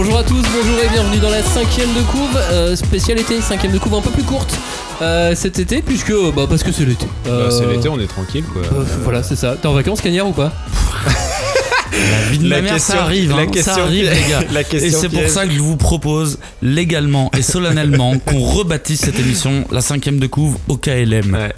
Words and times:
Bonjour 0.00 0.16
à 0.16 0.22
tous, 0.22 0.36
bonjour 0.56 0.78
et 0.78 0.88
bienvenue 0.92 1.18
dans 1.18 1.28
la 1.28 1.42
cinquième 1.42 1.92
de 1.92 2.02
couve, 2.02 2.36
euh, 2.52 2.76
spécialité 2.76 3.40
cinquième 3.40 3.72
de 3.72 3.78
couve 3.78 3.94
un 3.94 4.00
peu 4.00 4.10
plus 4.10 4.22
courte 4.22 4.56
euh, 5.02 5.34
cet 5.34 5.58
été 5.58 5.82
puisque 5.82 6.12
bah 6.36 6.46
parce 6.48 6.62
que 6.62 6.70
c'est 6.70 6.84
l'été. 6.84 7.06
Bah, 7.24 7.48
c'est 7.50 7.64
Euh, 7.64 7.72
l'été, 7.72 7.88
on 7.88 7.98
est 7.98 8.06
tranquille 8.06 8.44
quoi. 8.44 8.62
euh, 8.62 8.84
voilà 9.02 9.24
c'est 9.24 9.34
ça. 9.34 9.56
T'es 9.60 9.66
en 9.66 9.72
vacances 9.72 10.00
Cagnard 10.00 10.28
ou 10.28 10.32
pas 10.32 10.52
La 11.92 12.30
vie 12.30 12.38
de 12.38 12.46
ma 12.48 12.60
mère, 12.60 12.78
ça 12.78 13.02
arrive, 13.02 13.30
la 13.30 13.38
hein, 13.38 13.46
question 13.48 13.74
ça 13.74 13.82
arrive, 13.82 14.08
les 14.08 14.30
gars. 14.30 14.40
La 14.52 14.60
Et 14.60 14.90
c'est 14.90 15.08
pour 15.08 15.18
piège. 15.18 15.30
ça 15.32 15.46
que 15.46 15.52
je 15.52 15.58
vous 15.58 15.76
propose 15.76 16.38
légalement 16.62 17.32
et 17.36 17.42
solennellement 17.42 18.20
qu'on 18.20 18.38
rebâtisse 18.38 19.00
cette 19.00 19.18
émission, 19.18 19.64
la 19.72 19.80
cinquième 19.80 20.20
de 20.20 20.28
couve 20.28 20.58
au 20.68 20.76
KLM. 20.76 21.34
Ouais. 21.34 21.52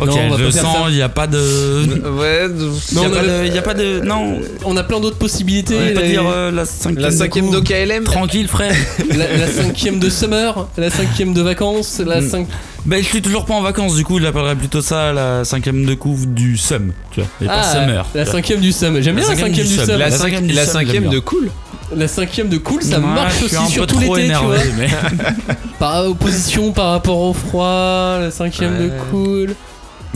Ok, 0.00 0.06
Non, 0.06 0.28
va 0.28 0.36
je 0.38 0.44
pas 0.44 0.50
sens, 0.52 0.76
il 0.90 0.96
n'y 0.96 1.02
a 1.02 1.08
pas 1.08 1.26
de. 1.26 1.38
Ouais, 1.38 2.46
Il 2.92 2.98
n'y 2.98 3.04
a, 3.06 3.08
pas 3.10 3.18
a- 3.20 3.22
de- 3.22 3.46
y 3.54 3.58
a 3.58 3.62
pas 3.62 3.74
de. 3.74 4.00
Non, 4.00 4.38
On 4.64 4.76
a 4.76 4.82
plein 4.84 5.00
d'autres 5.00 5.16
possibilités. 5.16 5.76
on 5.90 5.94
pas 5.94 6.00
la, 6.02 6.06
dire 6.06 6.22
euh, 6.26 6.50
la 6.50 6.64
cinquième 6.66 6.98
la 7.02 7.10
de 7.10 7.14
cinquième 7.16 7.50
d'OKLM. 7.50 8.04
Tranquille, 8.04 8.48
frère. 8.48 8.74
la- 9.16 9.36
la 9.36 9.46
cinquième 9.48 9.98
de 9.98 10.10
summer, 10.10 10.68
la 10.76 10.90
cinquième 10.90 11.32
de 11.32 11.40
vacances, 11.42 12.00
la 12.04 12.20
Mm. 12.20 12.28
cinq. 12.28 12.46
ben, 12.84 13.02
je 13.02 13.08
suis 13.08 13.22
toujours 13.22 13.44
pas 13.46 13.54
en 13.54 13.62
vacances, 13.62 13.94
du 13.96 14.04
coup, 14.04 14.18
je 14.18 14.24
l'appellerais 14.24 14.56
plutôt 14.56 14.82
ça 14.82 15.12
la 15.12 15.44
cinquième 15.44 15.84
de 15.86 15.94
couve 15.94 16.32
du 16.34 16.56
Sum. 16.58 16.92
Tu 17.12 17.20
vois, 17.20 17.28
et 17.42 17.46
pas 17.46 17.60
Ah, 17.62 17.72
Summer. 17.72 18.06
la 18.14 18.26
cinquième 18.26 18.60
du 18.60 18.72
summer. 18.72 19.02
J'aime 19.02 19.16
bien 19.16 19.24
la 19.24 19.30
cinquième 19.30 19.46
cinquième 19.48 19.66
du 19.66 19.72
du 19.72 19.78
sum. 19.80 19.88
La, 19.88 19.98
La 19.98 20.10
cinq- 20.10 20.18
cinquième 20.18 20.48
la 20.50 20.66
cinquième 20.66 21.08
de 21.08 21.18
cool. 21.18 21.50
La 21.96 22.06
cinquième 22.08 22.48
de 22.50 22.58
cool, 22.58 22.82
ça 22.82 22.98
Ouais, 22.98 23.06
marche 23.06 23.32
je 23.40 23.46
suis 23.46 23.56
aussi 23.56 23.72
sur 23.72 23.86
tout 23.86 23.98
trop 23.98 24.14
l'été, 24.16 24.28
tu 24.28 24.44
vois. 24.44 24.56
énervé, 24.58 24.70
mais. 24.78 24.88
Par 25.78 26.04
opposition 26.06 26.72
par 26.72 26.90
rapport 26.90 27.18
au 27.20 27.32
froid, 27.32 28.18
la 28.20 28.30
cinquième 28.30 28.76
de 28.78 28.90
cool. 29.10 29.54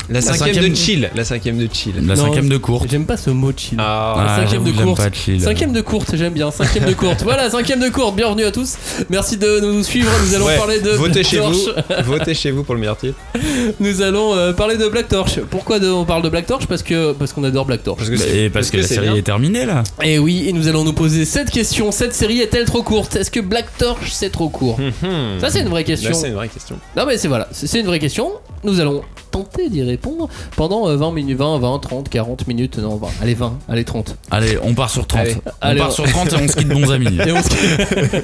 La 0.09 0.21
cinquième 0.21 0.55
cinquième- 0.55 0.71
de 0.73 0.77
chill. 0.77 1.11
La 1.15 1.25
cinquième 1.25 1.59
de 1.59 1.69
chill. 1.73 1.95
La 2.07 2.15
Non, 2.17 2.25
cinquième 2.27 2.49
de 2.49 2.57
courte. 2.57 2.87
J'aime 2.91 3.07
pas 3.07 3.17
ce 3.17 3.31
mot 3.31 3.53
chill. 3.57 3.79
Ah, 3.81 4.15
Ah, 4.19 4.37
cinquième 4.41 4.65
de 4.65 4.73
chill. 5.15 5.41
Cinquième 5.41 5.73
de 5.73 5.81
courte, 5.81 6.17
j'aime 6.17 6.33
bien. 6.33 6.51
Cinquième 6.51 6.85
de 6.87 6.93
courte. 6.95 7.23
Voilà, 7.23 7.49
cinquième 7.51 7.81
de 7.81 7.89
courte. 7.89 8.17
Bienvenue 8.17 8.45
à 8.45 8.51
tous. 8.51 8.75
Merci 9.11 9.37
de 9.37 9.61
nous 9.61 9.83
suivre. 9.83 10.11
Nous 10.27 10.35
allons 10.35 10.47
Ouais, 10.47 10.57
parler 10.57 10.81
de 10.81 10.91
Votez 10.91 11.13
Black 11.21 11.27
chez 11.27 11.37
Torch. 11.39 11.57
vous. 11.57 12.05
Votez 12.13 12.35
chez 12.35 12.51
vous 12.51 12.63
pour 12.65 12.75
le 12.75 12.81
meilleur 12.81 12.97
titre. 12.99 13.17
Nous 13.81 14.03
allons 14.03 14.35
euh, 14.35 14.53
parler 14.53 14.77
de 14.77 14.89
Black 14.89 15.09
Torch. 15.09 15.39
Pourquoi 15.51 15.79
de- 15.79 15.89
on 15.91 16.05
parle 16.05 16.23
de 16.23 16.29
Black 16.29 16.47
Torch? 16.47 16.67
Parce 16.67 16.83
que 16.83 17.13
parce 17.13 17.33
qu'on 17.33 17.45
adore 17.45 17.65
Black 17.67 17.83
Torch. 17.85 17.99
Parce 17.99 18.11
que 18.11 18.17
Bah, 18.17 18.25
Et 18.35 18.51
parce 18.51 18.71
que 18.71 18.79
la 18.79 18.83
série 18.87 19.07
bien. 19.07 19.15
est 19.17 19.23
terminée 19.23 19.65
là. 19.67 19.83
Et 20.03 20.19
oui, 20.19 20.45
et 20.49 20.53
nous 20.53 20.69
allons 20.69 20.85
nous 20.85 20.93
poser 20.95 21.25
cette 21.25 21.51
question. 21.51 21.93
Cette 21.93 22.15
série 22.15 22.41
est-elle 22.41 22.65
trop 22.65 22.83
courte? 22.83 23.17
Est-ce 23.17 23.31
que 23.31 23.41
Black 23.41 23.67
Torch 23.79 24.11
c'est 24.11 24.31
trop 24.31 24.49
court? 24.49 24.79
Mhm. 24.81 25.41
Ça 25.41 25.49
c'est 25.51 25.61
une 25.61 25.69
vraie 25.69 25.85
question. 25.85 26.13
C'est 26.13 26.29
une 26.29 26.35
vraie 26.35 26.49
question. 26.49 26.77
Non 26.97 27.05
mais 27.07 27.17
c'est 27.19 27.29
voilà, 27.29 27.49
c'est 27.53 27.67
c'est 27.67 27.81
une 27.81 27.87
vraie 27.87 28.01
question. 28.01 28.31
Nous 28.65 28.79
allons 28.81 29.03
tenter 29.33 29.69
d'y 29.69 29.82
répondre 29.85 30.29
pendant 30.57 30.89
euh, 30.89 30.97
20 30.97 31.13
minutes, 31.13 31.39
20, 31.39 31.59
20, 31.59 31.79
30, 31.79 32.09
40 32.09 32.47
minutes, 32.49 32.79
non 32.79 32.97
20, 32.97 33.09
allez 33.23 33.35
20, 33.35 33.59
allez 33.69 33.85
30. 33.85 34.17
Allez, 34.31 34.59
on 34.63 34.75
part 34.75 34.91
sur 34.91 35.07
30. 35.07 35.21
Allez. 35.21 35.37
on 35.47 35.51
Allez, 35.61 35.79
part 35.81 35.89
on- 35.89 35.93
sur 35.93 36.05
30 36.09 36.33
et 36.33 36.37
on 36.37 36.49
se 36.49 36.57
quitte 36.57 36.69
bons 36.69 36.91
amis. 36.91 37.07
Et 37.27 37.33
on 37.33 37.43
se- 37.43 38.23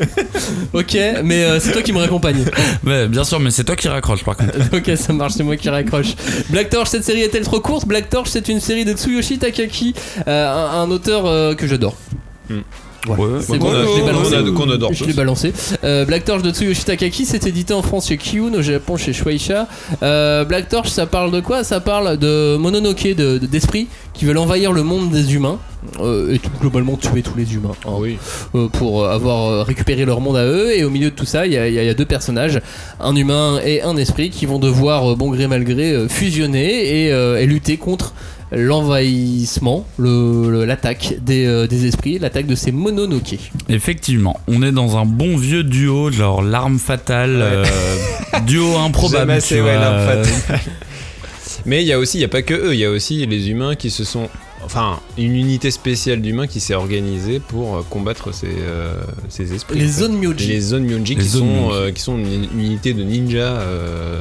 ok, 0.73 0.99
mais 1.25 1.45
euh, 1.45 1.61
c'est 1.61 1.73
toi 1.73 1.83
qui 1.83 1.93
me 1.93 1.99
raccompagne. 1.99 2.45
Ouais, 2.85 3.09
bien 3.09 3.25
sûr, 3.25 3.41
mais 3.41 3.51
c'est 3.51 3.65
toi 3.65 3.77
qui 3.77 3.89
raccroche 3.89 4.25
par 4.25 4.37
contre. 4.37 4.53
ok, 4.73 4.97
ça 4.97 5.13
marche, 5.13 5.35
c'est 5.37 5.43
moi 5.43 5.57
qui 5.57 5.69
raccroche. 5.69 6.15
Black 6.51 6.71
Torch, 6.71 6.89
cette 6.89 7.05
série 7.05 7.21
est-elle 7.23 7.43
trop 7.45 7.61
courte? 7.61 7.87
Black 7.87 8.09
Torch, 8.09 8.29
c'est 8.31 8.49
une 8.49 8.61
série 8.61 8.85
de 8.85 8.93
Tsuyoshi 8.95 9.39
Takaki, 9.39 9.95
euh, 10.27 10.49
un, 10.51 10.83
un 10.83 10.91
auteur 10.91 11.27
euh, 11.27 11.55
que 11.55 11.67
j'adore. 11.67 11.95
Hmm. 12.49 12.61
Ouais, 13.07 13.17
c'est 13.41 13.59
bon, 13.59 13.71
je 13.71 14.01
l'ai 14.01 14.05
balancé. 14.05 14.35
a- 14.35 14.43
qu'on 14.57 14.71
adore 14.71 14.93
Je 14.93 14.99
tous. 15.05 15.07
l'ai 15.09 15.13
balancé. 15.15 15.53
Euh, 15.85 16.05
Black 16.05 16.25
Torch 16.25 16.43
de 16.43 16.51
Tsuyoshi 16.51 16.85
Takaki, 16.85 17.25
c'est 17.25 17.47
édité 17.47 17.73
en 17.73 17.81
France 17.83 18.09
chez 18.09 18.17
Kiyun, 18.17 18.53
au 18.55 18.61
Japon 18.63 18.97
chez 18.97 19.13
Shueisha. 19.13 19.69
Euh, 20.03 20.45
Black 20.45 20.69
Torch, 20.69 20.89
ça 20.89 21.07
parle 21.07 21.31
de 21.31 21.41
quoi? 21.41 21.63
Ça 21.65 21.81
parle 21.81 22.17
de 22.19 22.57
Mononoke, 22.57 23.05
de- 23.15 23.39
de- 23.39 23.47
d'esprits 23.47 23.87
qui 24.15 24.25
veulent 24.25 24.39
envahir 24.39 24.73
le 24.73 24.83
monde 24.83 25.11
des 25.11 25.33
humains 25.35 25.59
euh, 26.01 26.35
et 26.35 26.41
tout 26.41 26.51
globalement 26.61 26.97
tuer 26.97 27.23
tous 27.23 27.37
les 27.37 27.55
humains. 27.55 27.71
hein, 27.87 27.93
Oui. 27.99 28.19
euh, 28.57 28.67
pour 28.69 29.05
euh, 29.05 29.11
avoir 29.15 29.47
euh, 29.49 29.63
récupéré 29.63 30.05
leur 30.05 30.21
monde 30.21 30.37
à 30.37 30.45
eux. 30.45 30.77
Et 30.77 30.83
au 30.83 30.91
milieu 30.91 31.11
de 31.11 31.15
tout 31.15 31.25
ça, 31.25 31.47
il 31.47 31.53
y, 31.53 31.57
a- 31.57 31.69
il 31.69 31.75
y 31.75 31.79
a 31.79 31.83
il 31.85 31.87
y 31.87 31.91
a 31.91 31.95
deux 31.95 32.05
personnages, 32.05 32.61
un 33.01 33.15
humain 33.15 33.61
et 33.65 33.81
un 33.83 33.97
esprit, 33.97 34.31
qui 34.31 34.45
vont 34.45 34.59
devoir, 34.59 35.13
euh, 35.13 35.15
bon 35.15 35.31
gré 35.31 35.47
mal 35.47 35.63
gré, 35.63 35.93
euh, 35.93 36.09
fusionner 36.09 37.05
et, 37.07 37.13
euh, 37.13 37.41
et 37.41 37.47
lutter 37.47 37.77
contre 37.77 38.13
l'envahissement, 38.53 39.87
le- 39.99 40.51
le- 40.51 40.65
l'attaque 40.65 41.15
des, 41.21 41.47
euh, 41.47 41.67
des 41.67 41.87
esprits, 41.87 42.19
l'attaque 42.19 42.47
de 42.47 42.55
ces 42.55 42.73
mononoke. 42.73 43.37
Effectivement, 43.69 44.41
on 44.49 44.63
est 44.63 44.73
dans 44.73 44.97
un 44.97 45.05
bon 45.05 45.37
vieux 45.37 45.65
duo, 45.65 46.11
genre 46.11 46.43
l'arme 46.43 46.79
fatale, 46.79 47.37
euh, 47.41 47.65
duo 48.47 48.77
improbable. 48.79 49.19
J'aime 49.29 49.31
assez, 49.31 49.55
tu 49.57 49.63
ouais, 49.63 49.73
vois. 49.77 49.81
l'arme 49.81 50.07
fatale. 50.25 50.61
Mais 51.67 51.83
il 51.83 51.87
y 51.89 51.93
a 51.93 51.99
aussi, 51.99 52.19
il 52.19 52.21
y 52.21 52.25
a 52.25 52.29
pas 52.29 52.43
que 52.43 52.55
eux, 52.55 52.73
il 52.75 52.81
y 52.81 52.85
a 52.85 52.91
aussi 52.91 53.27
les 53.27 53.51
humains 53.51 53.75
qui 53.75 53.91
se 53.91 54.05
sont, 54.05 54.29
enfin, 54.65 55.01
une 55.19 55.35
unité 55.37 55.71
spéciale 55.71 56.23
d'humains 56.23 56.47
qui 56.47 56.61
s'est 56.61 56.75
organisée 56.75 57.41
pour 57.41 57.77
euh, 57.77 57.81
combattre 57.91 58.33
ces, 58.33 58.47
euh, 58.49 58.95
ces 59.29 59.53
esprits. 59.53 59.79
Les 59.79 59.89
zones 59.89 60.17
Myoji. 60.17 60.47
Les 60.49 60.61
zones 60.61 60.85
Myonji 60.85 61.15
Les 61.17 61.23
qui 61.23 61.29
zones 61.29 61.41
sont, 61.43 61.47
Myonji. 61.69 61.77
euh, 61.77 61.93
qui 61.93 62.01
sont 62.01 62.17
une, 62.17 62.45
unité 62.59 62.95
de 62.95 63.03
ninja. 63.03 63.39
euh, 63.41 64.21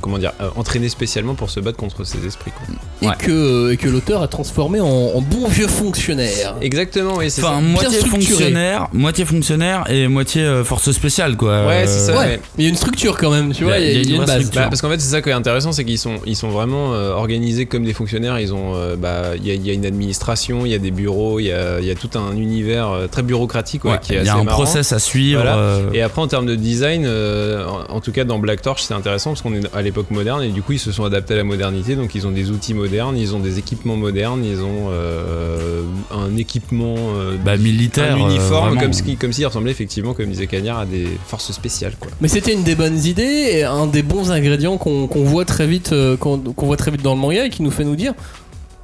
comment 0.00 0.18
dire, 0.18 0.32
euh, 0.40 0.50
entraînée 0.56 0.88
spécialement 0.88 1.34
pour 1.34 1.50
se 1.50 1.60
battre 1.60 1.78
contre 1.78 2.04
ces 2.04 2.24
esprits. 2.26 2.52
quoi. 2.52 2.74
Et 3.02 3.06
Ouais. 3.06 3.14
que, 3.18 3.72
et 3.72 3.76
que 3.78 3.88
l'auteur 3.88 4.22
a 4.22 4.28
transformé 4.28 4.78
en, 4.80 4.86
en 4.86 5.20
bon 5.22 5.48
vieux 5.48 5.66
fonctionnaire. 5.66 6.54
Exactement, 6.60 7.14
oui, 7.16 7.30
c'est 7.30 7.42
Enfin, 7.42 7.54
ça. 7.56 7.60
moitié 7.62 7.98
fonctionnaire, 8.00 8.88
moitié 8.92 9.24
fonctionnaire 9.24 9.84
et 9.90 10.06
moitié 10.08 10.42
euh, 10.42 10.64
force 10.64 10.90
spéciale 10.92 11.36
quoi. 11.36 11.66
Ouais, 11.66 11.84
c'est 11.86 12.12
ça. 12.12 12.18
Ouais, 12.18 12.26
mais 12.36 12.40
il 12.58 12.64
y 12.64 12.66
a 12.66 12.70
une 12.70 12.76
structure 12.76 13.16
quand 13.16 13.30
même, 13.30 13.52
tu 13.52 13.64
vois, 13.64 13.78
il 13.78 13.84
y 13.84 13.88
a, 13.88 14.00
il 14.02 14.10
y 14.10 14.12
a 14.12 14.16
une 14.16 14.24
base. 14.24 14.50
Bah, 14.50 14.66
parce 14.68 14.82
qu'en 14.82 14.90
fait, 14.90 15.00
c'est 15.00 15.10
ça 15.10 15.22
qui 15.22 15.30
est 15.30 15.32
intéressant, 15.32 15.72
c'est 15.72 15.84
qu'ils 15.84 15.98
sont, 15.98 16.16
ils 16.26 16.36
sont 16.36 16.50
vraiment 16.50 16.92
euh, 16.92 17.12
organisés 17.12 17.66
comme 17.66 17.84
des 17.84 17.94
fonctionnaires. 17.94 18.38
Ils 18.38 18.52
ont, 18.52 18.74
euh, 18.74 18.96
bah, 18.96 19.30
il 19.36 19.46
y, 19.46 19.50
a, 19.50 19.54
il 19.54 19.66
y 19.66 19.70
a 19.70 19.72
une 19.72 19.86
administration, 19.86 20.66
il 20.66 20.72
y 20.72 20.74
a 20.74 20.78
des 20.78 20.90
bureaux, 20.90 21.40
il 21.40 21.46
y 21.46 21.52
a, 21.52 21.80
il 21.80 21.86
y 21.86 21.90
a 21.90 21.94
tout 21.94 22.10
un 22.18 22.36
univers 22.36 22.90
euh, 22.90 23.06
très 23.06 23.22
bureaucratique 23.22 23.84
ouais, 23.84 23.92
Ouais, 23.92 23.98
qui 24.02 24.12
est 24.12 24.16
il 24.16 24.18
y 24.18 24.20
assez 24.22 24.30
a 24.30 24.34
un 24.34 24.44
marrant. 24.44 24.56
process 24.62 24.92
à 24.92 24.98
suivre. 24.98 25.40
Voilà. 25.40 25.56
euh, 25.56 25.90
Et 25.94 26.02
après, 26.02 26.20
en 26.20 26.28
termes 26.28 26.46
de 26.46 26.54
design, 26.54 27.04
euh, 27.06 27.64
en, 27.66 27.96
en 27.96 28.00
tout 28.00 28.12
cas 28.12 28.24
dans 28.24 28.38
Black 28.38 28.60
Torch, 28.62 28.82
c'est 28.82 28.94
intéressant 28.94 29.30
parce 29.30 29.40
qu'on 29.42 29.54
est 29.54 29.74
à 29.74 29.80
l'époque 29.82 30.10
moderne 30.10 30.42
et 30.42 30.48
du 30.48 30.60
coup, 30.62 30.72
ils 30.72 30.78
se 30.78 30.92
sont 30.92 31.04
adaptés 31.04 31.34
à 31.34 31.38
la 31.38 31.44
modernité. 31.44 31.96
Donc, 31.96 32.14
ils 32.14 32.26
ont 32.26 32.30
des 32.30 32.50
outils 32.50 32.74
modernes, 32.74 32.89
ils 33.16 33.34
ont 33.34 33.40
des 33.40 33.58
équipements 33.58 33.96
modernes, 33.96 34.44
ils 34.44 34.60
ont 34.60 34.88
euh, 34.90 35.82
un 36.10 36.36
équipement, 36.36 36.94
euh, 36.98 37.36
bah, 37.36 37.56
militaire. 37.56 38.16
un 38.16 38.20
euh, 38.20 38.30
uniforme, 38.30 38.66
vraiment. 38.66 38.80
comme, 38.80 38.92
si, 38.92 39.16
comme 39.16 39.32
s'il 39.32 39.46
ressemblait 39.46 39.70
effectivement, 39.70 40.14
comme 40.14 40.26
disait 40.26 40.46
Cagnard, 40.46 40.80
à 40.80 40.86
des 40.86 41.06
forces 41.26 41.52
spéciales. 41.52 41.94
Quoi. 41.98 42.10
Mais 42.20 42.28
c'était 42.28 42.52
une 42.52 42.62
des 42.62 42.74
bonnes 42.74 42.98
idées 42.98 43.50
et 43.52 43.64
un 43.64 43.86
des 43.86 44.02
bons 44.02 44.30
ingrédients 44.30 44.76
qu'on 44.76 45.06
qu'on 45.06 45.24
voit 45.24 45.44
très 45.44 45.66
vite, 45.66 45.94
qu'on 46.18 46.38
qu'on 46.38 46.66
voit 46.66 46.76
très 46.76 46.90
vite 46.90 47.02
dans 47.02 47.14
le 47.14 47.20
manga 47.20 47.46
et 47.46 47.50
qui 47.50 47.62
nous 47.62 47.70
fait 47.70 47.84
nous 47.84 47.96
dire. 47.96 48.14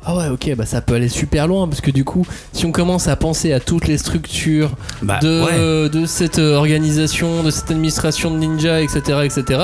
Ah 0.09 0.17
ouais, 0.17 0.29
ok, 0.29 0.55
bah 0.57 0.67
ça 0.67 0.81
peut 0.81 0.95
aller 0.95 1.09
super 1.09 1.49
loin 1.49 1.67
parce 1.67 1.81
que 1.81 1.91
du 1.91 2.05
coup, 2.05 2.25
si 2.53 2.65
on 2.65 2.71
commence 2.71 3.09
à 3.09 3.17
penser 3.17 3.53
à 3.53 3.59
toutes 3.59 3.89
les 3.89 3.99
structures 3.99 4.71
Bah, 5.03 5.19
de, 5.21 5.43
ouais. 5.85 5.91
de 5.91 6.07
cette 6.07 6.39
euh, 6.39 6.55
organisation, 6.55 7.43
de 7.43 7.51
cette 7.51 7.71
administration 7.73 8.31
de 8.31 8.37
ninja, 8.39 8.81
etc., 8.83 9.01
etc., 9.25 9.61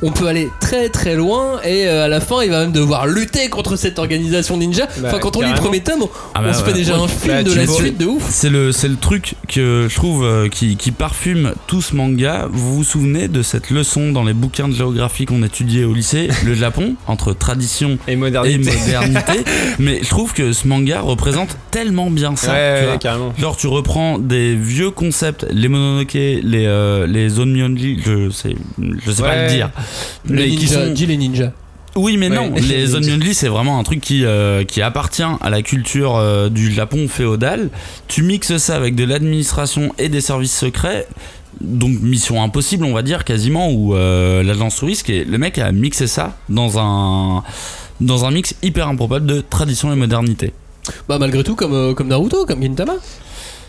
on 0.00 0.10
peut 0.10 0.26
aller 0.28 0.48
très 0.60 0.88
très 0.88 1.14
loin 1.14 1.60
et 1.62 1.86
euh, 1.88 2.06
à 2.06 2.08
la 2.08 2.20
fin, 2.20 2.42
il 2.42 2.48
va 2.50 2.60
même 2.62 2.72
devoir 2.72 3.06
lutter 3.06 3.50
contre 3.50 3.76
cette 3.76 3.98
organisation 3.98 4.56
ninja. 4.56 4.86
Bah, 4.98 5.08
enfin, 5.08 5.18
quand 5.18 5.36
on 5.36 5.42
lit 5.42 5.50
le 5.50 5.56
premier 5.56 5.80
tome, 5.80 6.02
on, 6.04 6.10
Ah 6.34 6.40
on 6.40 6.44
bah, 6.46 6.54
se 6.54 6.62
fait 6.64 6.72
déjà 6.72 6.96
Ouais. 6.96 7.04
un 7.04 7.08
film 7.08 7.34
Bah, 7.34 7.42
de 7.42 7.52
la 7.52 7.64
vois- 7.66 7.80
suite 7.80 7.98
de 7.98 8.06
ouf. 8.06 8.24
C'est 8.30 8.48
le, 8.50 8.72
c'est 8.72 8.88
le 8.88 8.96
truc 8.96 9.34
que 9.46 9.88
je 9.90 9.94
trouve 9.94 10.24
euh, 10.24 10.48
qui, 10.48 10.76
qui 10.76 10.90
parfume 10.90 11.52
tout 11.66 11.82
ce 11.82 11.94
manga. 11.94 12.48
Vous 12.50 12.76
vous 12.76 12.84
souvenez 12.84 13.28
de 13.28 13.42
cette 13.42 13.68
leçon 13.70 14.10
dans 14.10 14.24
les 14.24 14.32
bouquins 14.32 14.68
de 14.68 14.74
géographie 14.74 15.26
qu'on 15.26 15.42
étudiait 15.42 15.84
au 15.84 15.92
lycée? 15.92 16.28
Le 16.46 16.54
Japon, 16.54 16.94
entre 17.06 17.34
tradition 17.34 17.98
Et 18.08 18.12
et 18.12 18.16
modernité. 18.16 18.70
Mais 19.82 20.00
je 20.02 20.08
trouve 20.08 20.32
que 20.32 20.52
ce 20.52 20.66
manga 20.68 21.00
représente 21.00 21.56
tellement 21.70 22.10
bien 22.10 22.36
ça. 22.36 22.52
ouais, 22.52 22.74
tu 22.76 22.80
ouais, 22.82 22.88
vois. 22.90 22.98
carrément. 22.98 23.32
Genre 23.38 23.56
tu 23.56 23.66
reprends 23.66 24.18
des 24.18 24.54
vieux 24.54 24.90
concepts, 24.90 25.46
les 25.50 25.68
Mononoke, 25.68 26.12
les, 26.14 26.40
euh, 26.66 27.06
les 27.06 27.28
zones 27.28 27.52
Mionji, 27.52 27.98
je 28.04 28.30
sais, 28.30 28.54
je 28.80 29.10
sais 29.10 29.22
pas 29.22 29.42
le 29.42 29.48
dire. 29.48 29.70
Les 30.28 30.48
qui 30.50 30.56
ninjas, 30.56 30.86
sont- 30.96 31.06
les 31.06 31.16
ninjas. 31.16 31.52
Oui 31.94 32.16
mais 32.16 32.28
non, 32.30 32.52
les 32.56 32.86
zones 32.86 33.04
Mionji 33.04 33.34
c'est 33.34 33.48
vraiment 33.48 33.78
un 33.78 33.82
truc 33.82 34.00
qui, 34.00 34.24
euh, 34.24 34.64
qui 34.64 34.80
appartient 34.80 35.22
à 35.40 35.50
la 35.50 35.60
culture 35.62 36.16
euh, 36.16 36.48
du 36.48 36.72
Japon 36.72 37.06
féodal. 37.08 37.68
Tu 38.08 38.22
mixes 38.22 38.56
ça 38.58 38.76
avec 38.76 38.94
de 38.94 39.04
l'administration 39.04 39.92
et 39.98 40.08
des 40.08 40.20
services 40.22 40.56
secrets. 40.56 41.06
Donc 41.60 42.00
mission 42.00 42.42
impossible 42.42 42.84
on 42.86 42.94
va 42.94 43.02
dire 43.02 43.24
quasiment 43.24 43.70
où 43.70 43.94
euh, 43.94 44.42
l'agence 44.42 44.76
touriste 44.76 45.10
et 45.10 45.24
le 45.24 45.36
mec 45.36 45.58
a 45.58 45.70
mixé 45.70 46.06
ça 46.06 46.34
dans 46.48 46.78
un 46.78 47.42
dans 48.06 48.24
un 48.24 48.30
mix 48.30 48.54
hyper 48.62 48.88
improbable 48.88 49.26
de 49.26 49.40
tradition 49.40 49.92
et 49.92 49.96
modernité. 49.96 50.52
Bah 51.08 51.18
malgré 51.18 51.44
tout 51.44 51.54
comme, 51.54 51.74
euh, 51.74 51.94
comme 51.94 52.08
Naruto, 52.08 52.44
comme 52.44 52.62
Gintama. 52.62 52.94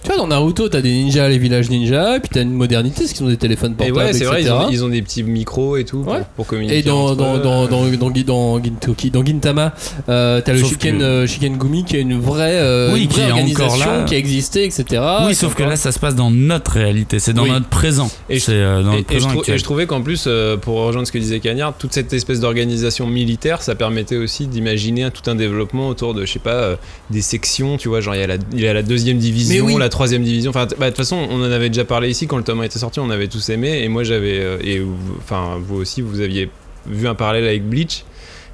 Tu 0.03 0.09
vois 0.09 0.17
dans 0.17 0.27
Naruto 0.27 0.67
t'as 0.67 0.81
des 0.81 0.91
ninjas, 0.91 1.29
les 1.29 1.37
villages 1.37 1.69
ninjas, 1.69 2.17
et 2.17 2.19
puis 2.19 2.29
t'as 2.33 2.41
une 2.41 2.51
modernité, 2.51 3.01
parce 3.01 3.13
qu'ils 3.13 3.25
ont 3.25 3.29
des 3.29 3.37
téléphones 3.37 3.71
Et 3.79 3.87
portables, 3.89 3.97
ouais, 3.99 4.11
c'est 4.13 4.25
vrai, 4.25 4.41
ils 4.41 4.47
etc. 4.47 4.59
ont, 4.65 4.69
ils 4.69 4.83
ont 4.83 4.89
des 4.89 5.01
petits 5.01 5.23
micros 5.23 5.77
et 5.77 5.85
tout 5.85 6.01
pour, 6.01 6.11
Ouais. 6.13 6.19
pour 6.35 6.45
communiquer. 6.45 6.79
Et 6.79 6.83
dans, 6.83 7.15
dans, 7.15 7.37
dans, 7.37 7.67
dans, 7.67 7.87
dans, 7.87 8.09
dans, 8.09 8.59
Gintoki- 8.59 9.11
dans 9.11 9.25
Gintama, 9.25 9.73
euh, 10.09 10.41
t'as 10.43 10.51
le 10.51 10.61
Shiken, 10.61 10.97
que- 10.97 11.03
euh, 11.03 11.25
Shikengumi 11.27 11.85
qui 11.85 11.95
est 11.95 12.01
une 12.01 12.19
vraie, 12.19 12.59
euh, 12.59 12.93
Oui, 12.93 13.03
une 13.05 13.09
vraie 13.11 13.31
organisation 13.31 13.85
là. 13.99 14.03
qui 14.03 14.15
a 14.15 14.17
existé, 14.17 14.65
etc. 14.65 15.01
oui, 15.25 15.35
sauf 15.35 15.53
que 15.55 15.61
encore- 15.63 15.69
là, 15.69 15.75
ça 15.77 15.93
se 15.93 15.99
passe 15.99 16.15
dans 16.15 16.29
notre 16.31 16.71
réalité, 16.71 17.19
c'est 17.19 17.31
dans 17.33 17.43
Oui. 17.43 17.51
notre 17.51 17.67
présent. 17.69 18.11
Et 18.29 18.39
je- 18.39 18.47
euh, 18.51 18.83
dans 18.83 18.93
Et, 18.93 19.05
et 19.09 19.19
je 19.21 19.53
et 19.53 19.61
trouvais 19.61 19.85
qu'en 19.87 20.01
plus, 20.01 20.25
euh, 20.27 20.57
pour 20.57 20.75
rejoindre 20.79 21.07
ce 21.07 21.13
que 21.13 21.17
disait 21.17 21.39
Cagnard, 21.39 21.75
toute 21.77 21.93
cette 21.93 22.11
espèce 22.11 22.41
d'organisation 22.41 23.07
militaire, 23.07 23.61
ça 23.61 23.73
permettait 23.75 24.17
aussi 24.17 24.47
d'imaginer 24.47 25.07
tout 25.11 25.29
un 25.29 25.35
développement 25.35 25.87
autour 25.87 26.13
de, 26.13 26.25
je 26.25 26.33
sais 26.33 26.39
pas, 26.39 26.51
euh, 26.51 26.75
des 27.09 27.21
sections, 27.21 27.77
tu 27.77 27.87
vois, 27.87 28.01
genre 28.01 28.15
il 28.15 28.19
y, 28.19 28.23
a 28.23 28.27
la- 28.27 28.35
il 28.51 28.59
y 28.59 28.67
a 28.67 28.73
la 28.73 28.83
deuxième 28.83 29.17
division, 29.17 29.77
la 29.77 29.89
troisième 29.93 30.23
division. 30.23 30.49
Enfin, 30.49 30.67
bah, 30.77 30.85
de 30.85 30.89
toute 30.89 30.97
façon, 30.97 31.15
on 31.29 31.39
en 31.39 31.51
avait 31.51 31.69
déjà 31.69 31.85
parlé 31.85 32.09
ici 32.09 32.27
quand 32.27 32.37
le 32.37 32.43
tome 32.43 32.63
était 32.63 32.79
sorti, 32.79 32.99
on 32.99 33.09
avait 33.09 33.27
tous 33.27 33.49
aimé. 33.49 33.83
Et 33.83 33.87
moi, 33.87 34.03
j'avais. 34.03 34.39
euh, 34.39 34.57
et 34.61 34.81
enfin, 35.19 35.57
vous 35.61 35.75
aussi, 35.75 36.01
vous 36.01 36.19
aviez 36.19 36.49
vu 36.87 37.07
un 37.07 37.15
parallèle 37.15 37.45
avec 37.45 37.63
Bleach. 37.67 38.03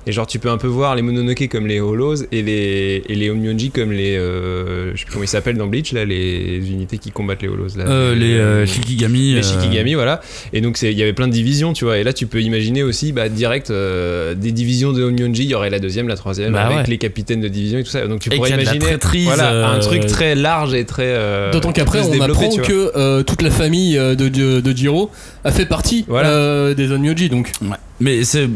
Et 0.09 0.11
genre, 0.11 0.25
tu 0.25 0.39
peux 0.39 0.49
un 0.49 0.57
peu 0.57 0.65
voir 0.65 0.95
les 0.95 1.03
Mononoke 1.03 1.47
comme 1.51 1.67
les 1.67 1.79
Hollows 1.79 2.15
et 2.31 2.41
les, 2.41 3.03
et 3.07 3.13
les 3.13 3.29
comme 3.69 3.91
les. 3.91 4.17
euh, 4.17 4.91
je 4.95 4.99
sais 5.01 5.05
plus 5.05 5.13
comment 5.13 5.23
ils 5.23 5.27
s'appellent 5.27 5.57
dans 5.57 5.67
Bleach, 5.67 5.91
là, 5.91 6.03
les 6.03 6.57
unités 6.67 6.97
qui 6.97 7.11
combattent 7.11 7.43
les 7.43 7.47
Hollows. 7.47 7.77
Là, 7.77 7.83
Euh, 7.87 8.15
les 8.15 8.33
euh, 8.33 8.65
Shikigami. 8.65 9.33
les 9.35 9.39
euh, 9.39 9.43
Shikigami, 9.43 9.93
voilà. 9.93 10.19
Et 10.51 10.61
donc, 10.61 10.77
c'est- 10.77 10.91
il 10.91 10.97
y 10.97 11.03
avait 11.03 11.13
plein 11.13 11.27
de 11.27 11.31
divisions, 11.33 11.73
tu 11.73 11.85
vois. 11.85 11.99
Et 11.99 12.03
là, 12.03 12.11
tu 12.11 12.25
peux 12.25 12.41
imaginer 12.41 12.81
aussi, 12.81 13.11
bah, 13.11 13.29
direct, 13.29 13.69
euh, 13.69 14.33
des 14.33 14.51
divisions 14.51 14.93
de 14.93 15.03
Onmyonji. 15.03 15.43
Il 15.43 15.49
y 15.51 15.53
aurait 15.53 15.69
la 15.69 15.77
deuxième, 15.77 16.07
la 16.07 16.15
troisième, 16.15 16.53
Bah 16.53 16.65
avec 16.65 16.77
ouais. 16.77 16.83
les 16.87 16.97
capitaines 16.97 17.41
de 17.41 17.47
division 17.47 17.77
et 17.77 17.83
tout 17.83 17.91
ça. 17.91 18.07
Donc, 18.07 18.21
tu 18.21 18.33
Et 18.33 18.35
pourrais 18.35 18.49
imaginer 18.49 18.79
traîtrise, 18.79 19.25
voilà, 19.25 19.69
un 19.69 19.77
truc 19.79 20.07
très 20.07 20.33
large 20.33 20.73
et 20.73 20.85
très. 20.85 21.03
euh, 21.05 21.51
D'autant 21.51 21.71
qu'après, 21.71 21.99
on 22.01 22.19
apprend 22.19 22.55
que 22.57 22.91
euh, 22.95 23.21
toute 23.21 23.43
la 23.43 23.51
famille 23.51 23.93
de, 23.95 24.15
de, 24.15 24.59
de 24.59 24.71
Jiro 24.75 25.11
a 25.43 25.51
fait 25.51 25.67
partie 25.67 26.03
Voilà. 26.07 26.29
euh, 26.31 26.73
des 26.73 26.91
Onmyoji. 26.91 27.29
Donc, 27.29 27.51
Ouais. 27.61 27.77
Mais 28.01 28.23
c'est 28.23 28.47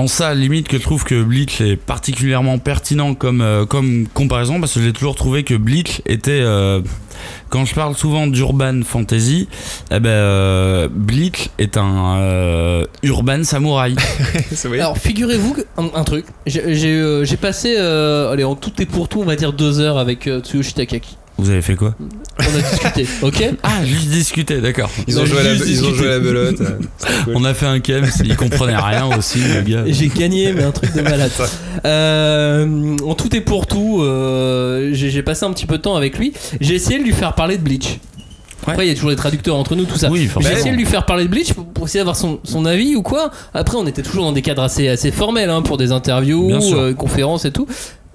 en 0.00 0.06
ça 0.06 0.34
limite 0.34 0.66
que 0.66 0.78
je 0.78 0.82
trouve 0.82 1.04
que 1.04 1.22
Bleach 1.22 1.60
est 1.60 1.76
particulièrement 1.76 2.58
pertinent 2.58 3.14
comme, 3.14 3.42
euh, 3.42 3.66
comme 3.66 4.08
comparaison 4.14 4.58
parce 4.58 4.72
que 4.72 4.80
j'ai 4.80 4.94
toujours 4.94 5.14
trouvé 5.14 5.44
que 5.44 5.54
Bleach 5.54 6.00
était 6.06 6.40
euh, 6.40 6.80
quand 7.50 7.66
je 7.66 7.74
parle 7.74 7.94
souvent 7.94 8.26
d'urban 8.26 8.80
fantasy, 8.82 9.46
eh 9.90 10.00
ben 10.00 10.08
euh, 10.08 10.88
Bleach 10.90 11.50
est 11.58 11.76
un 11.76 12.16
euh, 12.16 12.84
urban 13.02 13.44
samouraï. 13.44 13.94
Alors 14.72 14.96
figurez-vous 14.96 15.56
un, 15.76 15.90
un 15.94 16.04
truc. 16.04 16.24
J'ai 16.46 16.62
euh, 16.64 17.26
passé, 17.38 17.74
euh, 17.76 18.32
allez, 18.32 18.44
en 18.44 18.54
tout 18.54 18.72
et 18.80 18.86
pour 18.86 19.06
tout, 19.06 19.20
on 19.20 19.26
va 19.26 19.36
dire 19.36 19.52
deux 19.52 19.80
heures 19.80 19.98
avec 19.98 20.26
euh, 20.28 20.40
Tsuyoshi 20.40 20.72
Takaki. 20.72 21.16
Vous 21.40 21.50
avez 21.50 21.62
fait 21.62 21.74
quoi 21.74 21.94
On 22.38 22.42
a 22.42 22.60
discuté, 22.70 23.06
ok 23.22 23.50
Ah, 23.62 23.84
juste 23.84 24.08
discuter, 24.08 24.60
d'accord. 24.60 24.90
Ils 25.06 25.18
ont, 25.18 25.22
on 25.22 25.24
a 25.24 25.26
joué 25.26 25.40
à 25.40 25.42
la, 25.42 25.54
juste 25.54 25.68
ils 25.68 25.84
ont 25.84 25.94
joué 25.94 26.06
à 26.06 26.10
la 26.10 26.18
discuté. 26.18 26.32
belote. 26.34 26.56
cool. 27.24 27.34
On 27.34 27.44
a 27.44 27.54
fait 27.54 27.66
un 27.66 27.80
camp, 27.80 28.04
il 28.24 28.36
comprenait 28.36 28.76
rien 28.76 29.06
aussi, 29.16 29.38
le 29.38 29.62
gars. 29.62 29.84
J'ai 29.86 30.08
gagné, 30.08 30.52
mais 30.52 30.64
un 30.64 30.70
truc 30.72 30.94
de 30.94 31.00
malade. 31.00 31.30
Euh, 31.84 32.96
en 33.04 33.14
tout 33.14 33.34
et 33.34 33.40
pour 33.40 33.66
tout, 33.66 34.02
euh, 34.02 34.90
j'ai 34.92 35.22
passé 35.22 35.44
un 35.46 35.52
petit 35.52 35.66
peu 35.66 35.78
de 35.78 35.82
temps 35.82 35.96
avec 35.96 36.18
lui. 36.18 36.32
J'ai 36.60 36.74
essayé 36.74 36.98
de 36.98 37.04
lui 37.04 37.12
faire 37.12 37.34
parler 37.34 37.56
de 37.56 37.62
Bleach. 37.62 37.98
Après, 38.66 38.86
il 38.86 38.88
y 38.88 38.92
a 38.92 38.94
toujours 38.94 39.10
des 39.10 39.16
traducteurs 39.16 39.56
entre 39.56 39.74
nous, 39.74 39.84
tout 39.84 39.96
ça. 39.96 40.10
Oui, 40.10 40.28
J'ai 40.40 40.52
essayé 40.52 40.72
de 40.72 40.76
lui 40.76 40.84
faire 40.84 41.06
parler 41.06 41.24
de 41.24 41.30
Bleach 41.30 41.54
pour, 41.54 41.64
pour 41.66 41.86
essayer 41.86 42.00
d'avoir 42.00 42.16
son, 42.16 42.40
son 42.44 42.66
avis 42.66 42.94
ou 42.94 43.02
quoi. 43.02 43.30
Après, 43.54 43.76
on 43.76 43.86
était 43.86 44.02
toujours 44.02 44.24
dans 44.24 44.32
des 44.32 44.42
cadres 44.42 44.62
assez, 44.62 44.88
assez 44.88 45.10
formels 45.10 45.50
hein, 45.50 45.62
pour 45.62 45.78
des 45.78 45.92
interviews, 45.92 46.52
euh, 46.52 46.92
conférences 46.94 47.44
et 47.44 47.52
tout. 47.52 47.66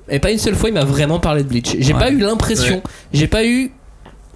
Et 0.10 0.20
pas 0.20 0.32
une 0.32 0.38
seule 0.38 0.56
fois, 0.56 0.70
il 0.70 0.74
m'a 0.74 0.86
vraiment 0.86 1.20
parlé 1.20 1.44
de 1.44 1.48
Bleach. 1.48 1.76
J'ai 1.80 1.94
Ouais. 1.94 2.00
pas 2.00 2.12
eu 2.12 2.18
l'impression, 2.20 2.82
j'ai 3.14 3.28
pas 3.28 3.46
eu 3.46 3.72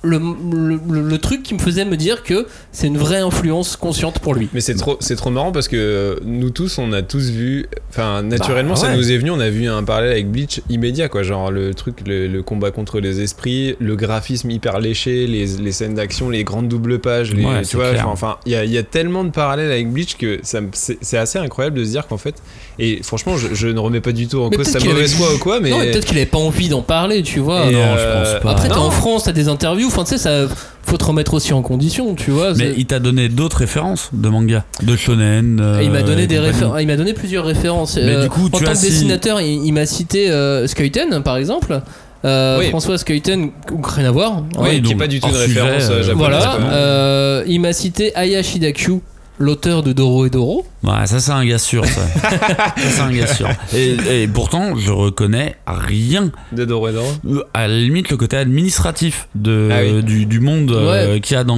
le, 0.02 0.18
le, 0.18 0.80
le- 0.90 1.02
le 1.08 1.18
truc 1.18 1.44
qui 1.44 1.54
me 1.54 1.60
faisait 1.60 1.84
me 1.86 1.98
dire 1.98 2.24
que 2.24 2.48
c'est 2.72 2.88
une 2.88 2.98
vraie 2.98 3.18
influence 3.20 3.76
consciente 3.76 4.20
pour 4.20 4.34
lui. 4.34 4.48
Mais 4.54 4.62
c'est 4.62 4.76
trop, 4.76 4.98
c'est 5.00 5.16
trop 5.16 5.30
marrant 5.30 5.52
parce 5.52 5.68
que 5.68 5.76
euh, 5.76 6.16
nous 6.26 6.50
tous, 6.52 6.78
on 6.78 6.94
a 6.94 7.02
tous 7.02 7.30
vu, 7.32 7.66
enfin 7.90 8.22
naturellement, 8.24 8.76
Bah, 8.76 8.80
ça 8.80 8.96
nous 8.96 9.12
est 9.12 9.18
venu, 9.18 9.32
on 9.32 9.40
a 9.40 9.50
vu 9.50 9.68
un 9.68 9.84
parallèle 9.84 10.12
avec 10.12 10.32
Bleach 10.32 10.62
immédiat, 10.70 11.10
quoi. 11.10 11.24
Genre 11.24 11.52
le 11.52 11.74
truc, 11.74 11.98
le, 12.08 12.28
le 12.28 12.42
combat 12.44 12.72
contre 12.72 13.00
les 13.00 13.22
esprits, 13.22 13.76
le 13.80 13.96
graphisme 13.96 14.50
hyper 14.52 14.80
léché, 14.80 15.28
les, 15.28 15.46
les 15.46 15.72
scènes 15.72 15.96
d'action, 15.96 16.30
les 16.30 16.44
grandes 16.44 16.68
doubles 16.70 17.00
pages, 17.00 17.34
les, 17.34 17.44
Ouais, 17.46 17.62
tu 17.64 17.76
vois. 17.78 17.96
genre, 17.96 18.10
Enfin, 18.12 18.38
il 18.46 18.52
y 18.52 18.56
a, 18.56 18.64
il 18.66 18.72
y 18.72 18.78
a 18.78 18.84
tellement 18.84 19.24
de 19.24 19.30
parallèles 19.32 19.72
avec 19.72 19.90
Bleach 19.92 20.16
que 20.18 20.40
ça 20.44 20.60
c'est 20.74 20.98
c'est 21.02 21.18
assez 21.18 21.40
incroyable 21.40 21.78
de 21.78 21.84
se 21.84 21.90
dire 21.92 22.08
qu'en 22.08 22.18
fait, 22.18 22.36
et 22.80 23.02
franchement, 23.04 23.36
je, 23.38 23.54
je 23.54 23.68
ne 23.68 23.80
remets 23.80 24.02
pas 24.02 24.12
du 24.12 24.28
tout 24.28 24.40
en 24.40 24.50
Mais 24.50 24.58
cause 24.58 24.68
sa 24.68 24.80
mauvaise 24.80 25.14
foi 25.16 25.34
ou 25.34 25.38
quoi, 25.40 25.60
mais. 25.60 25.70
Non, 25.72 25.80
mais 25.80 25.92
peut-être 25.92 26.06
qu'il 26.06 26.18
avait 26.18 26.26
pas 26.26 26.38
envie 26.38 26.70
d'en 26.70 26.82
parler, 26.82 27.22
tu 27.24 27.40
vois. 27.40 27.66
Et, 27.66 27.72
non, 27.74 27.80
euh, 27.80 28.24
je 28.34 28.34
pense 28.34 28.44
pas. 28.44 28.52
Après, 28.52 28.70
t'es 28.70 28.76
non. 28.76 28.82
en 28.84 28.92
France, 28.92 29.24
t'as 29.26 29.32
des 29.32 29.48
interviews, 29.50 29.89
enfin, 29.90 30.04
tu 30.04 30.12
sais, 30.12 30.18
ça 30.18 30.48
faut 30.86 30.98
te 30.98 31.04
remettre 31.06 31.34
aussi 31.36 31.54
en 31.54 31.62
condition, 31.62 32.16
tu 32.16 32.32
vois. 32.32 32.54
Mais 32.56 32.74
il 32.78 32.86
t'a 32.86 33.00
donné 33.00 33.30
d'autres 33.30 33.58
références 33.58 34.10
de 34.14 34.28
manga, 34.30 34.64
de 34.82 34.96
shonen. 34.96 35.60
euh, 35.62 35.82
Et 35.82 35.86
il 35.86 35.92
m'a 35.92 36.02
donné 36.02 36.24
et 36.24 36.28
des 36.28 36.40
références, 36.40 36.78
il 36.82 36.88
m'a 36.88 36.96
donné 36.96 37.14
plusieurs 37.14 37.46
références. 37.46 37.98
Euh, 37.98 38.02
Mais 38.18 38.24
du 38.24 38.30
coup, 38.30 38.46
en 38.52 38.58
tu 38.58 38.64
tant 38.64 38.72
as 38.72 38.74
que 38.74 38.80
si- 38.80 38.90
dessinateur, 38.90 39.40
il, 39.42 39.66
il 39.66 39.72
m'a 39.74 39.86
cité 39.86 40.32
euh, 40.32 40.66
Skeuten, 40.68 41.22
par 41.24 41.38
exemple. 41.38 41.82
Euh, 42.26 42.60
Oui. 42.60 42.70
François 42.70 42.98
Skeuten, 42.98 43.52
rien 43.84 44.06
à 44.08 44.12
voir. 44.12 44.44
Oui, 44.58 44.70
qui 44.72 44.76
est 44.76 44.80
donc, 44.82 44.98
pas 44.98 45.08
du 45.08 45.20
tout 45.22 45.28
une 45.28 45.34
sujet, 45.36 45.62
référence 45.62 45.90
euh, 45.90 46.04
japonaise. 46.04 46.16
Voilà. 46.18 46.56
Euh, 46.72 47.44
il 47.48 47.62
m'a 47.62 47.72
cité 47.72 48.14
Aya 48.16 48.44
Shidakyu, 48.44 49.00
l'auteur 49.40 49.82
de 49.84 49.94
Doro 49.94 50.26
et 50.26 50.30
Doro. 50.30 50.66
Ouais, 50.84 51.06
ça 51.08 51.20
c'est 51.20 51.32
un 51.32 51.44
gars 51.46 51.58
sûr, 51.58 51.86
ça. 51.86 52.02
ça 52.30 52.74
c'est 52.78 53.02
un 53.02 53.12
gars 53.12 53.28
sûr. 53.28 53.50
Et, 53.74 54.24
et 54.24 54.28
pourtant, 54.28 54.76
je 54.78 54.92
reconnais 54.92 55.56
rien. 55.66 56.32
De 56.52 56.66
Doredoro. 56.66 57.08
Euh, 57.28 57.44
À 57.54 57.68
la 57.68 57.76
limite, 57.78 58.10
le 58.12 58.18
côté 58.18 58.38
administratif 58.38 59.28
de, 59.36 59.70
Ah 59.72 59.80
oui. 59.84 60.04
du, 60.04 60.26
du 60.26 60.40
monde 60.40 60.72
euh, 60.72 61.20
qu'il 61.20 61.36
y 61.36 61.40
a 61.40 61.44
dans 61.44 61.56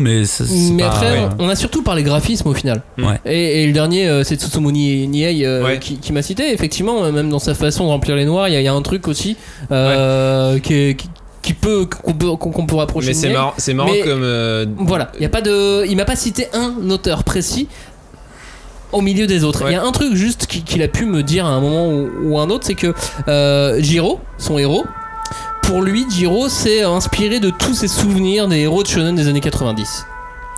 mais 0.00 0.24
c'est 0.24 0.44
c'est 0.46 0.72
Mais 0.72 0.82
pas- 0.82 0.88
après, 0.90 1.12
ouais. 1.20 1.28
on 1.38 1.48
a 1.48 1.54
surtout 1.56 1.82
parlé 1.82 2.02
graphisme 2.02 2.48
au 2.48 2.54
final. 2.54 2.82
Ouais. 2.98 3.20
Et, 3.26 3.62
et 3.62 3.66
le 3.66 3.72
dernier, 3.72 4.08
euh, 4.08 4.24
c'est 4.24 4.36
Tsutsumoni 4.40 5.06
Niei 5.08 5.46
euh, 5.46 5.64
Ouais. 5.64 5.78
qui, 5.78 5.98
qui 5.98 6.12
m'a 6.12 6.22
cité. 6.22 6.52
Effectivement, 6.52 7.10
même 7.12 7.28
dans 7.30 7.38
sa 7.38 7.54
façon 7.54 7.84
de 7.84 7.88
remplir 7.90 8.16
les 8.16 8.24
noirs, 8.24 8.48
il 8.48 8.54
y, 8.54 8.56
a- 8.56 8.60
il 8.60 8.64
y 8.64 8.68
a 8.68 8.74
un 8.74 8.82
truc 8.82 9.06
aussi 9.08 9.36
euh, 9.70 10.58
qui, 10.58 10.74
est- 10.74 10.94
qui, 10.94 11.08
qui 11.48 11.54
peut 11.54 11.86
qu'on 11.86 12.12
peut, 12.12 12.36
qu'on- 12.36 12.66
peut 12.66 12.76
rapprocher. 12.76 13.08
Mais 13.08 13.14
c'est 13.14 13.32
marrant, 13.32 13.54
c'est 13.56 13.72
marrant 13.72 13.90
Mais- 13.90 14.00
comme. 14.02 14.20
euh, 14.22 14.66
Voilà, 14.76 15.10
il 15.16 15.22
y 15.22 15.24
a 15.24 15.30
pas 15.30 15.40
de, 15.40 15.86
il 15.86 15.96
m'a 15.96 16.04
pas 16.04 16.14
cité 16.16 16.46
un 16.52 16.90
auteur 16.90 17.24
précis 17.24 17.68
au 18.92 19.00
milieu 19.00 19.26
des 19.26 19.44
autres. 19.44 19.60
Il 19.62 19.64
Ouais. 19.66 19.72
y 19.72 19.76
a 19.76 19.82
un 19.82 19.92
truc 19.92 20.14
juste 20.14 20.46
qui- 20.46 20.62
qu'il 20.62 20.82
a 20.82 20.88
pu 20.88 21.06
me 21.06 21.22
dire 21.22 21.46
à 21.46 21.50
un 21.50 21.60
moment 21.60 21.88
ou, 21.88 22.08
ou 22.24 22.38
un 22.38 22.50
autre, 22.50 22.66
c'est 22.66 22.74
que 22.74 22.92
euh, 23.28 23.80
Jiro, 23.80 24.20
son 24.36 24.58
héros, 24.58 24.84
pour 25.62 25.80
lui, 25.80 26.04
Jiro 26.10 26.48
s'est 26.50 26.82
inspiré 26.82 27.40
de 27.40 27.48
tous 27.50 27.72
ses 27.74 27.88
souvenirs 27.88 28.46
des 28.48 28.58
héros 28.58 28.82
de 28.82 28.88
shonen 28.88 29.14
des 29.14 29.26
années 29.28 29.40
90. 29.40 30.04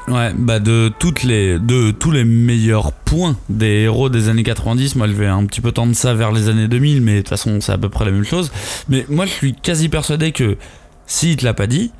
Ouais, 0.09 0.33
bah 0.37 0.59
de 0.59 0.91
toutes 0.99 1.23
les 1.23 1.59
de 1.61 1.93
tous 1.93 2.11
les 2.11 2.25
meilleurs 2.25 2.91
points 2.91 3.37
des 3.49 3.83
héros 3.83 4.09
des 4.09 4.29
années 4.29 4.43
90, 4.43 4.97
moi 4.97 5.07
je 5.07 5.13
vais 5.13 5.27
un 5.29 5.45
petit 5.45 5.61
peu 5.61 5.71
tendre 5.71 5.95
ça 5.95 6.15
vers 6.15 6.33
les 6.33 6.49
années 6.49 6.67
2000 6.67 7.01
mais 7.01 7.13
de 7.17 7.19
toute 7.19 7.29
façon 7.29 7.61
c'est 7.61 7.71
à 7.71 7.79
peu 7.79 7.89
près 7.91 8.07
la 8.07 8.11
même 8.11 8.25
chose. 8.25 8.51
Mais 8.89 9.05
moi 9.09 9.27
je 9.27 9.31
suis 9.31 9.55
quasi 9.55 9.89
persuadé 9.89 10.33
que 10.33 10.57
s'il 11.11 11.35
te 11.37 11.45
l'a 11.45 11.55
pas 11.55 11.67
dit, 11.67 11.91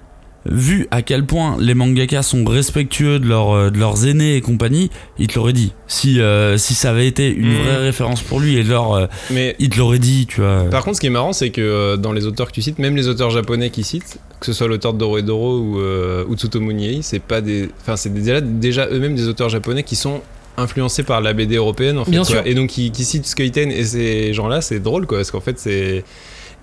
vu 0.47 0.87
à 0.91 1.03
quel 1.03 1.27
point 1.27 1.57
les 1.61 1.75
mangakas 1.75 2.23
sont 2.23 2.45
respectueux 2.45 3.19
de, 3.19 3.27
leur, 3.27 3.51
euh, 3.51 3.71
de 3.71 3.79
leurs 3.79 4.07
aînés 4.07 4.37
et 4.37 4.41
compagnie, 4.41 4.89
il 5.19 5.27
te 5.27 5.35
l'aurait 5.35 5.53
dit. 5.53 5.73
Si 5.87 6.21
euh, 6.21 6.57
si 6.57 6.75
ça 6.75 6.91
avait 6.91 7.07
été 7.09 7.29
une 7.29 7.49
Mhm. 7.51 7.63
vraie 7.63 7.77
référence 7.79 8.23
pour 8.23 8.39
lui 8.41 8.57
et 8.57 8.63
genre 8.65 8.95
euh, 8.97 9.07
Mais 9.31 9.57
il 9.59 9.69
te 9.69 9.79
l'aurait 9.79 9.99
dit, 9.99 10.27
tu 10.27 10.41
vois. 10.41 10.65
Par 10.71 10.85
contre, 10.85 10.97
ce 10.97 11.01
qui 11.01 11.09
est 11.09 11.11
marrant, 11.11 11.33
c'est 11.35 11.51
que 11.51 11.61
euh, 11.61 11.97
dans 11.97 12.13
les 12.13 12.25
auteurs 12.25 12.47
que 12.47 12.53
tu 12.53 12.63
cites, 12.63 12.79
même 12.79 12.97
les 12.97 13.09
auteurs 13.09 13.31
japonais 13.31 13.69
qui 13.71 13.83
citent, 13.83 14.19
que 14.39 14.47
ce 14.47 14.53
soit 14.55 14.69
l'auteur 14.69 14.95
de 14.95 14.99
Doro 14.99 15.19
et 15.19 15.23
Doro 15.23 15.59
ou, 15.59 15.79
euh, 15.81 16.25
ou 16.29 16.37
Tsutomu 16.37 16.73
Niei, 16.73 17.01
c'est 17.03 17.19
pas 17.19 17.41
des, 17.43 17.69
enfin, 17.83 17.97
c'est 17.97 18.15
déjà, 18.15 18.41
déjà 18.41 18.87
eux-mêmes 18.91 19.17
des 19.17 19.27
auteurs 19.29 19.49
japonais 19.51 19.83
qui 19.83 19.97
sont 19.97 20.23
influencés 20.57 21.03
par 21.03 21.21
la 21.21 21.33
BD 21.35 21.57
européenne, 21.57 21.99
en 21.99 22.05
fait. 22.07 22.11
Bien 22.13 22.23
quoi. 22.23 22.37
sûr. 22.37 22.43
Et 22.47 22.55
donc 22.55 22.69
qui, 22.71 22.91
qui 22.93 23.05
citent 23.05 23.27
Skeiten 23.27 23.71
et 23.71 23.85
ces 23.85 24.33
gens-là, 24.33 24.61
c'est 24.63 24.81
drôle, 24.81 25.07
quoi, 25.07 25.19
parce 25.19 25.31
qu'en 25.31 25.41
fait, 25.41 25.59
c'est 25.59 26.05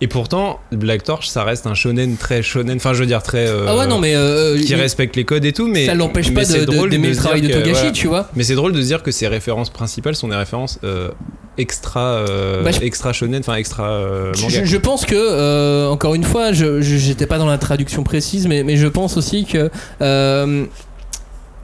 et 0.02 0.08
pourtant, 0.08 0.60
Black 0.72 1.04
Torch, 1.04 1.28
ça 1.28 1.44
reste 1.44 1.66
un 1.68 1.74
shonen 1.74 2.18
très 2.18 2.44
shonen, 2.44 2.76
enfin, 2.78 2.94
je 2.94 3.00
veux 3.00 3.06
dire 3.06 3.24
très. 3.24 3.48
euh, 3.48 3.66
ah 3.68 3.76
ouais, 3.78 3.88
non, 3.88 3.98
mais 4.00 4.16
euh, 4.16 4.58
qui 4.58 4.74
il- 4.74 4.76
respecte 4.76 5.16
les 5.16 5.24
codes 5.26 5.44
et 5.46 5.54
tout, 5.54 5.68
mais 5.68 5.86
ça 5.88 5.96
l'empêche 5.96 6.34
pas 6.34 6.46
de- 6.46 6.66
drôle 6.66 6.90
d'aimer 6.90 7.10
le 7.10 7.16
travail 7.16 7.42
de 7.42 7.48
Togashi, 7.52 7.72
voilà. 7.74 7.92
tu 7.92 8.08
vois. 8.08 8.30
Mais 8.36 8.44
c'est 8.44 8.56
drôle 8.56 8.74
de 8.74 8.82
se 8.82 8.86
dire 8.88 9.02
que 9.04 9.12
ses 9.12 9.28
références 9.28 9.70
principales 9.70 10.16
sont 10.16 10.28
des 10.28 10.36
références 10.36 10.80
euh, 10.84 11.10
extra, 11.58 12.02
euh, 12.02 12.64
Bah, 12.64 12.72
je- 12.72 12.82
extra 12.82 13.12
shonen, 13.14 13.40
enfin 13.40 13.56
extra 13.56 13.90
euh, 13.90 14.34
Je, 14.36 14.42
manga. 14.44 14.64
je 14.64 14.78
pense 14.78 15.06
que, 15.06 15.16
euh, 15.16 15.88
encore 15.90 16.14
une 16.14 16.24
fois, 16.24 16.52
je 16.52 16.82
je- 16.82 16.98
j'étais 16.98 17.26
pas 17.26 17.40
dans 17.40 17.48
la 17.48 17.58
traduction 17.58 18.04
précise, 18.04 18.48
mais, 18.48 18.64
mais 18.64 18.78
je 18.78 18.88
pense 18.88 19.18
aussi 19.18 19.46
que. 19.46 19.70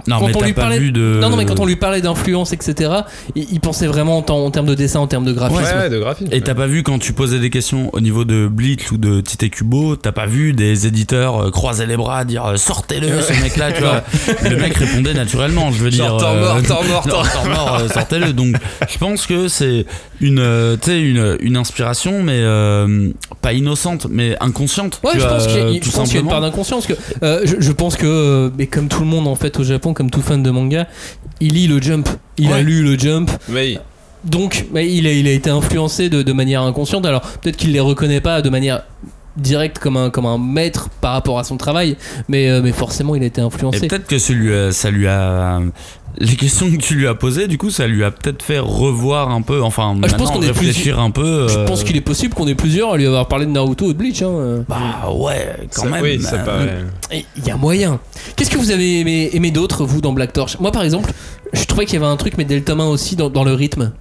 Non 0.07 0.19
quand 0.19 0.27
mais 0.27 0.35
on 0.35 0.41
lui 0.41 0.53
pas 0.53 0.61
parlait- 0.63 0.79
vu 0.79 0.91
de. 0.91 1.19
Non, 1.21 1.29
non, 1.29 1.37
mais 1.37 1.45
quand 1.45 1.59
on 1.59 1.65
lui 1.65 1.75
parlait 1.75 2.01
d'influence, 2.01 2.53
etc., 2.53 2.91
il, 3.35 3.47
il 3.51 3.59
pensait 3.59 3.87
vraiment 3.87 4.17
en, 4.17 4.51
termes 4.51 4.65
de 4.65 4.75
dessin, 4.75 4.99
en 4.99 5.07
termes 5.07 5.25
de 5.25 5.31
graphisme. 5.33 5.61
Ouais, 5.63 5.83
ouais, 5.83 5.89
de 5.89 5.99
graphisme. 5.99 6.29
Et 6.33 6.41
t'as 6.41 6.55
pas 6.55 6.67
vu 6.67 6.83
quand 6.83 6.99
tu 6.99 7.13
posais 7.13 7.39
des 7.39 7.49
questions 7.49 7.89
au 7.93 7.99
niveau 8.01 8.25
de 8.25 8.47
Bleach 8.47 8.91
ou 8.91 8.97
de 8.97 9.21
Tite 9.21 9.49
Kubo, 9.51 9.95
t'as 9.95 10.11
pas 10.11 10.25
vu 10.25 10.53
des 10.53 10.87
éditeurs 10.87 11.45
euh, 11.45 11.51
croiser 11.51 11.85
les 11.85 11.97
bras, 11.97 12.25
dire 12.25 12.45
euh, 12.45 12.55
sortez-le 12.57 13.07
ce 13.21 13.33
mec-là, 13.41 13.71
tu 13.71 13.81
vois. 13.81 14.03
Le 14.49 14.55
mec 14.57 14.73
répondait 14.75 15.13
naturellement, 15.13 15.71
je 15.71 15.83
veux 15.83 15.89
dire. 15.89 16.05
Genre, 16.05 16.19
temps 16.21 16.33
euh, 16.35 16.53
mort, 16.87 17.03
temps 17.07 17.23
mort, 17.23 17.45
mort, 17.47 17.81
sortez-le. 17.93 18.33
Donc 18.33 18.55
je 18.89 18.97
pense 18.97 19.25
que 19.25 19.47
c'est 19.47 19.85
une, 20.21 20.39
une, 20.87 21.37
une 21.41 21.57
inspiration, 21.57 22.23
mais 22.23 22.37
euh, 22.37 23.09
pas 23.41 23.53
innocente, 23.53 24.07
mais 24.09 24.35
inconsciente. 24.39 24.99
Ouais, 25.03 25.11
tu 25.13 25.19
je 25.19 25.23
vois, 25.23 25.33
pense 25.37 25.47
qu'il 25.47 25.57
y 25.57 25.61
a, 25.61 25.73
je 25.73 25.79
tout 25.79 25.91
pense 25.91 26.07
qu'il 26.09 26.15
y 26.15 26.19
a 26.19 26.21
une 26.23 26.29
part 26.29 26.41
d'inconscience. 26.41 26.85
Que, 26.87 26.93
euh, 27.23 27.41
je, 27.45 27.55
je 27.59 27.71
pense 27.71 27.95
que, 27.95 28.51
mais 28.57 28.67
comme 28.67 28.87
tout 28.87 29.01
le 29.01 29.05
monde 29.07 29.27
en 29.27 29.35
fait 29.35 29.59
au 29.59 29.63
Japon, 29.63 29.92
comme 29.93 30.09
tout 30.09 30.21
fan 30.21 30.43
de 30.43 30.51
manga, 30.51 30.87
il 31.39 31.53
lit 31.53 31.67
le 31.67 31.81
Jump. 31.81 32.07
Il 32.37 32.51
a 32.51 32.61
lu 32.61 32.83
le 32.83 32.97
Jump. 32.97 33.29
Mais 33.49 33.77
Donc, 34.23 34.65
mais 34.71 34.91
il, 34.91 35.05
a, 35.07 35.11
il 35.11 35.27
a 35.27 35.31
été 35.31 35.49
influencé 35.49 36.09
de, 36.09 36.21
de 36.21 36.33
manière 36.33 36.61
inconsciente. 36.61 37.05
Alors, 37.05 37.21
peut-être 37.21 37.57
qu'il 37.57 37.71
les 37.71 37.79
reconnaît 37.79 38.21
pas 38.21 38.41
de 38.41 38.49
manière 38.49 38.83
directe 39.35 39.79
comme 39.79 39.97
un, 39.97 40.09
comme 40.09 40.25
un 40.27 40.37
maître 40.37 40.89
par 41.01 41.13
rapport 41.13 41.39
à 41.39 41.43
son 41.43 41.57
travail, 41.57 41.97
mais, 42.27 42.49
euh, 42.49 42.61
mais 42.63 42.71
forcément, 42.71 43.15
il 43.15 43.23
a 43.23 43.25
été 43.25 43.41
influencé. 43.41 43.87
peut-être 43.87 44.05
que 44.07 44.19
ça 44.19 44.33
lui, 44.33 44.53
a, 44.53 44.71
ça 44.71 44.91
lui 44.91 45.07
a 45.07 45.59
les 46.19 46.35
questions 46.35 46.69
que 46.69 46.77
tu 46.77 46.95
lui 46.95 47.07
as 47.07 47.15
posées, 47.15 47.47
du 47.47 47.57
coup, 47.57 47.69
ça 47.71 47.87
lui 47.87 48.03
a 48.03 48.11
peut-être 48.11 48.43
fait 48.43 48.59
revoir 48.59 49.31
un 49.31 49.41
peu, 49.41 49.61
enfin, 49.63 49.93
Ah, 50.01 50.07
je 50.07 50.11
pense 50.11 50.19
maintenant, 50.21 50.35
qu'on 50.35 50.41
est 50.43 50.47
réfléchir 50.47 50.99
un 50.99 51.09
peu. 51.11 51.47
Je 51.49 51.57
euh, 51.59 51.65
pense 51.65 51.83
qu'il 51.83 51.97
est 51.97 52.01
possible 52.01 52.33
qu'on 52.35 52.47
ait 52.47 52.55
plusieurs 52.55 52.93
à 52.93 52.97
lui 52.97 53.05
avoir 53.07 53.27
parlé 53.27 53.45
de 53.45 53.51
Naruto 53.51 53.85
ou 53.85 53.93
de 53.93 53.97
Bleach. 53.97 54.21
Hein. 54.21 54.63
Bah 54.69 55.09
ouais, 55.11 55.55
quand 55.73 55.83
Ça- 55.83 55.89
même. 55.89 56.01
Oui, 56.03 56.21
ça 56.21 56.35
euh, 56.35 56.45
paraît. 56.45 56.77
Et 57.11 57.25
Il 57.37 57.45
y 57.47 57.51
a 57.51 57.57
moyen. 57.57 57.99
Qu'est-ce 58.35 58.49
que 58.51 58.57
vous 58.57 58.71
avez 58.71 58.99
aimé, 58.99 59.29
aimé 59.33 59.51
d'autre, 59.51 59.85
vous, 59.85 60.01
dans 60.01 60.13
Black 60.13 60.33
Torch? 60.33 60.59
Moi, 60.59 60.71
par 60.71 60.83
exemple, 60.83 61.11
je 61.51 61.63
trouvais 61.65 61.85
qu'il 61.85 61.95
y 61.95 61.97
avait 62.03 62.11
un 62.11 62.17
truc, 62.17 62.35
mais 62.37 62.45
dès 62.45 62.55
le 62.55 62.63
tome 62.63 62.81
1 62.81 62.85
aussi, 62.85 63.15
dans, 63.15 63.29
dans 63.29 63.43
le 63.43 63.53
rythme. 63.53 63.91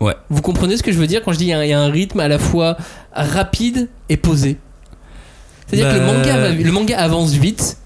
Ouais. 0.00 0.14
Vous 0.30 0.40
comprenez 0.42 0.76
ce 0.76 0.82
que 0.82 0.92
je 0.92 0.98
veux 0.98 1.06
dire 1.06 1.20
quand 1.22 1.32
je 1.32 1.38
dis 1.38 1.44
il 1.44 1.48
y, 1.48 1.52
a- 1.52 1.64
il 1.64 1.68
y 1.68 1.72
a 1.74 1.80
un 1.80 1.90
rythme 1.90 2.20
à 2.20 2.28
la 2.28 2.38
fois 2.38 2.76
rapide 3.12 3.88
et 4.08 4.16
posé? 4.16 4.58
C'est-à-dire 5.66 5.88
que 5.92 6.00
le 6.00 6.06
Bah- 6.06 6.12
manga, 6.14 6.36
va- 6.38 6.50
le 6.50 6.72
manga 6.72 6.98
avance 6.98 7.32
vite, 7.32 7.76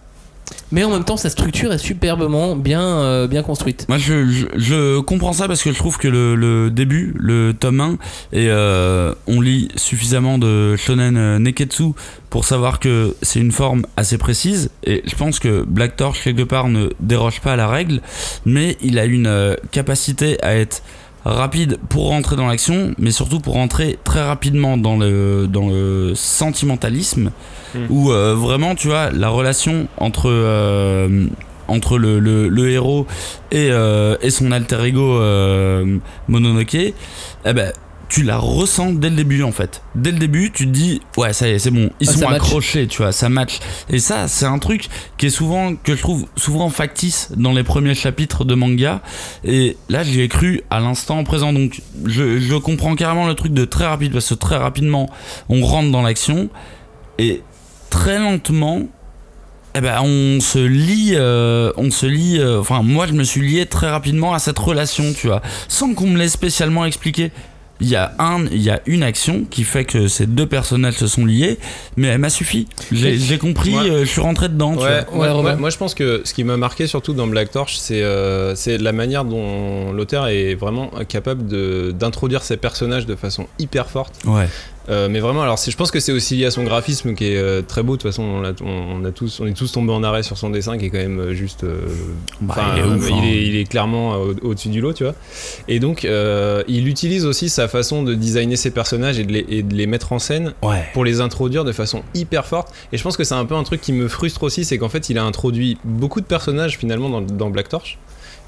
mais 0.74 0.82
en 0.82 0.90
même 0.90 1.04
temps, 1.04 1.16
sa 1.16 1.30
structure 1.30 1.72
est 1.72 1.78
superbement 1.78 2.56
bien, 2.56 2.82
euh, 2.82 3.28
bien 3.28 3.44
construite. 3.44 3.86
Moi, 3.88 3.96
je, 3.96 4.98
comprends 5.02 5.32
ça 5.32 5.46
parce 5.46 5.62
que 5.62 5.70
je 5.70 5.78
trouve 5.78 5.98
que 5.98 6.08
le, 6.08 6.68
début, 6.68 7.14
le 7.16 7.54
tome 7.54 7.80
1, 7.80 7.92
et 8.32 8.48
euh, 8.48 9.14
on 9.28 9.40
lit 9.40 9.68
suffisamment 9.76 10.36
de 10.36 10.74
shonen 10.74 11.16
euh, 11.16 11.38
neketsu 11.38 11.92
pour 12.28 12.44
savoir 12.44 12.80
que 12.80 13.14
c'est 13.22 13.38
une 13.38 13.52
forme 13.52 13.86
assez 13.96 14.18
précise. 14.18 14.68
Et 14.82 15.04
je 15.06 15.14
pense 15.14 15.38
que 15.38 15.62
Black 15.62 15.94
Torch, 15.94 16.24
quelque 16.24 16.42
part, 16.42 16.66
ne 16.66 16.88
déroge 16.98 17.40
pas 17.40 17.52
à 17.52 17.56
la 17.56 17.68
règle, 17.68 18.00
mais 18.44 18.76
il 18.82 18.98
a 18.98 19.04
une 19.04 19.56
capacité 19.70 20.42
à 20.42 20.56
être 20.56 20.82
rapide 21.24 21.78
pour 21.88 22.08
rentrer 22.08 22.36
dans 22.36 22.46
l'action, 22.46 22.94
mais 22.98 23.10
surtout 23.10 23.40
pour 23.40 23.54
rentrer 23.54 23.98
très 24.04 24.22
rapidement 24.22 24.76
dans 24.76 24.96
le, 24.96 25.46
dans 25.48 25.68
le 25.68 26.12
sentimentalisme, 26.14 27.30
Mm. 27.74 27.86
où 27.90 28.12
euh, 28.12 28.34
vraiment, 28.36 28.76
tu 28.76 28.86
vois, 28.86 29.10
la 29.10 29.28
relation 29.30 29.88
entre, 29.96 30.30
euh, 30.30 31.26
entre 31.66 31.98
le, 31.98 32.20
le- 32.20 32.48
le 32.48 32.70
héros 32.70 33.04
et, 33.50 33.68
euh, 33.72 34.16
et 34.22 34.30
son 34.30 34.52
alter 34.52 34.80
ego 34.84 35.18
euh, 35.20 35.96
Mononoke, 36.28 36.74
eh 36.76 36.94
ben, 37.52 37.72
tu 38.14 38.22
la 38.22 38.38
ressens 38.38 38.92
dès 38.92 39.10
le 39.10 39.16
début 39.16 39.42
en 39.42 39.50
fait. 39.50 39.82
Dès 39.96 40.12
le 40.12 40.18
début, 40.18 40.52
tu 40.52 40.66
te 40.66 40.70
dis 40.70 41.00
ouais, 41.16 41.32
ça 41.32 41.48
y 41.48 41.50
est, 41.50 41.58
c'est 41.58 41.72
bon, 41.72 41.90
ils 41.98 42.08
Ah, 42.08 42.12
sont 42.12 42.20
match. 42.20 42.36
accrochés, 42.36 42.86
tu 42.86 42.98
vois, 43.02 43.10
ça 43.10 43.28
match. 43.28 43.58
Et 43.90 43.98
ça, 43.98 44.28
c'est 44.28 44.44
un 44.46 44.60
truc 44.60 44.86
qui 45.18 45.26
est 45.26 45.30
souvent 45.30 45.74
que 45.74 45.96
je 45.96 46.00
trouve 46.00 46.26
souvent 46.36 46.70
factice 46.70 47.30
dans 47.36 47.50
les 47.52 47.64
premiers 47.64 47.96
chapitres 47.96 48.44
de 48.44 48.54
manga. 48.54 49.02
Et 49.42 49.76
là, 49.88 50.04
j'y 50.04 50.20
ai 50.20 50.28
cru 50.28 50.60
à 50.70 50.78
l'instant 50.78 51.24
présent. 51.24 51.52
Donc, 51.52 51.80
je, 52.04 52.38
je 52.38 52.54
comprends 52.54 52.94
carrément 52.94 53.26
le 53.26 53.34
truc 53.34 53.52
de 53.52 53.64
très 53.64 53.86
rapide 53.86 54.12
parce 54.12 54.28
que 54.28 54.34
très 54.34 54.58
rapidement, 54.58 55.10
on 55.48 55.62
rentre 55.66 55.90
dans 55.90 56.02
l'action 56.02 56.50
et 57.18 57.42
très 57.90 58.20
lentement. 58.20 58.82
Eh 59.76 59.80
ben, 59.80 60.00
on 60.04 60.38
se 60.40 60.60
lie, 60.60 61.14
euh, 61.16 61.72
on 61.76 61.90
se 61.90 62.06
lie. 62.06 62.38
euh, 62.38 62.60
Enfin, 62.60 62.82
moi, 62.82 63.08
je 63.08 63.12
me 63.12 63.24
suis 63.24 63.40
lié 63.40 63.66
très 63.66 63.90
rapidement 63.90 64.32
à 64.32 64.38
cette 64.38 64.60
relation, 64.60 65.12
tu 65.12 65.26
vois, 65.26 65.42
sans 65.66 65.94
qu'on 65.94 66.06
me 66.06 66.16
l'ait 66.16 66.28
spécialement 66.28 66.84
expliqué. 66.84 67.32
Il 67.84 67.90
y 67.90 67.96
a 67.96 68.14
un, 68.18 68.46
il 68.46 68.62
y 68.62 68.70
a 68.70 68.80
une 68.86 69.02
action 69.02 69.44
qui 69.50 69.62
fait 69.62 69.84
que 69.84 70.08
ces 70.08 70.26
deux 70.26 70.46
personnages 70.46 70.94
se 70.94 71.06
sont 71.06 71.26
liés, 71.26 71.58
mais 71.98 72.08
elle 72.08 72.18
m'a 72.18 72.30
suffi. 72.30 72.66
J'ai 72.90 73.18
j'ai 73.18 73.36
compris, 73.36 73.74
Ouais. 73.76 73.90
euh, 73.90 74.00
je 74.06 74.10
suis 74.10 74.22
rentré 74.22 74.48
dedans. 74.48 74.72
tu 74.74 74.82
Ouais, 74.84 75.04
vois. 75.12 75.42
moi, 75.42 75.54
Ouais, 75.56 75.70
je 75.70 75.76
pense 75.76 75.92
que 75.94 76.22
ce 76.24 76.32
qui 76.32 76.44
m'a 76.44 76.56
marqué 76.56 76.86
surtout 76.86 77.12
dans 77.12 77.26
Black 77.26 77.50
Torch, 77.50 77.76
c'est 77.76 78.02
euh, 78.02 78.54
c'est 78.54 78.78
la 78.78 78.92
manière 78.92 79.26
dont 79.26 79.92
l'auteur 79.92 80.28
est 80.28 80.54
vraiment 80.54 80.88
capable 81.06 81.46
de- 81.46 81.92
d'introduire 81.94 82.42
ses 82.42 82.56
personnages 82.56 83.04
de 83.04 83.16
façon 83.16 83.48
hyper 83.58 83.90
forte. 83.90 84.14
Euh, 84.90 85.08
mais 85.08 85.20
vraiment, 85.20 85.42
alors 85.42 85.56
je 85.56 85.74
pense 85.76 85.90
que 85.90 85.98
c'est 86.00 86.12
aussi 86.12 86.36
lié 86.36 86.44
à 86.46 86.50
son 86.50 86.62
graphisme 86.64 87.14
qui 87.14 87.26
est 87.28 87.36
euh, 87.38 87.62
très 87.62 87.82
beau. 87.82 87.96
De 87.96 88.02
toute 88.02 88.10
façon, 88.10 88.22
on, 88.22 88.40
l'a- 88.42 88.52
on- 88.62 89.00
on 89.00 89.04
a 89.04 89.10
tous, 89.12 89.40
on 89.40 89.46
est 89.46 89.54
tous 89.56 89.72
tombés 89.72 89.92
en 89.92 90.02
arrêt 90.02 90.22
sur 90.22 90.36
son 90.36 90.50
dessin 90.50 90.76
qui 90.76 90.86
est 90.86 90.90
quand 90.90 90.98
même 90.98 91.32
juste. 91.32 91.64
euh, 91.64 91.80
Bah, 92.40 92.54
il 92.76 92.80
est 92.80 92.84
ouf, 92.84 93.08
il 93.10 93.24
est- 93.24 93.42
il 93.46 93.56
est 93.56 93.64
clairement 93.64 94.14
euh, 94.14 94.34
au- 94.42 94.48
au-dessus 94.48 94.68
du 94.68 94.80
lot, 94.80 94.92
tu 94.92 95.04
vois. 95.04 95.14
Et 95.68 95.80
donc, 95.80 96.04
il 96.68 96.88
utilise 96.88 97.24
aussi 97.24 97.48
sa 97.48 97.68
façon 97.68 98.02
de 98.02 98.14
designer 98.14 98.56
ses 98.56 98.70
personnages 98.70 99.18
et 99.18 99.24
de 99.24 99.32
les, 99.32 99.46
et 99.48 99.62
de 99.62 99.74
les 99.74 99.86
mettre 99.86 100.12
en 100.12 100.18
scène 100.18 100.52
Ouais. 100.62 100.84
pour 100.92 101.04
les 101.04 101.20
introduire 101.20 101.64
de 101.64 101.72
façon 101.72 102.02
hyper 102.14 102.46
forte. 102.46 102.68
Et 102.92 102.98
je 102.98 103.02
pense 103.02 103.16
que 103.16 103.24
c'est 103.24 103.34
un 103.34 103.44
peu 103.46 103.54
un 103.54 103.62
truc 103.64 103.80
qui 103.80 103.92
me 103.92 104.08
frustre 104.08 104.42
aussi, 104.42 104.64
c'est 104.64 104.78
qu'en 104.78 104.88
fait, 104.88 105.08
il 105.08 105.18
a 105.18 105.24
introduit 105.24 105.78
beaucoup 105.84 106.20
de 106.20 106.26
personnages 106.26 106.76
finalement 106.78 107.08
dans, 107.08 107.20
dans 107.22 107.50
Black 107.50 107.68
Torch. 107.68 107.98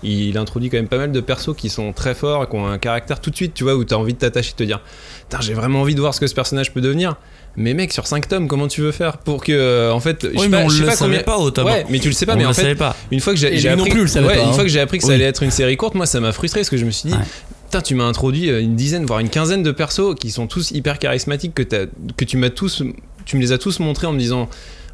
Il 0.02 0.36
introduit 0.38 0.68
quand 0.70 0.76
même 0.76 0.88
pas 0.88 0.98
mal 0.98 1.10
de 1.10 1.20
persos 1.20 1.54
qui 1.56 1.68
sont 1.70 1.92
très 1.92 2.14
forts 2.14 2.44
et 2.44 2.46
qui 2.46 2.54
ont 2.56 2.66
un 2.66 2.78
caractère 2.78 3.20
tout 3.20 3.30
de 3.30 3.36
suite, 3.36 3.54
tu 3.54 3.64
vois, 3.64 3.74
où 3.76 3.84
t'as 3.84 3.96
envie 3.96 4.12
de 4.12 4.18
t'attacher, 4.18 4.52
de 4.52 4.56
te 4.56 4.62
dire, 4.64 4.80
Putain, 5.28 5.40
j'ai 5.40 5.54
vraiment 5.54 5.80
envie 5.80 5.94
de 5.94 6.00
voir 6.00 6.14
ce 6.14 6.20
que 6.20 6.26
ce 6.26 6.34
personnage 6.34 6.72
peut 6.72 6.80
devenir. 6.82 7.16
Mais 7.56 7.72
mec, 7.72 7.92
sur 7.92 8.06
5 8.06 8.28
tomes, 8.28 8.46
comment 8.48 8.68
tu 8.68 8.82
veux 8.82 8.92
faire 8.92 9.16
pour 9.18 9.42
que, 9.42 9.50
euh, 9.52 9.90
en 9.90 9.98
fait, 9.98 10.18
je 10.22 10.28
Oui, 10.28 10.38
sais 10.40 10.48
mais 10.48 10.58
pas, 10.58 10.64
on 10.64 10.68
je 10.68 10.74
sais 10.76 10.80
le 10.82 10.86
pas 10.88 10.96
savait 10.96 11.10
combien- 11.18 11.22
pas 11.24 11.38
au 11.38 11.50
tome. 11.50 11.64
Ouais, 11.66 11.86
mais 11.88 11.98
tu 11.98 12.08
le 12.08 12.14
sais 12.14 12.26
pas, 12.26 12.34
on 12.34 12.36
mais 12.36 12.44
en 12.44 12.52
fait, 12.52 12.74
pas. 12.74 12.94
une 13.10 13.20
fois 13.20 13.32
que 13.32 13.38
j'ai 13.38 13.46
appris, 13.68 13.88
plus 13.90 14.14
ouais, 14.14 14.22
pas, 14.22 14.34
une 14.34 14.40
hein. 14.40 14.52
fois 14.52 14.62
que 14.64 14.68
j'ai 14.70 14.80
appris 14.80 14.98
que 14.98 15.04
ça 15.04 15.08
Oui. 15.08 15.14
allait 15.14 15.24
être 15.24 15.42
une 15.42 15.50
série 15.50 15.76
courte, 15.78 15.94
moi 15.94 16.04
ça 16.06 16.20
m'a 16.20 16.32
frustré 16.32 16.60
parce 16.60 16.68
que 16.70 16.76
je 16.76 16.84
me 16.84 16.90
suis 16.90 17.08
dit, 17.08 17.14
Ouais. 17.16 17.22
putain, 17.64 17.80
tu 17.80 17.94
m'as 17.94 18.04
introduit 18.04 18.50
euh, 18.50 18.60
une 18.60 18.76
dizaine, 18.76 19.06
voire 19.06 19.20
une 19.20 19.30
quinzaine 19.30 19.62
de 19.62 19.70
persos 19.72 20.14
qui 20.20 20.30
sont 20.30 20.46
tous 20.46 20.70
hyper 20.72 20.98
charismatiques 20.98 21.54
que 21.54 22.24
tu 22.24 22.36
m'as 22.36 22.50
tous, 22.50 22.82
tu 23.24 23.36
me 23.36 23.40
les 23.40 23.52
as 23.52 23.58
tous 23.58 23.80
montrés 23.80 24.06
en 24.06 24.12
me 24.12 24.18
disant, 24.18 24.48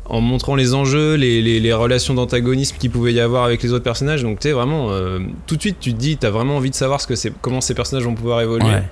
en 0.06 0.21
montrant 0.21 0.56
les 0.56 0.75
enjeux, 0.75 1.14
les, 1.14 1.40
les- 1.42 1.61
les 1.61 1.73
relations 1.73 2.12
d'antagonisme 2.14 2.76
qu'il 2.78 2.90
pouvait 2.90 3.12
y 3.12 3.21
avoir 3.21 3.44
avec 3.44 3.62
les 3.62 3.73
autres 3.73 3.85
personnages. 3.85 4.23
Donc 4.23 4.40
tu 4.40 4.49
sais 4.49 4.52
vraiment, 4.52 4.88
euh, 4.90 5.21
tout 5.47 5.56
de 5.56 5.61
suite 5.61 5.76
tu 5.80 5.92
te 5.94 5.99
dis, 5.99 6.16
t'as 6.16 6.30
vraiment 6.30 6.56
envie 6.56 6.71
de 6.71 6.75
savoir 6.75 7.00
ce 7.00 7.06
que 7.06 7.14
c'est, 7.14 7.32
comment 7.40 7.61
ces 7.61 7.75
personnages 7.75 8.04
vont 8.04 8.14
pouvoir 8.14 8.40
évoluer. 8.40 8.64
Ouais. 8.66 8.82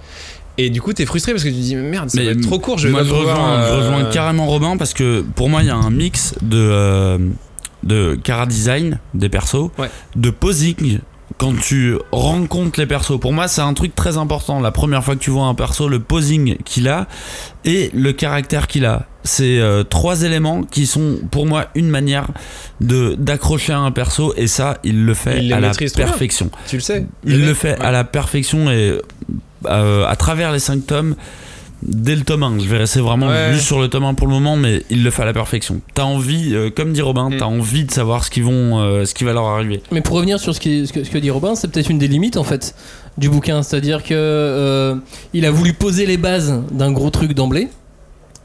Et 0.59 0.71
du 0.71 0.81
coup 0.83 0.93
t'es 0.93 1.07
frustré 1.07 1.33
parce 1.33 1.43
que 1.45 1.49
tu 1.49 1.55
te 1.55 1.61
dis, 1.61 1.75
merde, 1.77 2.11
ça 2.11 2.19
Mais 2.21 2.27
va 2.27 2.31
être 2.33 2.41
trop 2.43 2.59
court, 2.59 2.79
je 2.79 2.87
vais 2.87 2.93
moi, 2.93 3.01
pas 3.03 3.07
je 3.09 3.15
rejoins, 3.15 3.53
euh, 3.55 3.77
rejoins 3.79 4.05
carrément 4.11 4.47
Robin 4.47 4.77
parce 4.77 4.95
que 4.95 5.23
pour 5.35 5.49
moi, 5.49 5.63
il 5.63 5.67
y 5.69 5.71
a 5.71 5.77
un 5.77 5.91
mix 5.91 6.35
de, 6.43 6.57
euh, 6.59 7.19
de 7.83 8.15
cara 8.23 8.47
design 8.47 8.99
des 9.15 9.29
persos, 9.29 9.71
Ouais. 9.79 9.91
de 10.17 10.31
posing. 10.31 10.99
Quand 11.41 11.59
tu 11.59 11.97
rencontres 12.13 12.79
les 12.79 12.85
persos, 12.85 13.19
pour 13.19 13.33
moi 13.33 13.49
c'est 13.49 13.63
un 13.63 13.73
truc 13.73 13.95
très 13.95 14.19
important. 14.19 14.61
La 14.61 14.73
première 14.73 15.03
fois 15.03 15.15
que 15.17 15.21
tu 15.21 15.31
vois 15.31 15.47
un 15.47 15.55
perso, 15.55 15.89
le 15.89 15.99
posing 15.99 16.59
qu'il 16.65 16.87
a 16.87 17.07
et 17.65 17.91
le 17.95 18.13
caractère 18.13 18.67
qu'il 18.67 18.85
a, 18.85 19.07
c'est 19.25 19.59
euh, 19.59 19.83
trois 19.83 20.21
éléments 20.21 20.65
qui 20.65 20.85
sont 20.85 21.19
pour 21.31 21.47
moi 21.47 21.69
une 21.75 21.89
manière 21.89 22.27
de 22.83 23.15
d'accrocher 23.19 23.73
à 23.73 23.79
un 23.79 23.91
perso 23.91 24.35
et 24.37 24.49
ça 24.49 24.81
il 24.85 25.07
le 25.07 25.15
fait 25.15 25.43
Il 25.43 25.51
à 25.55 25.61
la 25.61 25.71
perfection. 25.71 26.51
Tu 26.69 26.77
le 26.77 26.83
sais. 26.83 27.07
Il 27.25 27.47
le 27.47 27.55
fait 27.55 27.79
ouais. 27.79 27.87
à 27.87 27.91
la 27.91 28.05
perfection 28.05 28.71
et 28.71 29.01
euh, 29.65 30.07
à 30.07 30.17
travers 30.17 30.53
les 30.53 30.59
5 30.59 30.87
tomes. 30.87 31.17
Dès 31.83 32.15
le 32.15 32.23
tome 32.23 32.43
1, 32.43 32.59
je 32.59 32.67
vais 32.69 32.77
rester 32.77 33.01
vraiment 33.01 33.29
Ouais. 33.29 33.53
juste 33.55 33.65
sur 33.67 33.81
le 33.81 33.89
tome 33.89 34.05
1 34.05 34.15
pour 34.15 34.27
le 34.27 34.35
moment, 34.35 34.57
mais 34.57 34.83
il 34.91 35.03
le 35.03 35.11
fait 35.11 35.23
à 35.23 35.25
la 35.25 35.33
perfection. 35.33 35.81
T'as 35.95 36.03
envie, 36.03 36.55
euh, 36.55 36.69
comme 36.71 36.93
dit 36.93 37.01
Robin, 37.01 37.31
Mm. 37.31 37.37
t'as 37.39 37.47
envie 37.47 37.85
de 37.85 37.91
savoir 37.91 38.23
ce 38.25 38.31
qui, 38.31 38.43
vont, 38.43 38.79
euh, 38.81 39.07
ce 39.07 39.15
qui 39.15 39.25
va 39.25 39.33
leur 39.33 39.47
arriver. 39.47 39.83
Mais 39.91 40.03
pour 40.03 40.17
revenir 40.17 40.39
sur 40.39 40.55
ce, 40.55 40.61
qui- 40.61 40.87
ce 40.87 40.93
que, 40.93 41.05
ce 41.05 41.11
que 41.11 41.17
dit 41.19 41.31
Robin, 41.31 41.55
c'est 41.55 41.69
peut-être 41.71 41.89
une 41.91 41.99
des 41.99 42.09
limites 42.09 42.37
en 42.37 42.45
fait 42.45 42.75
du 43.17 43.31
bouquin, 43.31 43.63
c'est-à-dire 43.63 44.03
que 44.03 44.13
euh, 44.15 44.95
il 45.33 45.47
a 45.47 45.51
voulu 45.51 45.73
poser 45.73 46.05
les 46.05 46.19
bases 46.19 46.61
d'un 46.71 46.93
gros 46.93 47.09
truc 47.11 47.33
d'emblée. 47.33 47.69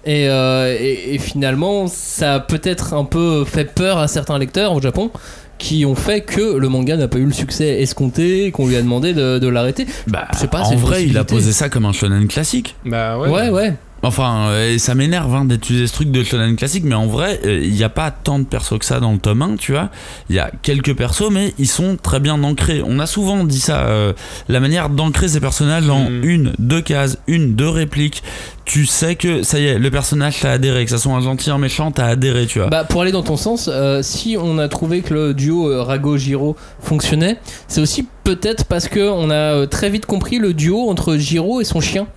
Et, 0.07 0.29
euh, 0.29 0.77
et- 0.79 1.15
et 1.15 1.17
finalement, 1.17 1.87
ça 1.87 2.35
a 2.35 2.39
peut-être 2.39 2.93
un 2.93 3.05
peu 3.05 3.43
fait 3.43 3.65
peur 3.65 3.97
à 3.97 4.07
certains 4.07 4.37
lecteurs 4.37 4.71
au 4.73 4.79
Japon 4.81 5.09
qui 5.57 5.85
ont 5.85 5.95
fait 5.95 6.21
que 6.21 6.57
le 6.57 6.69
manga 6.69 6.97
n'a 6.97 7.07
pas 7.07 7.17
eu 7.17 7.25
le 7.25 7.31
succès 7.33 7.81
escompté, 7.81 8.51
qu'on 8.51 8.67
lui 8.67 8.75
a 8.75 8.81
demandé 8.81 9.13
de, 9.13 9.39
de 9.39 9.47
l'arrêter. 9.47 9.85
Bah, 10.07 10.27
Je 10.33 10.39
sais 10.39 10.47
pas, 10.47 10.63
c'est 10.65 10.75
en 10.75 10.77
vrai, 10.77 11.05
il 11.05 11.17
a 11.17 11.23
posé 11.23 11.51
ça 11.53 11.69
comme 11.69 11.85
un 11.85 11.93
shonen 11.93 12.27
classique. 12.27 12.75
Bah 12.85 13.17
ouais. 13.17 13.29
Ouais, 13.29 13.49
ouais. 13.49 13.73
Enfin, 14.05 14.49
euh, 14.49 14.77
ça 14.77 14.93
m'énerve 14.93 15.33
hein, 15.33 15.45
d'utiliser 15.45 15.87
ce 15.87 15.93
truc 15.93 16.11
de 16.11 16.23
shonen 16.23 16.55
classique, 16.55 16.83
mais 16.85 16.93
en 16.95 17.07
vrai, 17.07 17.39
euh, 17.45 17.59
il 17.63 17.73
n'y 17.73 17.83
a 17.83 17.89
pas 17.89 18.11
tant 18.11 18.37
de 18.39 18.43
persos 18.45 18.77
que 18.77 18.85
ça 18.85 18.99
dans 18.99 19.11
le 19.11 19.17
tome 19.17 19.41
1, 19.41 19.55
tu 19.57 19.71
vois. 19.71 19.89
Il 20.29 20.35
y 20.35 20.39
a 20.39 20.51
quelques 20.61 20.95
persos, 20.95 21.29
mais 21.31 21.53
ils 21.57 21.67
sont 21.67 21.97
très 22.01 22.19
bien 22.19 22.41
ancrés. 22.43 22.81
On 22.85 22.99
a 22.99 23.07
souvent 23.07 23.43
dit 23.43 23.59
ça, 23.59 23.81
euh, 23.87 24.13
la 24.47 24.59
manière 24.59 24.89
d'ancrer 24.89 25.27
ces 25.27 25.39
personnages 25.39 25.89
en 25.89 26.09
Mhm. 26.09 26.23
une, 26.23 26.53
deux 26.59 26.81
cases, 26.81 27.17
une, 27.27 27.55
deux 27.55 27.67
répliques. 27.69 28.21
Tu 28.63 28.85
sais 28.85 29.15
que 29.15 29.43
ça 29.43 29.59
y 29.59 29.65
est, 29.65 29.79
le 29.79 29.91
personnage 29.91 30.39
t'a 30.39 30.51
adhéré, 30.51 30.85
que 30.85 30.91
ça 30.91 30.97
soit 30.97 31.13
un 31.13 31.21
gentil, 31.21 31.49
un 31.49 31.57
méchant, 31.57 31.91
t'as 31.91 32.05
adhéré, 32.05 32.45
tu 32.45 32.59
vois. 32.59 32.67
Bah, 32.69 32.83
pour 32.83 33.01
aller 33.01 33.11
dans 33.11 33.23
ton 33.23 33.37
sens, 33.37 33.69
euh, 33.71 34.01
si 34.03 34.37
on 34.39 34.57
a 34.59 34.67
trouvé 34.67 35.01
que 35.01 35.13
le 35.13 35.33
duo 35.33 35.69
euh, 35.69 35.83
Rago-Giro 35.83 36.55
fonctionnait, 36.79 37.37
c'est 37.67 37.81
aussi 37.81 38.07
peut-être 38.23 38.65
parce 38.65 38.87
que 38.87 39.07
on 39.09 39.29
a 39.29 39.33
euh, 39.33 39.65
très 39.67 39.89
vite 39.89 40.05
compris 40.05 40.37
le 40.39 40.53
duo 40.53 40.89
entre 40.89 41.15
Giro 41.17 41.61
et 41.61 41.63
son 41.63 41.79
chien. 41.81 42.07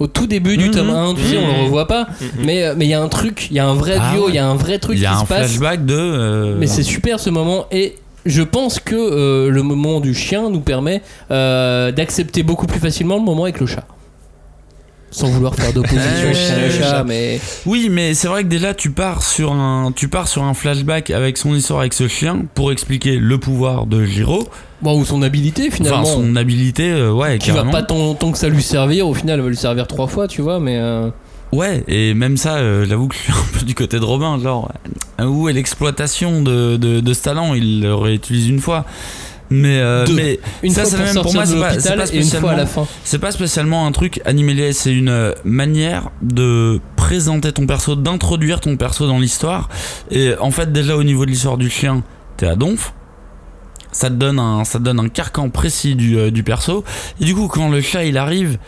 Au 0.00 0.06
tout 0.06 0.26
début 0.26 0.56
du 0.56 0.66
Mhm. 0.66 0.70
tome 0.74 0.90
1, 0.90 1.14
tu 1.14 1.22
sais, 1.22 1.36
on 1.38 1.46
le 1.46 1.52
Mhm. 1.58 1.64
revoit 1.64 1.86
pas, 1.88 2.06
Mhm. 2.20 2.44
mais 2.44 2.62
euh, 2.64 2.74
mais 2.76 2.84
il 2.86 2.90
y 2.90 2.94
a 2.94 3.02
un 3.02 3.08
truc, 3.08 3.48
il 3.50 3.56
y 3.56 3.58
a 3.58 3.66
un 3.66 3.74
vrai 3.74 3.96
Ah 4.00 4.12
duo, 4.12 4.28
il 4.28 4.34
y 4.34 4.38
a 4.38 4.46
un 4.46 4.54
vrai 4.54 4.78
truc 4.78 4.96
Il 4.96 5.02
y 5.02 5.06
a 5.06 5.10
qui 5.10 5.16
un 5.16 5.20
se 5.20 5.26
passe. 5.26 5.38
flashback 5.50 5.84
de. 5.86 5.94
euh, 5.96 6.56
Mais 6.58 6.66
c'est 6.68 6.82
super 6.84 7.18
ce 7.18 7.30
moment 7.30 7.66
et 7.72 7.96
je 8.26 8.42
pense 8.42 8.78
que 8.78 8.94
euh, 8.94 9.50
le 9.50 9.62
moment 9.62 10.00
du 10.00 10.14
chien 10.14 10.50
nous 10.50 10.60
permet 10.60 11.02
euh, 11.30 11.90
d'accepter 11.92 12.42
beaucoup 12.42 12.66
plus 12.66 12.78
facilement 12.80 13.16
le 13.16 13.22
moment 13.22 13.42
avec 13.44 13.58
le 13.60 13.66
chat. 13.66 13.84
Sans 15.10 15.28
vouloir 15.28 15.54
faire 15.54 15.72
d'opposition 15.72 16.32
chat. 16.80 17.04
mais 17.04 17.40
Oui, 17.66 17.88
mais 17.90 18.14
c'est 18.14 18.28
vrai 18.28 18.42
que 18.44 18.48
déjà 18.48 18.74
tu 18.74 18.90
pars 18.90 19.22
sur 19.22 19.52
un, 19.52 19.90
tu 19.94 20.08
pars 20.08 20.28
sur 20.28 20.42
un 20.42 20.54
flashback 20.54 21.10
avec 21.10 21.38
son 21.38 21.54
histoire 21.54 21.80
avec 21.80 21.94
ce 21.94 22.08
chien 22.08 22.42
pour 22.54 22.72
expliquer 22.72 23.16
le 23.16 23.38
pouvoir 23.38 23.86
de 23.86 24.04
Giro, 24.04 24.46
bon, 24.82 25.00
ou 25.00 25.04
son 25.04 25.22
habilité 25.22 25.70
finalement. 25.70 26.02
enfin 26.02 26.12
son 26.12 26.36
habilité, 26.36 26.90
euh, 26.90 27.10
ouais, 27.12 27.38
qui 27.38 27.48
va 27.50 27.56
carrément. 27.56 27.72
pas 27.72 27.82
tant, 27.82 28.14
tant 28.14 28.32
que 28.32 28.38
ça 28.38 28.48
lui 28.48 28.62
servir, 28.62 29.08
au 29.08 29.14
final 29.14 29.38
elle 29.38 29.44
va 29.44 29.48
lui 29.50 29.56
servir 29.56 29.86
trois 29.86 30.08
fois, 30.08 30.28
tu 30.28 30.42
vois, 30.42 30.60
mais 30.60 30.76
euh, 30.78 31.08
Ouais, 31.50 31.82
et 31.88 32.12
même 32.12 32.36
ça, 32.36 32.56
euh, 32.56 32.84
j'avoue 32.86 33.08
que 33.08 33.14
je 33.14 33.20
suis 33.20 33.32
un 33.32 33.58
peu 33.58 33.64
du 33.64 33.74
côté 33.74 33.98
de 33.98 34.04
Robin, 34.04 34.38
genre, 34.38 34.70
euh, 35.18 35.24
où 35.24 35.48
est 35.48 35.54
l'exploitation 35.54 36.42
de, 36.42 36.76
de, 36.76 37.00
de 37.00 37.12
ce 37.14 37.22
talent 37.22 37.54
Il 37.54 37.80
le 37.80 37.94
réutilise 37.94 38.48
une 38.48 38.60
fois. 38.60 38.84
Mais, 39.50 39.78
euh, 39.78 40.06
mais 40.14 40.38
Une 40.62 40.72
ça, 40.72 40.84
fois 40.84 40.90
pour 40.98 40.98
même 41.06 41.22
pour 41.22 41.34
moi. 41.34 41.44
de 41.44 41.48
C'est 41.50 41.58
pas, 41.58 41.70
c'est 41.70 41.96
l'hôpital 41.96 41.98
pas 41.98 42.14
et 42.14 42.16
une 42.18 42.24
fois 42.24 42.50
à 42.52 42.56
la 42.56 42.66
spécialement. 42.66 42.86
fin. 42.86 42.92
C'est 43.04 43.18
pas 43.18 43.32
spécialement 43.32 43.86
un 43.86 43.92
truc 43.92 44.20
animé, 44.26 44.72
c'est 44.72 44.92
une 44.92 45.08
euh, 45.08 45.32
manière 45.44 46.10
de 46.20 46.80
présenter 46.96 47.52
ton 47.52 47.66
perso, 47.66 47.96
d'introduire 47.96 48.60
ton 48.60 48.76
perso 48.76 49.06
dans 49.06 49.18
l'histoire. 49.18 49.68
Et 50.10 50.34
en 50.38 50.50
fait, 50.50 50.70
déjà 50.72 50.96
au 50.96 51.02
niveau 51.04 51.24
de 51.24 51.30
l'histoire 51.30 51.56
du 51.56 51.70
chien, 51.70 52.02
t'es 52.36 52.46
à 52.46 52.56
donf. 52.56 52.92
Ça 53.90 54.10
te 54.10 54.14
donne 54.16 54.38
un, 54.38 54.64
ça 54.64 54.78
te 54.78 54.84
donne 54.84 55.00
un 55.00 55.08
carcan 55.08 55.48
précis 55.48 55.94
du, 55.94 56.18
euh, 56.18 56.30
du 56.30 56.42
perso. 56.42 56.84
Et 57.20 57.24
du 57.24 57.34
coup, 57.34 57.48
quand 57.48 57.70
le 57.70 57.80
chat 57.80 58.04
il 58.04 58.18
arrive, 58.18 58.58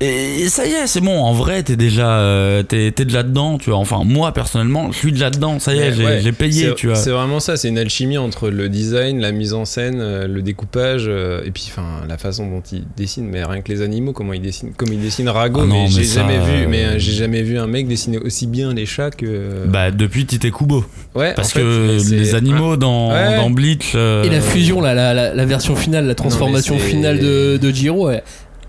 et, 0.00 0.48
ça 0.48 0.66
y 0.66 0.72
est, 0.72 0.86
c'est 0.86 1.00
bon. 1.00 1.18
En 1.22 1.32
vrai, 1.32 1.62
t'es 1.62 1.76
déjà, 1.76 2.18
euh, 2.18 2.62
t'es, 2.62 2.90
t'es 2.92 3.04
déjà 3.04 3.22
dedans, 3.22 3.56
tu 3.58 3.70
vois. 3.70 3.78
Enfin, 3.78 4.02
moi 4.04 4.32
personnellement, 4.32 4.92
je 4.92 4.98
suis 4.98 5.12
déjà 5.12 5.30
dedans. 5.30 5.58
Ça 5.58 5.74
y 5.74 5.78
est, 5.78 5.92
j'ai, 5.94 6.04
ouais, 6.04 6.32
payé, 6.32 6.74
tu 6.74 6.88
vois. 6.88 6.96
C'est 6.96 7.10
vraiment 7.10 7.40
ça, 7.40 7.56
c'est 7.56 7.68
une 7.68 7.78
alchimie 7.78 8.18
entre 8.18 8.50
le 8.50 8.68
design, 8.68 9.20
la 9.20 9.32
mise 9.32 9.54
en 9.54 9.64
scène, 9.64 9.98
euh, 10.00 10.26
le 10.28 10.42
découpage, 10.42 11.04
euh, 11.08 11.40
et 11.44 11.50
puis 11.50 11.64
enfin 11.68 12.06
la 12.08 12.18
façon 12.18 12.46
dont 12.50 12.62
il 12.72 12.84
dessine. 12.96 13.26
Mais 13.26 13.42
rien 13.44 13.62
que 13.62 13.72
les 13.72 13.80
animaux, 13.82 14.12
comment 14.12 14.32
il 14.34 14.42
dessine, 14.42 14.72
comme 14.76 14.92
il 14.92 15.00
dessine 15.00 15.28
Rago, 15.28 15.60
Ah 15.62 15.66
non, 15.66 15.84
mais 15.84 15.88
j'ai 15.88 16.04
jamais 16.04 16.38
vu, 16.38 16.66
mais 16.68 16.84
euh, 16.84 16.98
j'ai 16.98 17.12
jamais 17.12 17.42
vu 17.42 17.58
un 17.58 17.66
mec 17.66 17.88
dessiner 17.88 18.18
aussi 18.18 18.46
bien 18.46 18.74
les 18.74 18.86
chats 18.86 19.10
que. 19.10 19.66
Bah, 19.66 19.90
depuis 19.90 20.26
Tite 20.26 20.50
Kubo. 20.52 20.84
ouais, 21.14 21.32
Parce 21.34 21.48
en 21.48 21.52
fait, 21.52 21.60
que 21.60 22.10
les 22.14 22.34
animaux 22.34 22.76
dans, 22.76 23.12
Ouais. 23.12 23.36
dans 23.36 23.50
Bleach. 23.50 23.92
euh, 23.94 24.24
Et 24.24 24.28
la 24.30 24.40
fusion, 24.40 24.80
là, 24.80 24.94
la, 24.94 25.14
la, 25.14 25.34
la 25.34 25.44
version 25.46 25.74
finale, 25.74 26.06
la 26.06 26.14
transformation 26.14 26.78
finale 26.78 27.18
de, 27.18 27.56
de 27.56 27.70
Jiro, 27.70 28.10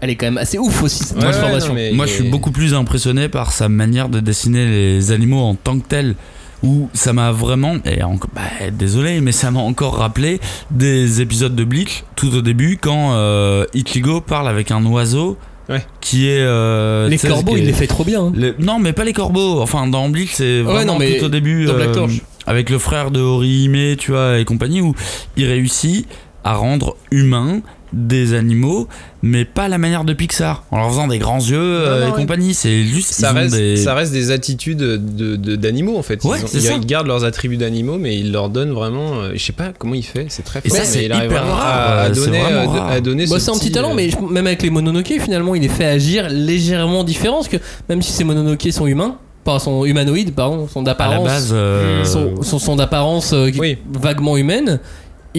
elle, 0.02 0.10
est 0.10 0.16
quand 0.16 0.26
même 0.28 0.38
assez 0.38 0.58
ouf 0.58 0.84
aussi, 0.84 1.04
cette 1.04 1.18
Ouais, 1.18 1.26
ouais, 1.26 1.32
transformation. 1.32 1.70
non, 1.70 1.76
mais- 1.76 1.92
Moi, 1.92 2.06
je 2.06 2.14
suis 2.14 2.30
beaucoup 2.30 2.52
plus 2.52 2.74
impressionné 2.74 3.30
par 3.30 3.52
sa 3.52 3.70
manière 3.70 4.10
de 4.10 4.20
dessiner 4.20 4.66
les 4.66 5.12
animaux 5.12 5.42
en 5.42 5.56
tant 5.56 5.80
que 5.80 5.88
tel. 5.88 6.16
Où 6.64 6.90
ça 6.92 7.14
m'a 7.14 7.32
vraiment, 7.32 7.76
et 7.86 8.00
bah, 8.34 8.42
désolé, 8.72 9.22
mais 9.22 9.32
ça 9.32 9.52
m'a 9.52 9.60
encore 9.60 9.98
rappelé 9.98 10.40
des 10.72 11.22
épisodes 11.22 11.56
de 11.56 11.64
Bleach 11.64 12.04
tout 12.16 12.34
au 12.36 12.42
début 12.42 12.80
quand 12.82 13.12
euh, 13.14 13.66
Ichigo 13.76 14.22
parle 14.22 14.48
avec 14.48 14.72
un 14.72 14.84
oiseau 14.88 15.38
Ouais. 15.70 15.86
qui 16.02 16.28
est. 16.28 16.40
euh, 16.42 17.08
les 17.10 17.20
corbeaux, 17.20 17.58
il 17.58 17.66
les 17.66 17.74
fait 17.74 17.86
trop 17.86 18.04
bien. 18.04 18.24
hein. 18.24 18.32
les- 18.36 18.56
Non, 18.58 18.80
mais 18.80 18.92
pas 18.92 19.04
les 19.04 19.14
corbeaux. 19.14 19.62
Enfin, 19.62 19.86
dans 19.86 20.10
Bleach, 20.10 20.32
c'est 20.34 20.62
vraiment 20.62 20.94
non, 20.94 20.98
mais 21.00 21.20
tout 21.20 21.26
au 21.26 21.30
début. 21.30 21.66
dans 21.66 21.76
Black 21.76 21.90
euh, 21.90 21.94
Torch. 21.94 22.22
avec 22.48 22.72
le 22.72 22.80
frère 22.80 23.12
de 23.12 23.20
Horihime, 23.20 23.96
tu 23.96 24.10
vois, 24.10 24.40
et 24.40 24.44
compagnie, 24.46 24.82
où 24.82 24.96
il 25.36 25.46
réussit 25.46 26.08
à 26.44 26.56
rendre 26.56 26.98
humains 27.12 27.60
des 27.94 28.34
animaux, 28.34 28.88
mais 29.22 29.46
pas 29.46 29.64
à 29.64 29.68
la 29.70 29.78
manière 29.78 30.04
de 30.04 30.14
Pixar, 30.14 30.64
en 30.72 30.78
leur 30.78 30.90
faisant 30.90 31.08
des 31.08 31.20
grands 31.20 31.40
yeux 31.40 31.58
euh, 31.60 32.08
non, 32.10 32.14
et 32.16 32.20
compagnie. 32.22 32.54
C'est 32.54 32.84
juste 32.84 33.12
Ça 33.14 33.32
ont 33.32 33.36
reste, 33.36 33.56
des... 33.56 33.78
ça 33.78 33.94
reste 33.94 34.12
des 34.12 34.32
attitudes 34.32 34.78
de, 34.78 34.98
de- 35.36 35.56
d'animaux 35.56 35.98
en 35.98 36.02
fait. 36.02 36.20
Ils, 36.24 36.28
Ouais, 36.28 36.44
ont- 36.44 36.48
c'est 36.48 36.58
ils- 36.58 36.64
ça. 36.64 36.74
ils 36.74 36.86
gardent 36.86 37.08
leurs 37.08 37.24
attributs 37.24 37.58
d'animaux, 37.58 37.98
mais 37.98 38.18
ils 38.18 38.32
leur 38.32 38.50
donnent 38.50 38.74
vraiment. 38.74 39.16
euh, 39.22 39.32
je 39.36 39.44
sais 39.44 39.54
pas 39.54 39.72
comment 39.78 39.96
il 39.96 40.04
fait, 40.04 40.26
c'est 40.30 40.44
très 40.44 40.60
Et 40.64 40.70
fort. 40.70 40.78
ça, 40.78 40.84
mais 40.84 40.90
c'est 40.90 41.06
il 41.06 41.12
arrive 41.12 41.32
hyper 41.32 41.46
rare, 41.46 41.60
à, 41.62 42.02
à 42.02 42.06
euh, 42.08 42.14
donner, 42.14 42.42
euh, 42.44 42.64
de- 42.64 42.68
rare. 42.68 42.88
à 42.92 43.00
donner 43.02 43.26
Bah, 43.28 43.40
ce 43.40 43.46
c'est 43.46 43.52
un 43.52 43.58
petit 43.60 43.72
talent, 43.72 43.94
mais 43.94 44.10
je- 44.10 44.18
même 44.20 44.48
avec 44.48 44.62
les 44.64 44.70
Mononoke, 44.70 45.14
finalement, 45.20 45.56
il 45.56 45.62
les 45.62 45.70
fait 45.70 45.86
agir 45.86 46.28
légèrement 46.30 47.04
différents. 47.04 47.38
Parce 47.38 47.48
que 47.50 47.58
même 47.90 48.02
si 48.02 48.12
ces 48.12 48.24
Mononoke 48.24 48.68
sont 48.72 48.88
humains, 48.88 49.18
pas 49.44 49.60
sont 49.60 49.86
humanoïdes, 49.86 50.34
pardon, 50.36 50.68
la 50.76 50.82
d'apparence, 50.84 51.50
euh, 51.54 52.04
sont, 52.04 52.44
sont, 52.44 52.60
sont 52.60 52.76
d'apparence 52.76 53.32
euh, 53.32 53.50
Oui. 53.58 53.78
vaguement 53.94 54.36
humaine, 54.36 54.80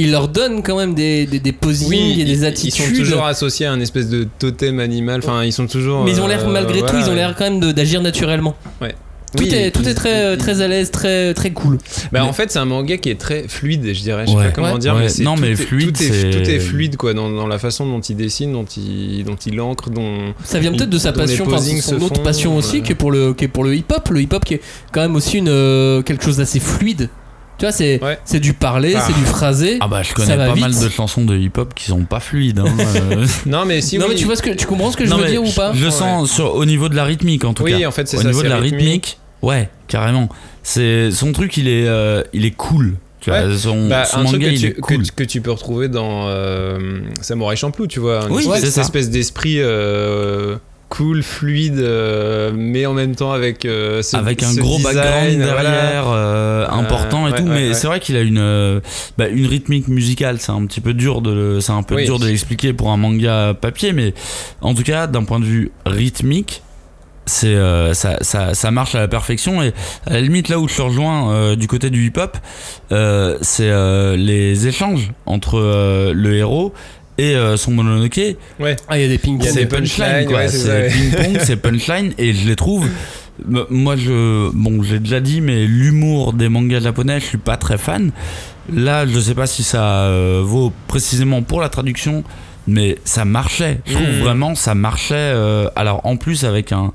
il 0.00 0.10
leur 0.12 0.28
donne 0.28 0.62
quand 0.62 0.76
même 0.76 0.94
des, 0.94 1.26
des, 1.26 1.40
des 1.40 1.52
posings 1.52 1.88
Oui, 1.88 2.16
et 2.20 2.24
des 2.24 2.40
ils- 2.40 2.44
attitudes. 2.46 2.84
Ils 2.90 2.96
sont 2.96 3.02
toujours 3.02 3.24
associés 3.26 3.66
à 3.66 3.72
un 3.72 3.80
espèce 3.80 4.08
de 4.08 4.26
totem 4.38 4.80
animal. 4.80 5.20
Enfin, 5.22 5.44
ils 5.44 5.52
sont 5.52 5.66
toujours. 5.66 6.04
mais 6.04 6.12
ils 6.12 6.20
ont 6.20 6.26
l'air, 6.26 6.46
euh, 6.46 6.52
malgré 6.52 6.80
tout, 6.80 6.96
ils 6.96 7.08
ont 7.10 7.14
l'air 7.14 7.34
quand 7.36 7.50
même 7.50 7.72
d'agir 7.72 8.00
naturellement. 8.02 8.56
Tout 9.36 9.42
Oui, 9.42 9.50
est, 9.54 9.70
tout 9.72 9.86
est 9.86 9.92
très, 9.92 10.38
très 10.38 10.62
à 10.62 10.68
l'aise, 10.68 10.90
très, 10.90 11.34
très 11.34 11.50
cool. 11.50 11.76
Bah, 11.76 11.82
Mais- 12.12 12.20
en 12.20 12.32
fait, 12.32 12.50
c'est 12.50 12.60
un 12.60 12.64
manga 12.64 12.96
qui 12.96 13.10
est 13.10 13.20
très 13.20 13.46
fluide, 13.46 13.82
je 13.92 14.00
dirais. 14.00 14.24
Je 14.26 14.30
sais 14.30 14.36
Ouais. 14.38 14.44
pas 14.46 14.50
comment 14.52 14.72
Ouais. 14.72 14.78
dire, 14.78 14.94
Ouais. 14.94 15.00
mais 15.02 15.08
c'est 15.10 15.22
Non, 15.22 15.34
tout 15.34 15.42
mais 15.42 15.50
est- 15.50 15.56
fluide, 15.56 15.94
tout 15.94 16.02
est, 16.02 16.06
c'est- 16.06 16.30
tout 16.30 16.48
est 16.48 16.58
fluide 16.58 16.96
quoi, 16.96 17.12
dans, 17.12 17.28
dans 17.30 17.46
la 17.46 17.58
façon 17.58 17.84
dont 17.86 18.00
il 18.00 18.16
dessine, 18.16 18.52
dont 18.54 18.64
il, 18.64 19.24
dont 19.24 19.36
il 19.44 19.60
encre, 19.60 19.90
dont. 19.90 20.32
Ça 20.44 20.58
vient 20.60 20.72
peut-être 20.72 20.88
de 20.88 20.96
sa 20.96 21.12
passion, 21.12 21.44
enfin, 21.46 21.58
son 21.58 21.96
autre 21.96 22.16
font, 22.16 22.22
passion 22.22 22.56
aussi, 22.56 22.78
euh, 22.78 22.80
qui 22.80 22.92
est 22.92 22.94
pour 22.94 23.10
le, 23.10 23.34
qui 23.34 23.44
est 23.44 23.48
pour 23.48 23.64
le 23.64 23.74
hip-hop. 23.76 24.08
Le 24.08 24.22
hip-hop 24.22 24.42
qui 24.46 24.54
est 24.54 24.60
quand 24.92 25.02
même 25.02 25.14
aussi 25.14 25.36
une, 25.36 25.48
euh, 25.50 26.00
quelque 26.00 26.24
chose 26.24 26.38
d'assez 26.38 26.58
fluide. 26.58 27.10
Tu 27.58 27.64
vois, 27.64 27.72
c'est, 27.72 28.02
Ouais. 28.02 28.18
c'est 28.24 28.38
du 28.40 28.52
parler, 28.54 28.94
Ah. 28.96 29.02
c'est 29.06 29.12
du 29.14 29.24
phrasé. 29.24 29.78
Ah 29.80 29.88
bah 29.88 30.02
je 30.02 30.14
connais 30.14 30.36
pas 30.36 30.52
vite. 30.52 30.60
mal 30.62 30.78
de 30.78 30.88
chansons 30.88 31.24
de 31.24 31.36
hip-hop 31.36 31.74
qui 31.74 31.86
sont 31.86 32.04
pas 32.04 32.20
fluides. 32.20 32.60
hein. 32.60 32.66
Non, 33.46 33.64
mais 33.64 33.80
si 33.80 33.98
non 33.98 34.04
oui. 34.06 34.12
mais 34.12 34.16
tu 34.18 34.26
vois 34.26 34.36
ce 34.36 34.42
que 34.42 34.50
tu 34.50 34.64
comprends 34.66 34.90
ce 34.92 34.96
que 34.96 35.04
je 35.04 35.12
veux 35.12 35.26
dire 35.26 35.42
ou 35.42 35.50
pas 35.50 35.72
Je 35.74 35.84
le 35.84 35.90
sens 35.90 36.30
sur, 36.30 36.54
au 36.54 36.64
niveau 36.64 36.88
de 36.88 36.94
la 36.94 37.04
rythmique 37.04 37.44
en 37.44 37.54
tout 37.54 37.64
Oui, 37.64 37.80
cas. 37.80 37.88
en 37.88 37.90
fait, 37.90 38.06
c'est 38.06 38.16
Au 38.18 38.20
ça. 38.22 38.28
niveau 38.28 38.40
c'est 38.40 38.44
de 38.46 38.50
la 38.50 38.58
rythmique. 38.58 38.80
rythmique, 38.80 39.18
ouais, 39.42 39.68
carrément. 39.88 40.28
C'est 40.62 41.10
son 41.10 41.32
truc, 41.32 41.56
il 41.56 41.66
est, 41.68 41.86
euh, 41.88 42.22
il 42.32 42.44
est 42.44 42.52
cool. 42.52 42.94
Tu 43.20 43.30
vois, 43.30 43.52
son, 43.58 43.88
Bah, 43.88 44.04
son 44.04 44.18
un 44.18 44.22
manga, 44.22 44.38
truc 44.38 44.42
que 44.42 44.48
il 44.54 44.60
tu, 44.60 44.66
est 44.68 44.72
cool. 44.74 45.02
que, 45.02 45.10
que 45.16 45.24
tu 45.24 45.40
peux 45.40 45.50
retrouver 45.50 45.88
dans 45.88 46.28
euh, 46.28 47.00
Samurai 47.20 47.56
Champloo, 47.56 47.88
tu 47.88 47.98
vois. 47.98 48.24
Une 48.28 48.36
Oui, 48.36 48.42
espèce, 48.44 48.60
c'est 48.60 48.66
cette 48.70 48.82
espèce 48.84 49.10
d'esprit 49.10 49.56
euh, 49.58 50.56
cool, 50.88 51.22
fluide, 51.22 51.78
euh, 51.78 52.50
mais 52.54 52.86
en 52.86 52.94
même 52.94 53.14
temps 53.14 53.32
avec 53.32 53.64
euh, 53.64 54.02
ce, 54.02 54.16
avec 54.16 54.42
un 54.42 54.52
ce 54.52 54.60
gros 54.60 54.78
design, 54.78 54.94
background 54.94 55.42
voilà. 55.42 55.70
derrière 55.70 56.04
euh, 56.08 56.66
important 56.70 57.28
et 57.28 57.32
ouais, 57.32 57.38
tout 57.38 57.44
ouais, 57.44 57.54
mais 57.54 57.68
ouais. 57.68 57.74
c'est 57.74 57.86
vrai 57.86 58.00
qu'il 58.00 58.16
a 58.16 58.22
une 58.22 58.38
euh, 58.38 58.80
bah, 59.18 59.28
une 59.28 59.46
rythmique 59.46 59.88
musicale 59.88 60.38
c'est 60.40 60.52
un 60.52 60.64
petit 60.66 60.80
peu 60.80 60.94
dur 60.94 61.20
de 61.20 61.58
c'est 61.60 61.72
un 61.72 61.82
peu 61.82 61.96
Oui. 61.96 62.04
dur 62.06 62.18
de 62.18 62.26
l'expliquer 62.26 62.72
pour 62.72 62.90
un 62.90 62.96
manga 62.96 63.54
papier 63.54 63.92
mais 63.92 64.14
en 64.60 64.74
tout 64.74 64.82
cas 64.82 65.06
d'un 65.06 65.24
point 65.24 65.40
de 65.40 65.44
vue 65.44 65.72
rythmique 65.84 66.62
c'est 67.26 67.48
euh, 67.48 67.92
ça, 67.92 68.16
ça, 68.22 68.54
ça 68.54 68.70
marche 68.70 68.94
à 68.94 69.00
la 69.00 69.08
perfection 69.08 69.62
et 69.62 69.74
à 70.06 70.14
la 70.14 70.20
limite 70.22 70.48
là 70.48 70.58
où 70.58 70.66
je 70.66 70.76
te 70.76 70.82
rejoins 70.82 71.30
euh, 71.32 71.56
du 71.56 71.68
côté 71.68 71.90
du 71.90 72.06
hip 72.06 72.14
hop 72.16 72.38
euh, 72.90 73.36
c'est 73.42 73.68
euh, 73.68 74.16
les 74.16 74.66
échanges 74.66 75.12
entre 75.26 75.58
euh, 75.58 76.12
le 76.14 76.34
héros 76.36 76.72
et 77.18 77.34
euh, 77.34 77.56
son 77.56 77.72
mononoke 77.72 78.20
Ah 78.88 78.96
il 78.98 79.02
y 79.02 79.04
a 79.04 79.08
des 79.08 79.18
ping 79.18 79.40
a 79.44 79.50
c'est 79.50 79.66
punchline 79.66 80.28
ouais, 80.28 80.48
c'est 80.48 80.68
ouais. 80.68 80.88
ping-pong 80.88 81.38
c'est 81.44 81.56
punchline 81.56 82.12
et 82.18 82.32
je 82.32 82.46
les 82.48 82.56
trouve. 82.56 82.88
Moi 83.70 83.94
je 83.96 84.50
bon 84.52 84.82
j'ai 84.82 84.98
déjà 84.98 85.20
dit 85.20 85.40
mais 85.40 85.64
l'humour 85.66 86.32
des 86.32 86.48
mangas 86.48 86.80
japonais 86.80 87.20
je 87.20 87.24
suis 87.26 87.38
pas 87.38 87.56
très 87.56 87.78
fan. 87.78 88.10
Là 88.72 89.06
je 89.06 89.18
sais 89.20 89.34
pas 89.34 89.46
si 89.46 89.62
ça 89.62 90.04
euh, 90.06 90.42
vaut 90.44 90.72
précisément 90.88 91.42
pour 91.42 91.60
la 91.60 91.68
traduction 91.68 92.24
mais 92.66 92.98
ça 93.04 93.24
marchait. 93.24 93.80
Je 93.86 93.94
trouve 93.94 94.06
Mhm. 94.08 94.18
vraiment 94.20 94.54
ça 94.54 94.74
marchait 94.74 95.14
euh, 95.16 95.68
alors 95.76 96.00
en 96.04 96.16
plus 96.16 96.44
avec 96.44 96.72
un 96.72 96.92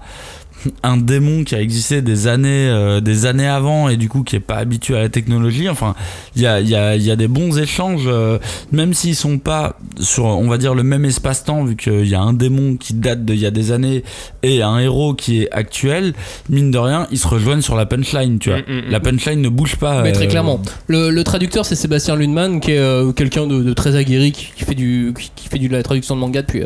un 0.84 0.98
démon 0.98 1.44
qui 1.44 1.56
a 1.56 1.62
existé 1.62 2.02
des 2.02 2.28
années 2.28 2.68
euh, 2.70 3.02
des 3.02 3.26
années 3.26 3.48
avant 3.48 3.90
et 3.90 3.98
du 3.98 4.10
coup 4.10 4.24
qui 4.24 4.36
est 4.36 4.40
pas 4.40 4.56
habitué 4.56 4.96
à 4.96 5.02
la 5.02 5.10
technologie 5.10 5.70
enfin 5.70 5.94
il 6.36 6.42
y 6.42 6.48
a, 6.48 6.60
il 6.60 6.70
y, 6.70 6.76
a, 6.76 6.96
il 6.96 7.04
y 7.04 7.12
a 7.12 7.16
des 7.16 7.28
bons 7.28 7.60
échanges 7.60 8.06
euh, 8.08 8.40
même 8.72 8.94
s'ils 8.94 9.16
sont 9.16 9.38
pas 9.38 9.78
sur 10.00 10.26
on 10.26 10.48
va 10.48 10.58
dire 10.58 10.74
le 10.74 10.84
même 10.84 11.06
espace-temps 11.06 11.64
vu 11.64 11.76
qu'il 11.76 12.08
y 12.08 12.16
a 12.16 12.22
un 12.22 12.34
démon 12.34 12.78
qui 12.78 12.94
date 12.94 13.24
d'il 13.26 13.38
y 13.38 13.46
a 13.46 13.52
des 13.52 13.72
années 13.72 14.04
et 14.42 14.62
un 14.62 14.80
héros 14.80 15.14
qui 15.14 15.44
est 15.44 15.52
actuel 15.52 16.14
mine 16.50 16.72
de 16.72 16.78
rien 16.78 17.08
ils 17.12 17.20
se 17.20 17.28
rejoignent 17.28 17.62
sur 17.62 17.76
la 17.76 17.86
punchline 17.86 18.40
tu 18.40 18.50
vois 18.50 18.64
Mm, 18.68 18.74
mm, 18.74 18.88
mm. 18.88 18.92
la 18.92 19.00
punchline 19.00 19.42
ne 19.42 19.50
bouge 19.50 19.76
pas 19.76 20.02
Mais 20.02 20.12
très 20.12 20.26
euh, 20.26 20.30
clairement. 20.30 20.62
Le, 20.88 21.10
le 21.10 21.24
traducteur, 21.24 21.66
c'est 21.66 21.76
Sébastien 21.76 22.16
Lundman, 22.16 22.60
qui 22.60 22.72
est 22.72 22.80
euh, 22.80 23.12
quelqu'un 23.12 23.48
de, 23.48 23.62
de 23.62 23.74
très 23.74 23.96
aguerri, 23.96 24.32
qui, 24.32 24.48
qui 24.56 24.64
fait 24.64 24.76
du, 24.76 25.14
qui, 25.18 25.32
qui 25.36 25.48
fait 25.48 25.60
du, 25.60 25.68
de 25.68 25.74
la 25.74 25.84
traduction 25.84 26.16
de 26.16 26.20
manga 26.20 26.42
depuis 26.42 26.64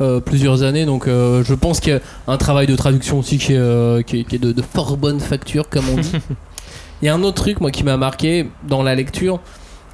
euh, 0.00 0.20
plusieurs 0.20 0.62
années. 0.62 0.86
Donc, 0.86 1.08
euh, 1.08 1.42
je 1.44 1.54
pense 1.54 1.80
qu'il 1.80 1.92
y 1.92 1.96
a 1.96 2.00
un 2.28 2.36
travail 2.36 2.66
de 2.66 2.76
traduction 2.76 3.18
aussi 3.18 3.37
qui 3.38 3.54
est, 3.54 3.58
euh, 3.58 4.02
qui 4.02 4.20
est, 4.20 4.24
qui 4.24 4.36
est 4.36 4.38
de, 4.38 4.52
de 4.52 4.62
fort 4.62 4.96
bonne 4.96 5.20
facture, 5.20 5.68
comme 5.68 5.88
on 5.88 5.96
dit. 5.96 6.12
Il 7.02 7.06
y 7.06 7.08
a 7.08 7.14
un 7.14 7.22
autre 7.22 7.42
truc, 7.42 7.60
moi, 7.60 7.70
qui 7.70 7.84
m'a 7.84 7.96
marqué 7.96 8.50
dans 8.66 8.82
la 8.82 8.94
lecture. 8.94 9.40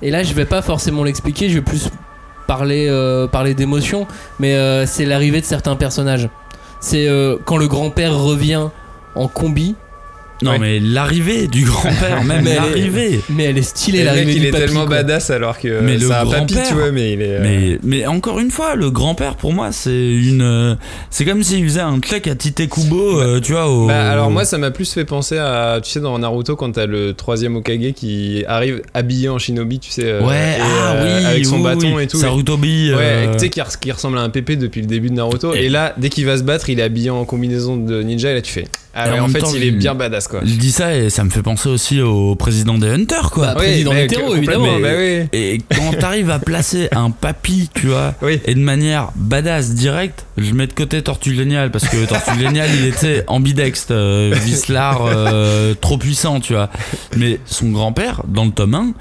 Et 0.03 0.11
là, 0.11 0.23
je 0.23 0.33
vais 0.33 0.47
pas 0.47 0.63
forcément 0.63 1.05
l'expliquer, 1.05 1.49
je 1.49 1.55
vais 1.55 1.65
plus 1.65 1.91
parler, 2.47 2.89
euh, 2.89 3.27
parler 3.27 3.55
d'émotion. 3.55 4.07
Mais 4.39 4.55
euh, 4.55 4.87
c'est 4.87 5.05
l'arrivée 5.05 5.41
de 5.41 5.47
certains 5.47 5.77
personnages. 5.77 6.29
C'est 6.81 7.09
euh, 7.09 7.37
quand 7.45 7.57
le 7.57 7.69
grand-père 7.69 8.17
revient 8.19 8.69
en 9.15 9.29
combi. 9.29 9.75
Non 10.45 10.53
Ouais. 10.53 10.59
mais 10.61 10.81
l'arrivée 10.81 11.49
du 11.49 11.65
grand-père 11.65 12.23
même 12.25 12.45
Mais 12.45 12.51
elle 12.51 12.57
est- 12.57 12.61
l'arrivée 12.61 13.21
Mais 13.31 13.45
elle 13.45 13.59
est 13.59 13.63
stylée, 13.63 14.05
l'arrivée 14.05 14.35
il 14.35 14.45
est 14.47 14.51
papy, 14.51 14.65
tellement 14.67 14.87
quoi. 14.87 14.97
badass 14.97 15.31
alors 15.31 15.59
que 15.59 15.81
Mais 15.81 15.95
le 15.95 16.07
c'est 16.07 16.13
un 16.15 16.27
papy, 16.27 16.55
tu 16.69 16.75
vois, 16.75 16.91
mais 16.93 17.13
il 17.15 17.23
est. 17.23 17.37
euh, 17.37 17.41
Mais, 17.43 17.79
mais 17.83 18.07
encore 18.07 18.39
une 18.39 18.51
fois, 18.51 18.75
le 18.77 18.91
grand-père 18.91 19.37
pour 19.37 19.53
moi, 19.53 19.73
c'est 19.73 19.91
une. 19.91 20.43
euh, 20.43 20.75
C'est 21.11 21.25
comme 21.25 21.43
s'il 21.43 21.65
faisait 21.65 21.81
un 21.81 21.99
check 22.01 22.27
à 22.29 22.35
Tite 22.35 22.69
Kubo, 22.69 23.21
euh, 23.21 23.41
tu 23.41 23.53
vois. 23.53 23.69
Au... 23.69 23.87
Bah, 23.89 24.11
alors 24.11 24.31
moi 24.31 24.45
ça 24.45 24.59
m'a 24.59 24.71
plus 24.71 24.93
fait 24.93 25.05
penser 25.05 25.39
à 25.39 25.81
tu 25.83 25.91
sais 25.91 26.01
dans 26.01 26.19
Naruto 26.19 26.57
quand 26.57 26.73
t'as 26.73 26.87
le 26.87 27.13
troisième 27.15 27.57
Okage 27.57 27.93
qui 27.97 28.45
arrive 28.47 28.83
habillé 28.95 29.29
en 29.29 29.39
shinobi 29.39 29.79
tu 29.81 29.91
sais 29.91 30.19
Ouais, 30.21 30.57
et, 30.59 30.61
ah 30.61 30.93
euh, 30.95 31.19
oui, 31.21 31.25
avec 31.27 31.47
son 31.47 31.57
oui, 31.57 31.63
bâton 31.65 31.97
oui. 31.97 32.03
et 32.05 32.07
tout 32.07 32.19
Sarutobi. 32.19 32.93
ouais 32.93 32.97
euh, 33.01 33.33
tu 33.35 33.39
sais 33.41 33.49
qui, 33.49 33.61
res- 33.61 33.79
qui 33.79 33.91
ressemble 33.91 34.19
à 34.19 34.21
un 34.23 34.29
pépé 34.31 34.57
depuis 34.57 34.81
le 34.81 34.87
début 34.87 35.09
de 35.09 35.15
Naruto 35.15 35.55
Et- 35.55 35.65
et, 35.65 35.69
là 35.69 35.95
dès 35.97 36.09
qu'il 36.11 36.27
va 36.27 36.37
se 36.37 36.43
battre 36.43 36.69
il 36.71 36.79
est 36.81 36.83
habillé 36.83 37.11
en 37.11 37.25
combinaison 37.25 37.77
de 37.77 38.03
ninja 38.03 38.31
et 38.31 38.35
là 38.35 38.43
tu 38.43 38.53
fais 38.53 38.65
ah 38.95 39.09
Et 39.09 39.13
ouais 39.13 39.21
en 39.21 39.29
fait 39.29 39.41
temps, 39.41 39.53
il 39.55 39.63
est 39.65 39.71
bien 39.71 39.95
badass 39.95 40.29
quoi 40.29 40.41
Je 40.45 40.55
dis 40.55 40.71
ça 40.73 40.95
et 40.95 41.11
ça 41.11 41.25
me 41.25 41.31
fait 41.31 41.43
penser 41.43 41.69
aussi 41.69 42.01
au 42.01 42.35
président 42.37 42.79
des 42.79 42.89
Hunters, 42.89 43.31
quoi. 43.31 43.49
Bah, 43.49 43.55
président 43.57 43.93
mais 43.93 44.05
hétéro, 44.05 44.35
évidemment. 44.35 44.65
complètement, 44.67 44.89
bah 44.89 44.95
oui 44.99 45.29
Et 45.33 45.61
quand 45.75 45.99
t'arrives 45.99 46.31
à 46.31 46.39
placer 46.39 46.89
un 46.93 47.11
papy, 47.11 47.71
tu 47.75 47.89
vois, 47.89 48.15
oui 48.23 48.41
et 48.45 48.55
de 48.55 48.61
manière 48.61 49.11
badass 49.17 49.75
directe, 49.75 50.27
je 50.37 50.53
mets 50.53 50.67
de 50.67 50.73
côté 50.73 51.03
Tortue 51.03 51.35
Géniale 51.35 51.71
parce 51.71 51.89
que 51.89 52.05
Tortue 52.07 52.39
Géniale 52.41 52.71
il 52.79 52.87
était 52.87 53.25
ambidextre, 53.27 53.93
euh, 53.93 54.35
Vislar 54.45 55.05
euh, 55.07 55.75
trop 55.81 55.99
puissant, 55.99 56.41
tu 56.41 56.53
vois. 56.53 56.71
Mais 57.17 57.41
son 57.47 57.71
grand-père, 57.71 58.23
dans 58.29 58.45
le 58.45 58.51
tome 58.53 58.75
1, 58.75 58.93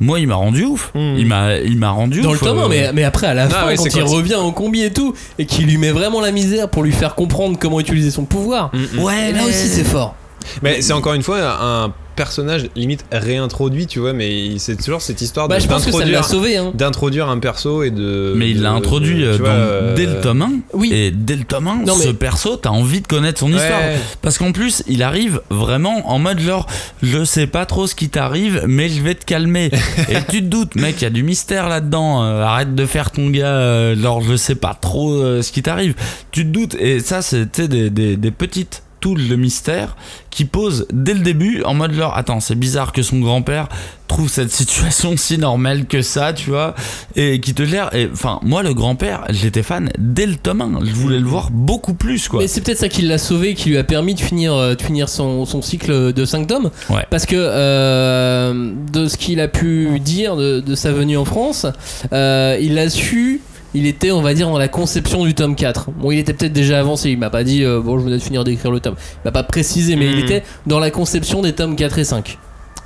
moi 0.00 0.18
il 0.20 0.26
m'a 0.26 0.34
rendu 0.34 0.64
ouf. 0.64 0.90
Mm. 0.94 1.14
Il 1.18 1.26
m'a 1.26 1.56
il 1.56 1.76
m'a 1.78 1.90
rendu 1.90 2.20
Dans 2.22 2.30
ouf. 2.30 2.40
le 2.40 2.46
tome 2.46 2.58
euh, 2.58 2.64
1, 2.66 2.68
mais, 2.68 2.92
mais 2.92 3.04
après 3.04 3.26
à 3.26 3.34
la 3.34 3.44
Ah 3.44 3.48
fin, 3.48 3.66
ouais, 3.66 3.76
quand 3.76 3.84
il 3.94 4.02
revient 4.02 4.34
en 4.36 4.50
combi 4.52 4.82
et 4.82 4.92
tout, 4.92 5.14
et 5.38 5.46
qu'il 5.46 5.66
lui 5.66 5.76
met 5.78 5.90
vraiment 5.90 6.20
la 6.20 6.32
misère 6.32 6.68
pour 6.68 6.82
lui 6.82 6.92
faire 6.92 7.14
comprendre 7.14 7.58
comment 7.60 7.78
utiliser 7.80 8.10
son 8.10 8.24
pouvoir. 8.24 8.70
Mm, 8.72 8.78
mm. 8.98 9.02
Ouais, 9.02 9.32
là 9.32 9.38
mais- 9.42 9.48
aussi 9.48 9.68
c'est 9.68 9.84
fort. 9.84 10.14
Mais 10.62 10.82
c'est 10.82 10.92
encore 10.92 11.14
une 11.14 11.22
fois 11.22 11.38
un 11.62 11.92
personnage 12.16 12.68
limite 12.76 13.06
réintroduit, 13.10 13.86
tu 13.86 13.98
vois, 13.98 14.12
mais 14.12 14.58
c'est 14.58 14.76
toujours 14.76 15.00
cette 15.00 15.22
histoire 15.22 15.48
Bah, 15.48 15.56
de- 15.56 15.62
je 15.62 15.68
pense 15.68 15.86
que 15.86 15.90
ça 15.92 15.98
l'a 16.00 16.04
d'introduire 16.04 16.24
sauvé. 16.26 16.56
Hein. 16.58 16.70
d'introduire 16.74 17.28
un 17.30 17.38
perso 17.38 17.82
et 17.82 17.90
de. 17.90 18.34
Mais 18.36 18.50
il 18.50 18.60
l'a 18.60 18.72
introduit 18.72 19.20
de- 19.20 19.26
euh, 19.26 19.32
tu 19.32 19.38
dans- 19.38 19.44
vois, 19.44 19.54
euh, 19.54 19.94
dès 19.96 20.04
le 20.04 20.20
tome 20.20 20.42
1. 20.42 20.50
Oui. 20.74 20.90
Et 20.92 21.10
dès 21.12 21.36
le 21.36 21.44
tome 21.44 21.68
1, 21.68 21.76
Non, 21.86 21.96
mais- 21.96 22.04
ce 22.04 22.10
perso, 22.10 22.56
t'as 22.56 22.68
envie 22.70 23.00
de 23.00 23.06
connaître 23.06 23.38
son 23.40 23.50
Ouais. 23.50 23.56
histoire. 23.58 23.80
Parce 24.20 24.36
qu'en 24.36 24.52
plus, 24.52 24.82
il 24.86 25.02
arrive 25.02 25.40
vraiment 25.48 26.10
en 26.10 26.18
mode 26.18 26.40
genre, 26.40 26.66
je 27.02 27.24
sais 27.24 27.46
pas 27.46 27.64
trop 27.64 27.86
ce 27.86 27.94
qui 27.94 28.10
t'arrive, 28.10 28.64
mais 28.68 28.90
je 28.90 29.00
vais 29.00 29.14
te 29.14 29.24
calmer. 29.24 29.70
et 30.10 30.16
tu 30.28 30.40
te 30.42 30.46
doutes, 30.46 30.74
mec, 30.74 30.96
il 30.98 31.04
y 31.04 31.06
a 31.06 31.10
du 31.10 31.22
mystère 31.22 31.68
là-dedans. 31.70 32.22
euh, 32.22 32.42
arrête 32.42 32.74
de 32.74 32.84
faire 32.86 33.12
ton 33.12 33.30
gars, 33.30 33.46
euh, 33.46 33.96
genre, 33.96 34.20
je 34.20 34.36
sais 34.36 34.56
pas 34.56 34.74
trop 34.78 35.40
ce 35.40 35.50
qui 35.52 35.62
t'arrive. 35.62 35.94
Tu 36.32 36.44
te 36.44 36.50
doutes. 36.50 36.74
Et 36.74 37.00
ça, 37.00 37.22
c'était 37.22 37.68
des, 37.68 37.88
des, 37.88 38.16
des 38.18 38.30
petites 38.30 38.82
toules 39.00 39.28
de 39.28 39.36
mystère 39.36 39.96
qui 40.30 40.44
posent 40.44 40.86
dès 40.92 41.14
le 41.14 41.20
début 41.20 41.62
en 41.64 41.74
mode 41.74 41.92
genre, 41.92 42.16
attends, 42.16 42.40
c'est 42.40 42.54
bizarre 42.54 42.92
que 42.92 43.02
son 43.02 43.18
grand-père 43.18 43.68
trouve 44.10 44.28
cette 44.28 44.50
situation 44.50 45.16
si 45.16 45.38
normale 45.38 45.86
que 45.86 46.02
ça, 46.02 46.32
tu 46.32 46.50
vois, 46.50 46.74
et 47.14 47.40
qui 47.40 47.54
te 47.54 47.64
gère. 47.64 47.94
Et 47.94 48.08
enfin, 48.12 48.40
moi, 48.42 48.62
le 48.62 48.74
grand-père, 48.74 49.24
j'étais 49.30 49.62
fan 49.62 49.90
dès 49.98 50.26
le 50.26 50.34
tome 50.34 50.60
1. 50.60 50.84
Je 50.84 50.92
voulais 50.92 51.20
le 51.20 51.26
voir 51.26 51.50
beaucoup 51.52 51.94
plus, 51.94 52.28
quoi. 52.28 52.40
Mais 52.40 52.48
c'est 52.48 52.60
peut-être 52.60 52.78
ça 52.78 52.88
qui 52.88 53.02
l'a 53.02 53.18
sauvé, 53.18 53.54
qui 53.54 53.68
lui 53.68 53.78
a 53.78 53.84
permis 53.84 54.14
de 54.14 54.20
finir, 54.20 54.52
euh, 54.52 54.74
de 54.74 54.82
finir 54.82 55.08
son, 55.08 55.46
son 55.46 55.62
cycle 55.62 56.12
de 56.12 56.24
5 56.24 56.46
tomes. 56.48 56.70
Ouais. 56.90 57.06
Parce 57.10 57.24
que 57.24 57.36
euh, 57.36 58.72
de 58.92 59.06
ce 59.06 59.16
qu'il 59.16 59.40
a 59.40 59.48
pu 59.48 60.00
dire 60.00 60.36
de, 60.36 60.60
de 60.60 60.74
sa 60.74 60.92
venue 60.92 61.16
en 61.16 61.24
France, 61.24 61.66
euh, 62.12 62.58
il 62.60 62.78
a 62.78 62.90
su. 62.90 63.40
Il 63.74 63.86
était, 63.86 64.10
on 64.10 64.20
va 64.20 64.34
dire, 64.34 64.48
dans 64.48 64.58
la 64.58 64.68
conception 64.68 65.24
du 65.24 65.34
tome 65.34 65.54
4. 65.54 65.90
Bon, 65.92 66.10
il 66.10 66.18
était 66.18 66.32
peut-être 66.34 66.52
déjà 66.52 66.80
avancé. 66.80 67.10
Il 67.10 67.18
m'a 67.18 67.30
pas 67.30 67.44
dit, 67.44 67.64
euh, 67.64 67.80
bon, 67.80 67.98
je 67.98 68.04
venais 68.04 68.16
de 68.18 68.22
finir 68.22 68.42
d'écrire 68.42 68.70
le 68.72 68.80
tome. 68.80 68.96
Il 68.98 69.20
m'a 69.26 69.32
pas 69.32 69.44
précisé, 69.44 69.94
mais 69.96 70.06
il 70.06 70.16
Mhm. 70.16 70.24
était 70.24 70.42
dans 70.66 70.80
la 70.80 70.90
conception 70.90 71.40
des 71.40 71.52
tomes 71.52 71.76
4 71.76 71.98
et 71.98 72.04
5. 72.04 72.36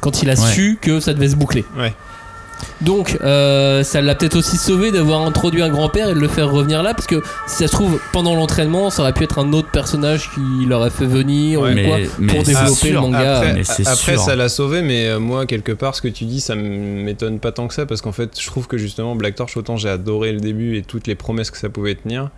Quand 0.00 0.22
il 0.22 0.28
a 0.28 0.34
Ouais. 0.34 0.52
su 0.52 0.78
que 0.80 1.00
ça 1.00 1.14
devait 1.14 1.28
se 1.30 1.36
boucler. 1.36 1.64
Ouais. 1.78 1.94
Donc, 2.80 3.18
euh, 3.22 3.82
ça 3.82 4.00
l'a 4.00 4.14
peut-être 4.14 4.36
aussi 4.36 4.56
sauvé 4.56 4.90
d'avoir 4.90 5.22
introduit 5.22 5.62
un 5.62 5.68
grand-père 5.68 6.10
et 6.10 6.14
de 6.14 6.18
le 6.20 6.28
faire 6.28 6.50
revenir 6.50 6.82
là, 6.82 6.92
parce 6.92 7.06
que 7.06 7.22
si 7.46 7.56
ça 7.58 7.66
se 7.66 7.72
trouve, 7.72 7.98
pendant 8.12 8.34
l'entraînement, 8.34 8.90
ça 8.90 9.02
aurait 9.02 9.12
pu 9.12 9.24
être 9.24 9.38
un 9.38 9.52
autre 9.52 9.70
personnage 9.70 10.30
qui 10.34 10.66
l'aurait 10.66 10.90
fait 10.90 11.06
venir 11.06 11.60
Ouais, 11.60 11.70
ou 11.70 11.74
mais, 11.74 11.84
quoi, 11.86 11.96
mais 12.18 12.34
pour 12.34 12.42
développer 12.42 12.74
sûr. 12.74 12.94
le 12.94 13.00
manga. 13.00 13.38
Après, 13.38 13.60
après 13.86 14.12
sûr. 14.14 14.18
ça 14.20 14.36
l'a 14.36 14.48
sauvé, 14.48 14.82
mais 14.82 15.06
euh, 15.08 15.18
moi, 15.20 15.46
quelque 15.46 15.72
part, 15.72 15.94
ce 15.94 16.02
que 16.02 16.08
tu 16.08 16.24
dis, 16.24 16.40
ça 16.40 16.54
m'étonne 16.54 17.38
pas 17.38 17.52
tant 17.52 17.68
que 17.68 17.74
ça, 17.74 17.86
parce 17.86 18.00
qu'en 18.02 18.12
fait, 18.12 18.38
je 18.38 18.46
trouve 18.46 18.66
que 18.66 18.76
justement, 18.76 19.14
Black 19.16 19.34
Torch, 19.36 19.56
autant 19.56 19.76
j'ai 19.76 19.88
adoré 19.88 20.32
le 20.32 20.40
début 20.40 20.76
et 20.76 20.82
toutes 20.82 21.06
les 21.06 21.14
promesses 21.14 21.50
que 21.50 21.58
ça 21.58 21.68
pouvait 21.68 21.94
tenir, 21.94 22.30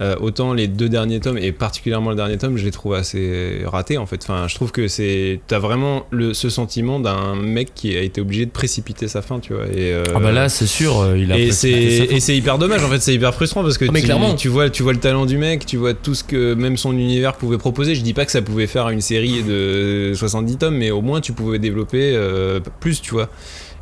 euh, 0.00 0.14
autant 0.20 0.52
les 0.54 0.68
deux 0.68 0.88
derniers 0.88 1.20
tomes, 1.20 1.38
et 1.38 1.52
particulièrement 1.52 2.10
le 2.10 2.16
dernier 2.16 2.38
tome, 2.38 2.56
je 2.56 2.64
les 2.64 2.70
trouve 2.70 2.94
assez 2.94 3.62
ratés, 3.64 3.98
en 3.98 4.06
fait. 4.06 4.20
Enfin, 4.22 4.46
je 4.48 4.54
trouve 4.54 4.70
que 4.72 4.88
c'est. 4.88 5.40
T'as 5.46 5.58
vraiment 5.58 6.06
le, 6.10 6.34
ce 6.34 6.48
sentiment 6.50 7.00
d'un 7.00 7.34
mec 7.34 7.74
qui 7.74 7.96
a 7.96 8.00
été 8.02 8.20
obligé 8.20 8.46
de 8.46 8.50
précipiter 8.50 9.08
sa 9.08 9.22
fin, 9.22 9.40
tu 9.40 9.52
vois. 9.54 9.66
Et, 9.66 9.92
euh, 9.92 10.04
Ah 10.14 10.20
bah 10.20 10.32
là, 10.32 10.48
c'est 10.48 10.66
sûr, 10.66 11.00
euh, 11.00 11.18
il 11.18 11.32
a 11.32 11.38
et 11.38 11.50
c'est 11.52 11.70
et 11.70 12.36
hyper 12.36 12.58
dommage 12.58 12.84
en 12.84 12.88
fait 12.88 13.00
c'est 13.00 13.14
hyper 13.14 13.34
frustrant 13.34 13.62
parce 13.62 13.78
que 13.78 13.86
Ah, 13.86 13.90
mais 13.92 14.00
tu, 14.00 14.06
clairement. 14.06 14.34
tu 14.34 14.48
vois 14.48 14.70
tu 14.70 14.82
vois 14.82 14.92
le 14.92 14.98
talent 15.00 15.24
du 15.26 15.38
mec 15.38 15.64
tu 15.64 15.76
vois 15.76 15.94
tout 15.94 16.14
ce 16.14 16.22
que 16.22 16.54
même 16.54 16.76
son 16.76 16.92
univers 16.92 17.34
pouvait 17.34 17.58
proposer 17.58 17.94
je 17.94 18.02
dis 18.02 18.12
pas 18.12 18.24
que 18.26 18.32
ça 18.32 18.42
pouvait 18.42 18.66
faire 18.66 18.88
une 18.90 19.00
série 19.00 19.42
de 19.42 20.12
70 20.14 20.58
tomes 20.58 20.76
mais 20.76 20.90
au 20.90 21.00
moins 21.00 21.20
tu 21.20 21.32
pouvais 21.32 21.58
développer 21.58 22.12
euh, 22.14 22.60
plus 22.80 23.00
tu 23.00 23.12
vois 23.12 23.28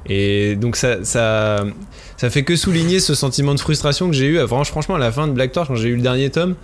et 0.08 0.54
donc 0.56 0.76
ça 0.76 1.04
ça 1.04 1.64
ça 2.16 2.30
fait 2.30 2.42
que 2.44 2.56
souligner 2.56 3.00
ce 3.00 3.14
sentiment 3.14 3.54
de 3.54 3.60
frustration 3.60 4.08
que 4.08 4.14
j'ai 4.16 4.26
eu 4.26 4.38
Vraiment, 4.38 4.64
franchement 4.64 4.94
à 4.94 4.98
la 4.98 5.12
fin 5.12 5.26
de 5.28 5.32
Black 5.32 5.52
Torch 5.52 5.68
quand 5.68 5.74
j'ai 5.76 5.88
eu 5.88 5.96
le 5.96 6.02
dernier 6.02 6.30
tome 6.30 6.54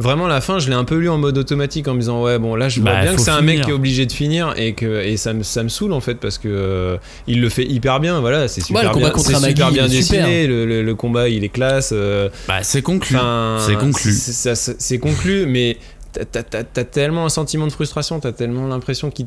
Vraiment, 0.00 0.28
la 0.28 0.40
fin, 0.40 0.60
je 0.60 0.68
l'ai 0.68 0.76
un 0.76 0.84
peu 0.84 0.94
lu 0.96 1.08
en 1.08 1.18
mode 1.18 1.36
automatique 1.38 1.88
en 1.88 1.94
me 1.94 1.98
disant 1.98 2.22
ouais 2.22 2.38
bon 2.38 2.54
là 2.54 2.68
je 2.68 2.80
vois 2.80 2.92
Bah, 2.92 3.02
bien 3.02 3.14
que 3.16 3.20
c'est 3.20 3.32
un 3.32 3.40
mec 3.40 3.62
qui 3.62 3.70
est 3.70 3.72
obligé 3.72 4.06
de 4.06 4.12
finir 4.12 4.54
et 4.56 4.74
que 4.74 5.02
et 5.02 5.16
ça 5.16 5.32
me 5.32 5.42
ça 5.42 5.64
me 5.64 5.68
saoule 5.68 5.92
en 5.92 5.98
fait 6.00 6.14
parce 6.14 6.38
que 6.38 6.46
euh, 6.48 6.96
il 7.26 7.40
le 7.40 7.48
fait 7.48 7.64
hyper 7.64 7.98
bien 7.98 8.20
voilà 8.20 8.46
c'est 8.46 8.60
super 8.60 8.84
le 8.84 8.88
combat 8.90 9.00
bien 9.06 9.10
contre 9.10 9.34
Amagi, 9.34 9.56
super 9.56 9.88
dessiné 9.88 10.46
le, 10.46 10.66
le- 10.66 10.82
le 10.84 10.94
combat 10.94 11.28
il 11.28 11.42
est 11.42 11.48
classe 11.48 11.90
euh, 11.92 12.28
Bah, 12.46 12.62
c'est 12.62 12.80
conclu. 12.82 13.16
c'est 13.66 13.74
conclu. 13.74 14.12
c'est- 14.12 14.32
ça- 14.32 14.54
ça- 14.54 14.74
c'est 14.78 14.98
conclu 14.98 15.46
mais 15.46 15.78
t'as- 16.12 16.42
t'as 16.44 16.84
tellement 16.84 17.24
un 17.24 17.28
sentiment 17.28 17.66
de 17.66 17.72
frustration 17.72 18.20
t'as 18.20 18.30
tellement 18.32 18.68
l'impression 18.68 19.10
qu'il- 19.10 19.26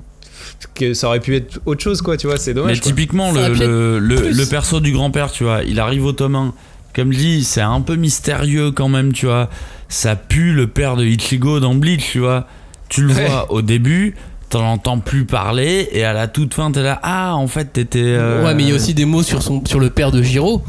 que 0.74 0.94
ça 0.94 1.08
aurait 1.08 1.20
pu 1.20 1.36
être 1.36 1.60
autre 1.66 1.82
chose 1.82 2.02
quoi 2.02 2.18
tu 2.18 2.28
vois 2.28 2.38
c'est 2.38 2.52
Mais 2.52 2.62
dommage 2.62 2.82
quoi. 2.82 2.90
typiquement, 2.92 3.32
le, 3.32 4.00
le, 4.00 4.30
le, 4.32 4.46
perso 4.46 4.80
du 4.80 4.92
grand-père, 4.92 5.32
tu 5.32 5.44
vois, 5.44 5.62
il 5.64 5.80
arrive 5.80 6.06
au 6.06 6.12
tome 6.14 6.36
1. 6.36 6.54
Comme 6.96 7.14
je 7.14 7.18
dis, 7.18 7.44
c'est 7.44 7.62
un 7.62 7.82
peu 7.82 7.96
mystérieux 7.96 8.72
quand 8.72 8.90
même, 8.90 9.14
tu 9.14 9.26
vois. 9.26 9.50
Ça 9.88 10.16
pue 10.16 10.52
le 10.54 10.68
père 10.68 10.96
de 10.98 11.06
Ichigo 11.06 11.60
dans 11.62 11.74
Bleach, 11.76 12.12
tu 12.12 12.20
vois. 12.20 12.48
Tu 12.90 13.02
le 13.04 13.14
Ouais. 13.14 13.28
vois 13.28 13.52
au 13.52 13.62
début, 13.62 14.16
t'en 14.50 14.64
entends 14.66 15.00
plus 15.00 15.24
parler, 15.26 15.88
et 15.94 16.04
à 16.04 16.12
la 16.12 16.28
toute 16.28 16.54
fin, 16.54 16.70
t'es 16.72 16.84
là, 16.84 17.00
ah, 17.04 17.36
en 17.36 17.48
fait, 17.48 17.72
t'étais. 17.72 18.00
euh, 18.04 18.44
Ouais, 18.44 18.54
mais 18.54 18.64
il 18.64 18.70
y 18.70 18.72
a 18.74 18.76
aussi 18.76 18.94
des 18.94 19.06
mots 19.06 19.24
sur, 19.24 19.42
son, 19.42 19.64
sur 19.66 19.80
le 19.80 19.90
père 19.90 20.12
de 20.12 20.22
Giro. 20.22 20.62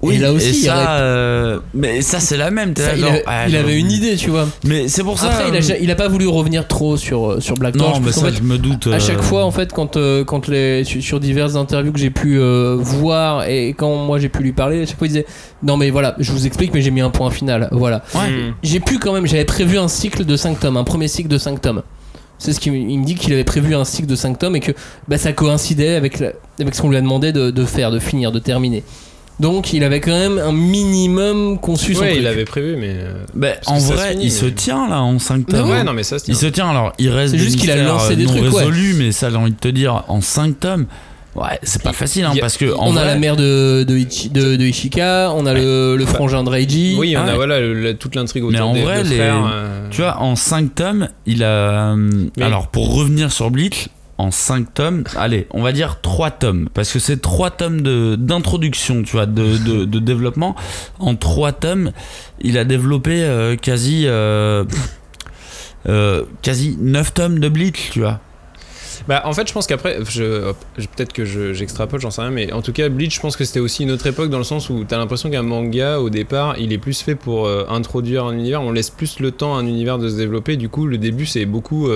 Oui, 0.00 0.14
et 0.14 0.18
là 0.18 0.32
aussi, 0.32 0.46
et 0.46 0.50
il 0.50 0.56
y 0.58 0.64
ça, 0.66 0.76
aurait- 0.76 0.86
euh, 0.90 1.58
mais 1.74 2.02
ça, 2.02 2.20
c'est 2.20 2.36
la 2.36 2.52
même. 2.52 2.72
Ça, 2.76 2.86
là, 2.86 2.92
il, 2.94 3.00
genre, 3.00 3.10
avait, 3.10 3.22
ah, 3.26 3.48
il 3.48 3.56
avait 3.56 3.76
une 3.76 3.90
idée, 3.90 4.14
tu 4.14 4.30
vois. 4.30 4.48
Mais 4.64 4.86
c'est 4.86 5.02
pour 5.02 5.18
ça. 5.18 5.26
Après, 5.26 5.48
il 5.48 5.54
a, 5.54 5.58
euh, 5.58 5.60
ja- 5.60 5.76
il 5.80 5.90
a 5.90 5.96
pas 5.96 6.06
voulu 6.06 6.28
revenir 6.28 6.68
trop 6.68 6.96
sur, 6.96 7.32
euh, 7.32 7.40
sur 7.40 7.56
Black 7.56 7.74
Non, 7.74 7.86
Torch. 7.86 8.00
mais 8.04 8.12
ça, 8.12 8.26
fait, 8.26 8.36
je 8.36 8.42
me 8.42 8.58
doute. 8.58 8.86
À 8.86 9.00
chaque 9.00 9.18
euh, 9.18 9.22
fois, 9.22 9.44
en 9.44 9.50
fait, 9.50 9.72
quand, 9.72 9.96
euh, 9.96 10.22
quand 10.24 10.46
les, 10.46 10.84
sur, 10.84 11.02
sur 11.02 11.18
diverses 11.18 11.56
interviews 11.56 11.90
que 11.92 11.98
j'ai 11.98 12.10
pu 12.10 12.38
euh, 12.38 12.76
voir 12.78 13.48
et 13.48 13.74
quand 13.76 13.96
moi 13.96 14.20
j'ai 14.20 14.28
pu 14.28 14.42
lui 14.44 14.52
parler, 14.52 14.82
à 14.82 14.86
chaque 14.86 14.98
fois 14.98 15.08
il 15.08 15.10
disait 15.10 15.26
Non, 15.64 15.76
mais 15.76 15.90
voilà, 15.90 16.14
je 16.20 16.30
vous 16.30 16.46
explique, 16.46 16.72
mais 16.72 16.80
j'ai 16.80 16.92
mis 16.92 17.00
un 17.00 17.10
point 17.10 17.30
final. 17.32 17.68
Voilà. 17.72 18.04
Ouais. 18.14 18.30
Mm. 18.30 18.54
J'ai 18.62 18.78
pu 18.78 19.00
quand 19.00 19.12
même, 19.12 19.26
j'avais 19.26 19.44
prévu 19.44 19.78
un 19.78 19.88
cycle 19.88 20.24
de 20.24 20.36
5 20.36 20.60
tomes, 20.60 20.76
un 20.76 20.84
premier 20.84 21.08
cycle 21.08 21.28
de 21.28 21.38
5 21.38 21.60
tomes. 21.60 21.82
C'est 22.38 22.52
ce 22.52 22.60
qu'il 22.60 22.70
me- 22.72 23.04
dit 23.04 23.16
qu'il 23.16 23.32
avait 23.32 23.42
prévu 23.42 23.74
un 23.74 23.84
cycle 23.84 24.06
de 24.06 24.14
5 24.14 24.38
tomes 24.38 24.54
et 24.54 24.60
que 24.60 24.70
bah, 25.08 25.18
ça 25.18 25.32
coïncidait 25.32 25.96
avec, 25.96 26.20
la- 26.20 26.34
avec 26.60 26.72
ce 26.76 26.82
qu'on 26.82 26.88
lui 26.90 26.96
a 26.96 27.00
demandé 27.00 27.32
de, 27.32 27.50
de 27.50 27.64
faire, 27.64 27.90
de 27.90 27.98
finir, 27.98 28.30
de 28.30 28.38
terminer. 28.38 28.84
Donc 29.40 29.72
il 29.72 29.84
avait 29.84 30.00
quand 30.00 30.10
même 30.10 30.38
un 30.38 30.50
minimum 30.52 31.58
conçu 31.60 31.94
son 31.94 32.00
ouais 32.00 32.08
truc. 32.08 32.20
il 32.20 32.26
avait 32.26 32.44
prévu 32.44 32.76
mais 32.76 32.90
euh, 32.90 33.12
bah, 33.34 33.48
en 33.66 33.78
vrai, 33.78 34.12
finit, 34.12 34.24
il 34.26 34.32
se 34.32 34.46
mais- 34.46 34.50
tient 34.52 34.88
là 34.88 35.00
en 35.00 35.18
5 35.20 35.44
Mais 35.48 35.58
tomes. 35.58 35.70
ouais 35.70 35.84
non 35.84 35.92
mais 35.92 36.02
ça 36.02 36.18
se 36.18 36.24
Il 36.24 36.34
tient 36.36 36.48
se 36.48 36.52
tient 36.52 36.70
alors, 36.70 36.92
il 36.98 37.08
reste 37.10 37.32
C'est 37.32 37.38
des 37.38 37.44
juste 37.44 37.60
qu'il 37.60 37.70
a 37.70 37.76
lancé 37.76 38.14
euh, 38.14 38.16
des 38.16 38.24
non 38.24 38.32
trucs, 38.32 38.52
ouais. 38.52 38.58
résolus, 38.64 38.94
mais 38.98 39.12
ça 39.12 39.30
j'ai 39.30 39.36
envie 39.36 39.52
de 39.52 39.56
te 39.56 39.68
dire 39.68 40.02
en 40.08 40.20
5 40.20 40.58
tomes. 40.58 40.86
Ouais, 41.36 41.56
c'est 41.62 41.82
pas 41.82 41.92
facile 41.92 42.24
hein, 42.24 42.32
Il 42.34 42.38
a- 42.38 42.40
parce 42.40 42.56
que 42.56 42.74
en 42.74 42.88
on 42.88 42.92
vrai, 42.92 43.02
a 43.02 43.06
la 43.06 43.14
mère 43.16 43.36
de, 43.36 43.84
de, 43.86 43.96
Ichi- 43.96 44.28
de- 44.30 44.56
de 44.56 44.64
Ishika, 44.64 45.30
on 45.36 45.46
a 45.46 45.54
le, 45.54 45.94
le 45.94 46.06
frangin 46.06 46.42
de 46.42 46.48
Reiji. 46.50 46.96
oui 46.98 47.16
on 47.16 47.20
Ah 47.20 47.24
a 47.24 47.26
ouais. 47.28 47.34
voilà 47.36 47.60
le- 47.60 47.74
la- 47.80 47.94
toute 47.94 48.16
l'intrigue 48.16 48.42
Mais 48.42 48.56
autour 48.56 48.70
en 48.70 48.74
des 48.74 48.82
vrai, 48.82 49.04
deux 49.04 49.10
les- 49.10 49.16
frères 49.18 49.48
euh, 49.52 49.86
tu 49.90 50.00
vois, 50.02 50.18
en 50.20 50.34
5 50.34 50.74
tomes, 50.74 51.08
il 51.26 51.44
a 51.44 51.92
euh, 51.92 52.10
Mais- 52.36 52.44
alors 52.44 52.66
pour 52.68 52.92
revenir 52.96 53.30
sur 53.30 53.52
Bleach 53.52 53.88
en 54.18 54.32
5 54.32 54.74
tomes, 54.74 55.04
allez, 55.16 55.46
on 55.52 55.62
va 55.62 55.70
dire 55.70 56.00
3 56.02 56.32
tomes 56.32 56.68
parce 56.74 56.92
que 56.92 56.98
c'est 56.98 57.22
3 57.22 57.52
tomes 57.52 57.82
d'introduction, 58.16 59.04
tu 59.04 59.12
vois, 59.12 59.26
de, 59.26 59.84
de, 59.84 59.98
développement. 60.00 60.56
En 60.98 61.14
3 61.14 61.52
tomes, 61.52 61.92
il 62.40 62.58
a 62.58 62.64
développé 62.64 63.22
euh, 63.22 63.54
quasi 63.54 64.04
euh, 64.06 64.64
euh, 65.88 66.24
quasi 66.42 66.76
9 66.80 67.14
tomes 67.14 67.38
de 67.38 67.48
Bleach, 67.48 67.90
tu 67.92 68.00
vois. 68.00 68.18
Bah, 69.06 69.22
en 69.24 69.32
fait, 69.32 69.46
je 69.48 69.52
pense 69.52 69.68
qu'après, 69.68 70.00
je, 70.10 70.52
peut-être 70.76 71.12
que 71.12 71.24
je- 71.24 71.54
j'extrapole, 71.54 72.00
j'en 72.00 72.10
sais 72.10 72.20
rien, 72.20 72.32
mais 72.32 72.52
en 72.52 72.60
tout 72.60 72.72
cas, 72.72 72.88
Bleach, 72.88 73.14
je 73.14 73.20
pense 73.20 73.36
que 73.36 73.44
c'était 73.44 73.60
aussi 73.60 73.84
une 73.84 73.92
autre 73.92 74.06
époque 74.08 74.28
dans 74.28 74.38
le 74.38 74.44
sens 74.44 74.68
où 74.68 74.84
t'as 74.84 74.98
l'impression 74.98 75.30
qu'un 75.30 75.42
manga, 75.42 76.00
au 76.00 76.10
départ, 76.10 76.56
il 76.58 76.72
est 76.72 76.78
plus 76.78 77.00
fait 77.00 77.14
pour 77.14 77.48
introduire 77.70 78.24
un 78.26 78.32
univers, 78.32 78.60
on 78.60 78.72
laisse 78.72 78.90
plus 78.90 79.20
le 79.20 79.30
temps 79.30 79.56
à 79.56 79.60
un 79.60 79.66
univers 79.66 79.98
de 79.98 80.08
se 80.10 80.16
développer. 80.16 80.56
Du 80.56 80.68
coup, 80.68 80.86
le 80.86 80.98
début, 80.98 81.24
c'est 81.24 81.46
beaucoup 81.46 81.88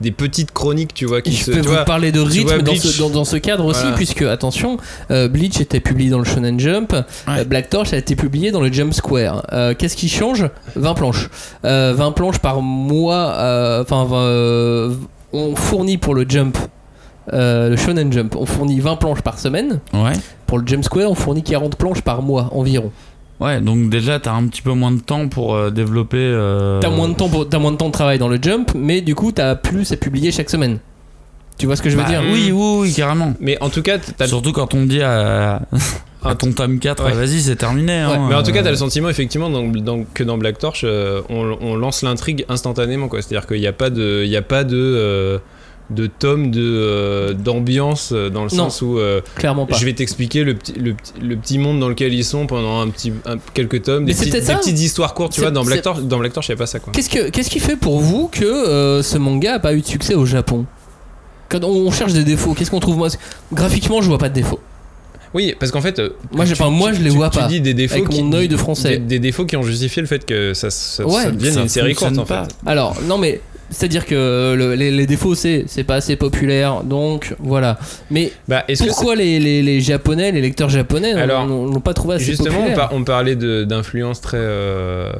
des 0.00 0.10
petites 0.10 0.52
chroniques, 0.52 0.92
tu 0.94 1.06
vois, 1.06 1.22
qui 1.22 1.32
Je 1.32 1.44
se. 1.44 1.50
peux 1.50 1.60
tu 1.60 1.68
vous 1.68 1.72
vois, 1.74 1.84
parler 1.84 2.12
de 2.12 2.20
rythme 2.20 2.48
vois 2.54 2.58
dans, 2.62 2.74
ce, 2.74 2.98
dans, 2.98 3.10
dans 3.10 3.24
ce 3.24 3.36
cadre 3.36 3.64
aussi, 3.64 3.80
Voilà. 3.80 3.96
puisque, 3.96 4.22
attention, 4.22 4.76
euh, 5.10 5.28
Bleach 5.28 5.60
était 5.60 5.80
publié 5.80 6.10
dans 6.10 6.18
le 6.18 6.24
Shonen 6.24 6.60
Jump, 6.60 6.92
euh, 7.28 7.44
Black 7.44 7.70
Torch 7.70 7.92
a 7.92 7.96
été 7.96 8.14
publié 8.16 8.50
dans 8.50 8.60
le 8.60 8.72
Jump 8.72 8.92
Square. 8.92 9.42
Euh, 9.52 9.74
Qu'est-ce 9.76 9.96
qui 9.96 10.08
change? 10.08 10.44
20 10.74 10.94
planches. 10.94 11.30
Euh, 11.64 11.94
20 11.96 12.12
planches 12.12 12.38
par 12.40 12.60
mois, 12.62 13.32
euh, 13.36 13.82
enfin, 13.82 14.06
euh, 14.12 14.94
on 15.32 15.56
fournit 15.56 15.96
pour 15.98 16.14
le 16.14 16.26
Jump, 16.28 16.58
euh, 17.32 17.70
le 17.70 17.76
Shonen 17.76 18.12
Jump, 18.12 18.36
on 18.36 18.44
fournit 18.46 18.78
20 18.80 18.96
planches 18.96 19.22
par 19.22 19.38
semaine. 19.38 19.80
Ouais. 19.94 20.12
Pour 20.46 20.58
le 20.58 20.66
Jump 20.66 20.84
Square, 20.84 21.10
on 21.10 21.14
fournit 21.14 21.42
40 21.42 21.76
planches 21.76 22.02
par 22.02 22.22
mois 22.22 22.50
environ. 22.52 22.92
Ouais, 23.40 23.60
donc 23.60 23.90
déjà 23.90 24.18
t'as 24.18 24.32
un 24.32 24.46
petit 24.46 24.62
peu 24.62 24.72
moins 24.72 24.92
de 24.92 25.00
temps 25.00 25.28
pour 25.28 25.54
euh, 25.54 25.70
développer. 25.70 26.16
euh, 26.18 26.80
T'as 26.80 26.88
moins 26.90 27.08
de 27.08 27.14
temps, 27.14 27.28
pour- 27.28 27.48
t'as 27.48 27.58
moins 27.58 27.72
de 27.72 27.76
temps 27.76 27.88
de 27.88 27.92
travail 27.92 28.18
dans 28.18 28.28
le 28.28 28.38
Jump, 28.40 28.70
mais 28.74 29.00
du 29.02 29.14
coup, 29.14 29.30
t'as 29.32 29.54
plus 29.56 29.92
à 29.92 29.96
publier 29.96 30.32
chaque 30.32 30.48
semaine. 30.50 30.78
Tu 31.58 31.66
vois 31.66 31.76
ce 31.76 31.82
que 31.82 31.90
je 31.90 31.96
veux 31.96 32.02
bah, 32.02 32.08
dire 32.08 32.22
Oui, 32.30 32.50
oui, 32.52 32.78
oui, 32.80 32.92
carrément. 32.94 33.34
Mais 33.40 33.56
en 33.62 33.68
tout 33.70 33.82
cas, 33.82 33.98
Surtout 34.26 34.52
quand 34.52 34.74
on 34.74 34.84
te 34.84 34.88
dit 34.88 35.02
à, 35.02 35.62
à 36.22 36.34
ton 36.34 36.52
tome 36.52 36.78
4, 36.78 37.04
Ouais. 37.04 37.12
vas-y, 37.12 37.40
c'est 37.40 37.56
terminé. 37.56 37.92
Ouais, 38.06 38.12
hein, 38.14 38.26
mais 38.28 38.34
en 38.34 38.42
tout 38.42 38.52
cas, 38.52 38.62
t'as 38.62 38.70
le 38.70 38.76
sentiment 38.76 39.08
effectivement 39.10 39.48
dans- 39.50 39.66
dans- 39.66 40.04
que 40.14 40.22
dans 40.24 40.36
Black 40.38 40.58
Torch, 40.58 40.82
euh, 40.84 41.20
on, 41.30 41.56
on 41.60 41.76
lance 41.76 42.02
l'intrigue 42.02 42.44
instantanément, 42.48 43.08
quoi. 43.08 43.20
C'est-à-dire 43.22 43.46
qu'il 43.46 43.60
n'y 43.60 43.66
a 43.66 43.72
pas 43.72 43.90
de, 43.90 44.22
il 44.24 44.30
y 44.30 44.36
a 44.36 44.42
pas 44.42 44.64
de, 44.64 44.76
euh, 44.76 45.38
de 45.90 46.06
tome 46.08 46.50
de 46.50 46.60
euh, 46.62 47.32
d'ambiance 47.32 48.10
euh, 48.12 48.28
dans 48.28 48.42
le 48.44 48.50
Non. 48.50 48.64
sens 48.70 48.82
où 48.82 48.98
euh, 48.98 49.20
Clairement 49.36 49.66
pas. 49.66 49.76
je 49.76 49.84
vais 49.84 49.92
t'expliquer 49.92 50.42
le 50.42 50.54
petit, 50.54 50.72
le, 50.72 50.94
petit- 50.94 51.12
le 51.22 51.36
petit 51.36 51.58
monde 51.58 51.78
dans 51.78 51.88
lequel 51.88 52.12
ils 52.12 52.24
sont 52.24 52.46
pendant 52.46 52.80
un 52.80 52.88
petit 52.88 53.12
un- 53.24 53.36
quelques 53.54 53.82
tomes, 53.84 54.04
Mais 54.04 54.12
des, 54.12 54.18
peut-être 54.18 54.32
des 54.32 54.40
ça. 54.42 54.56
petites 54.56 54.80
histoires 54.80 55.14
courtes, 55.14 55.32
tu 55.32 55.36
C'est- 55.36 55.42
vois. 55.42 55.50
Dans 55.52 55.64
Black 55.64 55.82
Torch, 55.82 56.00
dans 56.02 56.18
Black 56.18 56.32
Torch, 56.32 56.48
il 56.48 56.52
y 56.52 56.54
a 56.54 56.56
pas 56.56 56.66
ça 56.66 56.80
quoi. 56.80 56.92
Qu'est-ce 56.92 57.08
que 57.10 57.30
qu'est-ce 57.30 57.50
qui 57.50 57.60
fait 57.60 57.76
pour 57.76 58.00
vous 58.00 58.26
que 58.28 58.44
euh, 58.44 59.02
ce 59.02 59.16
manga 59.16 59.54
a 59.54 59.58
pas 59.60 59.74
eu 59.74 59.80
de 59.80 59.86
succès 59.86 60.14
au 60.14 60.26
Japon? 60.26 60.66
Quand 61.48 61.62
on 61.62 61.90
cherche 61.92 62.12
des 62.14 62.24
défauts, 62.24 62.54
qu'est-ce 62.54 62.72
qu'on 62.72 62.80
trouve? 62.80 62.96
Moi 62.96 63.08
Graphiquement, 63.52 64.02
je 64.02 64.08
vois 64.08 64.18
pas 64.18 64.28
de 64.28 64.34
défauts. 64.34 64.58
Oui, 65.34 65.54
parce 65.60 65.70
qu'en 65.70 65.80
fait, 65.82 66.00
Moi, 66.32 66.44
j'ai 66.46 66.54
tu- 66.54 66.58
pas- 66.62 66.70
moi, 66.70 66.90
tu- 66.90 66.98
je 66.98 67.02
les 67.02 67.10
tu- 67.10 67.16
vois 67.16 67.28
tu 67.30 67.38
pas. 67.38 67.46
dis 67.46 67.60
des 67.60 67.74
défauts 67.74 67.96
Avec 67.96 68.08
qui, 68.08 68.22
mon 68.22 68.32
œil 68.32 68.48
de 68.48 68.56
français. 68.56 68.92
Des, 68.92 68.98
des 68.98 69.18
défauts 69.18 69.44
qui 69.44 69.56
ont 69.56 69.62
justifié 69.62 70.00
le 70.02 70.08
fait 70.08 70.24
que 70.24 70.54
ça, 70.54 70.70
ça, 70.70 71.06
Ouais, 71.06 71.24
ça 71.24 71.30
devienne 71.30 71.52
ça 71.54 71.60
une 71.62 71.68
série 71.68 71.94
courte 71.94 72.16
en 72.18 72.24
pas. 72.24 72.44
fait. 72.44 72.54
Alors, 72.64 72.96
non 73.06 73.18
mais 73.18 73.40
c'est-à-dire 73.70 74.06
que 74.06 74.54
le- 74.56 74.74
les, 74.74 74.90
les 74.90 75.06
défauts 75.06 75.34
c'est 75.34 75.64
c'est 75.66 75.84
pas 75.84 75.96
assez 75.96 76.16
populaire, 76.16 76.82
donc 76.84 77.34
voilà. 77.38 77.78
Mais 78.10 78.32
Bah, 78.48 78.64
que 78.68 78.84
pourquoi 78.88 79.16
les, 79.16 79.38
les, 79.38 79.62
les 79.62 79.80
japonais, 79.80 80.30
les 80.32 80.40
lecteurs 80.40 80.68
japonais 80.68 81.14
n'ont- 81.46 81.80
pas 81.80 81.94
trouvé 81.94 82.14
assez 82.16 82.24
Justement, 82.24 82.50
on, 82.58 82.62
populaire 82.62 82.76
par- 82.88 82.92
on 82.94 83.04
parlait 83.04 83.36
de- 83.36 83.64
d'influence 83.64 84.20
très 84.20 84.38
euh, 84.40 85.10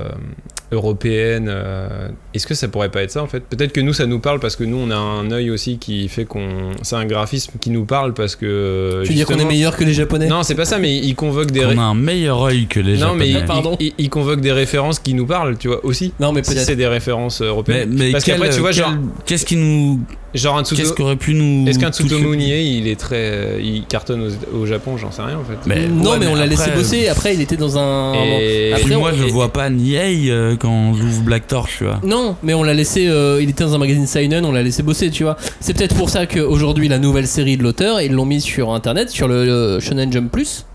européenne. 0.73 1.47
euh, 1.49 2.09
Est-ce 2.37 2.47
que 2.47 2.55
ça 2.55 2.69
pourrait 2.69 2.91
pas 2.91 3.03
être 3.03 3.11
ça 3.11 3.23
en 3.23 3.27
fait? 3.27 3.41
Peut-être 3.41 3.73
que 3.73 3.81
nous, 3.81 3.93
ça 3.93 4.07
nous 4.07 4.21
parle 4.21 4.41
parce 4.41 4.57
que 4.57 4.65
nous, 4.65 4.77
on 4.77 4.91
a 4.91 4.97
un 4.97 5.31
œil 5.31 5.51
aussi 5.51 5.79
qui 5.79 6.09
fait 6.09 6.25
qu'on. 6.25 6.71
C'est 6.83 6.97
un 6.97 7.05
graphisme 7.07 7.53
qui 7.61 7.71
nous 7.71 7.85
parle 7.85 8.15
parce 8.15 8.37
que. 8.37 9.01
Tu 9.05 9.09
veux 9.11 9.15
dire 9.17 9.27
qu'on 9.27 9.39
est 9.39 9.45
meilleur 9.45 9.77
que 9.77 9.85
les 9.85 9.95
japonais? 9.95 10.29
Non, 10.29 10.43
c'est 10.43 10.55
pas 10.55 10.65
ça, 10.65 10.79
mais 10.79 10.97
il 10.97 11.15
convoque 11.15 11.51
des. 11.51 11.65
On 11.65 11.79
a 11.79 11.83
un 11.83 11.95
meilleur 11.95 12.43
œil 12.43 12.67
que 12.67 12.79
les 12.81 12.99
Non, 12.99 13.15
mais 13.15 13.27
Japonais. 13.29 13.41
il, 13.41 13.45
Pardon? 13.47 13.77
il- 13.81 13.93
il 13.99 14.11
convoque 14.11 14.41
des 14.41 14.53
références 14.53 14.99
qui 14.99 15.15
nous 15.15 15.27
parlent, 15.27 15.57
tu 15.59 15.69
vois, 15.69 15.85
aussi. 15.85 16.13
Non 16.21 16.33
mais 16.33 16.43
Si 16.45 16.53
peut-être. 16.53 16.67
c'est 16.67 16.77
des 16.77 16.87
références 16.87 17.41
Mais, 17.41 17.47
européennes. 17.47 17.95
mais 17.97 18.13
parce 18.13 18.25
qu'après, 18.25 18.51
tu 18.51 18.61
vois, 18.61 18.71
quel- 18.71 18.85
genre, 18.85 18.95
qu'est-ce 19.25 19.45
qui 19.47 19.57
nous, 19.57 20.01
genre 20.35 20.59
un 20.59 20.63
Tsuto- 20.63 20.77
qu'est-ce 20.77 20.93
qui 20.93 21.03
aurait 21.03 21.17
pu 21.17 21.35
nous 21.35 21.67
Est-ce 21.69 21.79
qu'un 21.79 21.91
Tsutomu 21.91 22.37
Nie, 22.37 22.79
il 22.79 22.89
est 22.89 22.99
très. 22.99 23.59
Il 23.63 23.85
cartonne 23.87 24.29
au, 24.53 24.57
au 24.59 24.67
Japon, 24.67 24.97
j'en 24.97 25.11
sais 25.11 25.23
rien 25.23 25.39
en 25.39 25.45
fait. 25.45 25.59
Mais- 25.67 25.87
non 25.89 26.11
ouais, 26.13 26.19
mais 26.19 26.27
on 26.27 26.35
l'a 26.35 26.47
laissé 26.47 26.71
bosser. 26.73 27.09
Après 27.09 27.35
il 27.35 27.41
était 27.41 27.57
dans 27.57 27.79
un. 27.79 28.15
Et- 28.15 28.73
Après, 28.75 28.97
moi, 28.97 29.11
on- 29.15 29.17
je 29.17 29.33
vois 29.33 29.53
pas 29.53 29.71
Niei 29.71 30.31
euh, 30.31 30.57
quand 30.59 30.95
j'ouvre 30.95 31.23
Black 31.23 31.47
Torch, 31.47 31.77
tu 31.79 31.85
vois. 31.85 32.01
Non, 32.05 32.26
mais 32.43 32.55
on 32.55 32.63
l'a 32.63 32.75
laissé. 32.75 33.07
euh, 33.09 33.39
il 33.43 33.49
était 33.51 33.65
dans 33.65 33.75
un 33.75 33.79
magazine 33.79 34.07
Seinen, 34.07 34.45
on 34.45 34.53
l'a 34.53 34.63
laissé 34.63 34.83
bosser, 34.83 35.11
tu 35.11 35.23
vois. 35.25 35.37
C'est 35.61 35.75
peut-être 35.75 35.95
pour 35.95 36.11
ça 36.11 36.27
qu'aujourd'hui 36.27 36.89
la 36.89 36.99
nouvelle 36.99 37.27
série 37.27 37.57
de 37.57 37.63
l'auteur, 37.63 38.01
ils 38.01 38.13
l'ont 38.13 38.25
mise 38.25 38.43
sur 38.45 38.73
internet, 38.73 39.11
sur 39.11 39.29
le, 39.29 39.45
le 39.45 39.81
Shonen 39.81 40.13
Jump 40.13 40.31
Plus, 40.33 40.67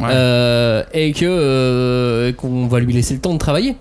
Ouais. 0.00 0.08
euh, 0.10 0.82
et 0.94 1.12
que 1.12 1.26
euh, 1.28 2.32
qu'on 2.32 2.66
va 2.66 2.80
lui 2.80 2.92
laisser 2.92 3.14
le 3.14 3.20
temps 3.20 3.32
de 3.34 3.38
travailler. 3.38 3.76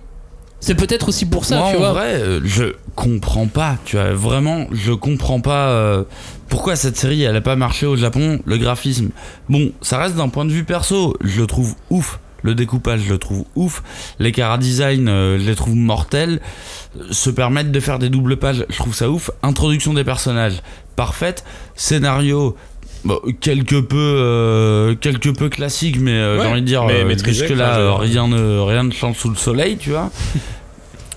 C'est 0.60 0.76
peut-être 0.76 1.10
aussi 1.10 1.26
pour 1.26 1.46
ça, 1.46 1.58
Moi, 1.58 1.70
tu 1.72 1.76
en 1.78 1.80
vois. 1.80 1.94
vrai, 1.94 2.14
euh, 2.16 2.40
je 2.44 2.66
comprends 2.96 3.48
pas, 3.48 3.78
tu 3.86 3.96
vois. 3.96 4.12
Vraiment, 4.14 4.68
je 4.72 4.92
comprends 4.92 5.40
pas 5.42 5.70
euh, 5.70 6.04
pourquoi 6.50 6.76
cette 6.76 6.98
série, 6.98 7.24
elle 7.24 7.36
a 7.36 7.42
pas 7.42 7.56
marché 7.56 7.86
au 7.88 7.96
Japon. 7.96 8.40
Le 8.46 8.58
graphisme, 8.58 9.10
bon, 9.50 9.72
ça 9.82 9.98
reste 9.98 10.16
d'un 10.18 10.30
point 10.30 10.46
de 10.46 10.52
vue 10.52 10.64
perso, 10.64 11.16
je 11.24 11.42
le 11.42 11.48
trouve 11.48 11.74
ouf. 11.90 12.20
Le 12.44 12.56
découpage, 12.56 13.02
je 13.08 13.14
le 13.14 13.18
trouve 13.18 13.46
ouf. 13.56 13.84
Les 14.20 14.32
cara 14.32 14.58
design, 14.58 15.08
euh, 15.08 15.40
je 15.40 15.46
les 15.46 15.56
trouve 15.56 15.76
mortels. 15.76 16.42
Se 17.12 17.30
permettre 17.30 17.72
de 17.72 17.80
faire 17.80 18.00
des 18.00 18.10
doubles 18.10 18.38
pages, 18.38 18.66
je 18.70 18.78
trouve 18.78 18.96
ça 18.96 19.10
ouf. 19.10 19.32
Introduction 19.44 19.94
des 19.94 20.04
personnages, 20.04 20.62
parfaite. 20.96 21.44
Scénario, 21.76 22.56
bon, 23.06 23.20
quelque 23.40 23.80
peu, 23.80 23.98
euh, 23.98 24.96
quelque 24.96 25.30
peu 25.30 25.50
classique, 25.50 26.00
mais 26.00 26.14
euh, 26.14 26.38
Ouais, 26.38 26.44
j'ai 26.44 26.50
envie 26.50 26.62
de 26.62 26.66
dire, 26.68 26.86
mais 26.86 27.04
euh, 27.04 27.18
jusque 27.24 27.50
là, 27.50 27.96
rien 27.98 28.28
ne, 28.28 28.60
rien 28.60 28.84
ne 28.84 28.92
change 28.92 29.18
sous 29.18 29.30
le 29.30 29.36
soleil, 29.36 29.78
tu 29.78 29.92
vois. 29.92 30.10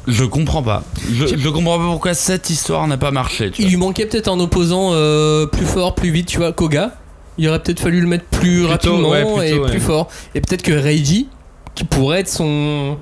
Je 0.07 0.25
comprends 0.25 0.63
pas. 0.63 0.85
Je, 1.11 1.49
comprends 1.49 1.79
pas 1.79 1.85
pourquoi 1.85 2.15
cette 2.15 2.51
histoire 2.51 2.87
n'a 2.87 2.99
pas 2.99 3.11
marché. 3.11 3.51
Tu 3.51 3.63
Il 3.63 3.65
vois. 3.65 3.71
lui 3.71 3.77
manquait 3.79 4.07
peut-être 4.07 4.29
un 4.29 4.39
opposant 4.39 4.91
euh, 4.93 5.47
plus 5.47 5.65
fort, 5.65 5.95
plus 5.95 6.11
vite, 6.11 6.29
tu 6.29 6.39
vois, 6.39 6.53
Koga. 6.53 6.95
Il 7.39 7.49
aurait 7.49 7.61
peut-être 7.61 7.81
fallu 7.81 8.01
le 8.01 8.07
mettre 8.07 8.25
plus 8.27 8.59
Plutôt, 8.61 8.69
rapidement 8.69 9.09
ouais, 9.11 9.23
plutôt, 9.25 9.43
et 9.43 9.59
ouais. 9.59 9.71
plus 9.71 9.81
fort. 9.81 10.09
Et 10.35 10.41
peut-être 10.41 10.63
que 10.63 10.73
Reiji, 10.73 11.29
qui 11.75 11.85
pourrait 11.85 12.21
être 12.21 12.29
son. 12.29 12.97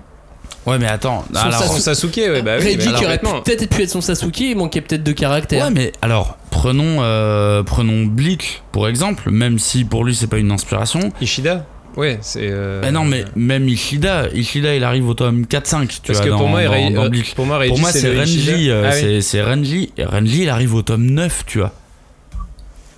Ouais, 0.66 0.78
mais 0.78 0.86
attends. 0.86 1.24
Son 1.32 1.38
alors- 1.40 1.62
Son 1.64 1.78
Sasuke, 1.78 2.16
ouais, 2.18 2.40
bah 2.42 2.52
oui. 2.58 2.64
Reiji 2.64 2.88
mais 2.88 2.94
qui 2.98 3.04
aurait 3.04 3.18
peut-être 3.18 3.68
pu 3.68 3.82
être 3.82 3.90
son 3.90 4.00
Sasuke, 4.00 4.40
il 4.40 4.56
manquait 4.56 4.80
peut-être 4.80 5.02
de 5.02 5.12
caractère. 5.12 5.64
Ouais, 5.66 5.70
mais 5.72 5.92
alors, 6.02 6.38
prenons, 6.50 6.98
euh, 7.02 7.62
prenons 7.64 8.06
Bleach 8.06 8.62
pour 8.70 8.88
exemple, 8.88 9.30
même 9.30 9.58
si 9.58 9.84
pour 9.84 10.04
lui 10.04 10.14
c'est 10.14 10.28
pas 10.28 10.38
une 10.38 10.52
inspiration. 10.52 11.10
Ishida 11.20 11.66
Ouais, 11.96 12.18
c'est. 12.22 12.40
euh, 12.44 12.80
Mais 12.80 12.90
non, 12.90 13.04
mais 13.04 13.24
même 13.36 13.68
Ishida, 13.68 14.28
Ishida 14.32 14.74
il 14.76 14.82
arrive 14.84 15.06
au 15.08 15.12
tome 15.14 15.44
4-5. 15.44 15.88
Tu 15.88 16.00
Parce 16.06 16.18
vois, 16.20 16.24
que 16.26 16.30
dans, 16.30 16.38
pour 16.38 16.48
moi, 16.48 16.62
dans- 16.64 16.70
dans 16.90 17.04
euh, 17.04 17.10
pour 17.36 17.44
moi, 17.44 17.58
Reiji, 17.58 17.70
Pour 17.72 17.80
moi, 17.80 17.90
c'est. 17.92 18.16
Renji, 18.18 18.70
euh, 18.70 18.84
Ah 18.86 18.92
oui. 18.94 19.00
c'est- 19.00 19.20
c'est 19.20 19.42
Renji, 19.42 19.92
et 19.98 20.04
Renji 20.04 20.44
il 20.44 20.48
arrive 20.48 20.74
au 20.74 20.80
tome 20.82 21.04
9, 21.04 21.42
tu 21.46 21.58
vois. 21.58 21.72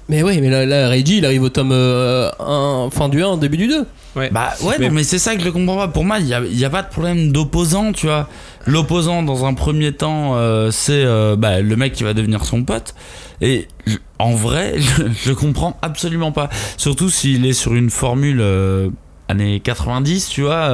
Mais 0.09 0.23
oui, 0.23 0.41
mais 0.41 0.51
là, 0.51 0.67
là, 0.67 0.89
Reiji, 0.89 1.19
il 1.19 1.25
arrive 1.25 1.43
au 1.43 1.49
tome 1.49 1.71
euh, 1.73 2.31
1, 2.39 2.91
fin 2.93 3.09
du 3.09 3.23
1, 3.25 3.39
début 3.39 3.57
du 3.57 3.69
2. 3.69 3.87
Bah 4.31 4.53
ouais, 4.63 4.77
Mais- 4.79 4.89
non, 4.89 4.95
mais 4.95 5.03
c'est 5.03 5.19
ça 5.19 5.35
que 5.35 5.43
je 5.43 5.49
comprends 5.49 5.77
pas. 5.77 5.89
Pour 5.89 6.05
moi, 6.05 6.19
il 6.21 6.27
y 6.27 6.35
a, 6.35 6.41
y 6.45 6.65
a 6.65 6.71
pas 6.71 6.83
de 6.83 6.89
problème 6.91 7.33
d'opposant, 7.33 7.93
tu 7.93 8.07
vois. 8.07 8.29
L'opposant, 8.67 9.23
dans 9.23 9.45
un 9.45 9.55
premier 9.55 9.93
temps, 9.93 10.37
euh, 10.37 10.71
c'est 10.71 10.93
euh, 11.05 11.37
bah, 11.37 11.61
le 11.61 11.77
mec 11.77 11.95
qui 11.95 12.05
va 12.05 12.13
devenir 12.15 12.45
son 12.45 12.65
pote. 12.65 12.95
Et 13.41 13.67
je- 13.87 13.97
en 14.19 14.33
vrai, 14.35 14.75
je, 14.79 15.05
je 15.25 15.33
comprends 15.33 15.77
absolument 15.83 16.33
pas. 16.33 16.49
Surtout 16.77 17.09
s'il 17.09 17.45
est 17.47 17.53
sur 17.55 17.75
une 17.75 17.91
formule 17.91 18.39
euh, 18.41 18.91
années 19.29 19.59
90, 19.61 20.29
tu 20.29 20.43
vois. 20.43 20.69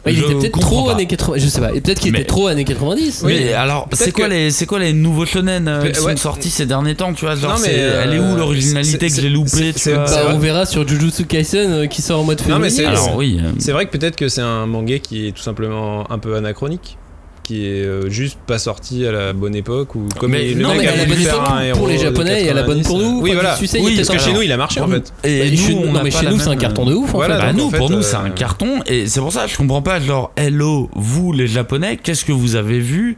Euh, 0.00 0.04
Bah, 0.04 0.10
il 0.10 0.18
était 0.18 0.34
peut-être 0.34 0.58
trop 0.60 0.86
pas. 0.86 0.92
années 0.94 1.06
80. 1.06 1.38
Je 1.38 1.48
sais 1.48 1.60
pas. 1.60 1.72
Et 1.74 1.80
peut-être 1.80 2.00
qu'il 2.00 2.12
Mais- 2.12 2.20
était 2.20 2.26
trop 2.28 2.46
années 2.46 2.64
90. 2.64 3.22
Oui, 3.24 3.36
mais 3.38 3.52
alors, 3.52 3.88
c'est 3.92 4.12
quoi, 4.12 4.26
que- 4.26 4.30
les, 4.30 4.50
c'est 4.50 4.66
quoi 4.66 4.78
les 4.78 4.92
nouveaux 4.92 5.26
shonen 5.26 5.68
euh, 5.68 5.80
qui 5.90 6.00
ouais. 6.00 6.12
sont 6.12 6.16
sortis 6.16 6.50
ces 6.50 6.66
derniers 6.66 6.94
temps, 6.94 7.12
tu 7.12 7.24
vois 7.26 7.36
genre, 7.36 7.54
Non, 7.54 7.58
mais, 7.60 7.68
c'est- 7.68 7.74
Elle 7.74 8.14
est 8.14 8.18
où 8.18 8.22
euh, 8.22 8.36
l'originalité 8.36 9.08
que 9.08 9.14
j'ai 9.20 9.28
loupée, 9.28 9.72
Bah, 9.86 10.06
on 10.34 10.38
verra 10.38 10.64
sur 10.66 10.86
Jujutsu 10.88 11.24
Kaisen 11.26 11.70
euh, 11.72 11.86
qui 11.86 12.02
sort 12.02 12.20
en 12.20 12.24
mode 12.24 12.40
Non, 12.48 12.58
mais 12.58 12.70
février. 12.70 12.96
c'est- 12.96 13.02
Alors 13.04 13.16
oui, 13.16 13.40
euh, 13.42 13.50
C'est 13.58 13.72
vrai 13.72 13.86
que 13.86 13.90
peut-être 13.96 14.16
que 14.16 14.28
c'est 14.28 14.40
un 14.40 14.66
manga 14.66 14.98
qui 14.98 15.28
est 15.28 15.32
tout 15.32 15.42
simplement 15.42 16.10
un 16.10 16.18
peu 16.18 16.34
anachronique, 16.36 16.96
qui 17.42 17.66
est 17.66 17.82
euh, 17.84 18.08
juste 18.10 18.38
pas 18.46 18.58
sorti 18.58 19.04
à 19.06 19.12
la 19.12 19.32
bonne 19.32 19.54
époque 19.54 19.94
ou 19.94 20.06
comme 20.18 20.30
Mais 20.32 20.50
il- 20.50 20.56
le 20.58 20.62
non, 20.62 20.70
mec 20.70 20.80
mais 20.82 20.86
a 20.88 20.96
la 20.96 21.04
bonne 21.04 21.16
faire 21.16 21.34
époque, 21.34 21.48
un 21.50 21.72
pour 21.76 21.88
les 21.88 21.98
Japonais 21.98 22.44
et 22.44 22.48
à 22.50 22.54
la 22.54 22.62
bonne 22.62 22.82
pour 22.82 22.98
90. 22.98 23.04
nous. 23.14 23.20
Oui, 23.22 23.32
voilà. 23.32 23.56
tu 23.58 23.66
sais, 23.66 23.78
il 23.78 23.82
y 23.82 23.86
a 23.86 23.88
Oui, 23.90 23.96
Parce 23.96 24.08
que 24.08 24.18
chez 24.18 24.32
nous, 24.32 24.42
il 24.42 24.52
a 24.52 24.56
marché 24.56 24.80
en 24.80 24.88
fait. 24.88 25.12
Et 25.24 25.38
Bah, 25.40 25.44
nous, 25.50 25.56
chez 25.56 25.74
nous- 25.74 25.80
on 25.88 25.92
non, 25.92 26.00
mais 26.04 26.10
chez 26.10 26.26
nous, 26.26 26.38
c'est 26.38 26.48
un 26.48 26.56
carton 26.56 26.84
de 26.84 26.94
ouf. 26.94 27.10
en 27.14 27.18
Voilà, 27.18 27.36
fait. 27.36 27.40
Bah 27.46 27.52
donc, 27.52 27.60
nous, 27.60 27.66
en 27.66 27.70
fait, 27.70 27.76
pour 27.78 27.90
nous, 27.90 27.98
euh, 27.98 28.02
c'est 28.02 28.16
un 28.16 28.30
carton 28.30 28.68
et 28.86 29.06
c'est 29.08 29.20
pour 29.20 29.32
ça 29.32 29.44
que 29.46 29.50
je 29.50 29.56
comprends 29.56 29.82
pas. 29.82 30.00
Genre, 30.00 30.30
hello, 30.36 30.88
vous 30.94 31.32
les 31.32 31.46
Japonais, 31.46 31.98
qu'est-ce 32.02 32.24
que 32.24 32.32
vous 32.32 32.56
avez 32.56 32.78
vu 32.78 33.16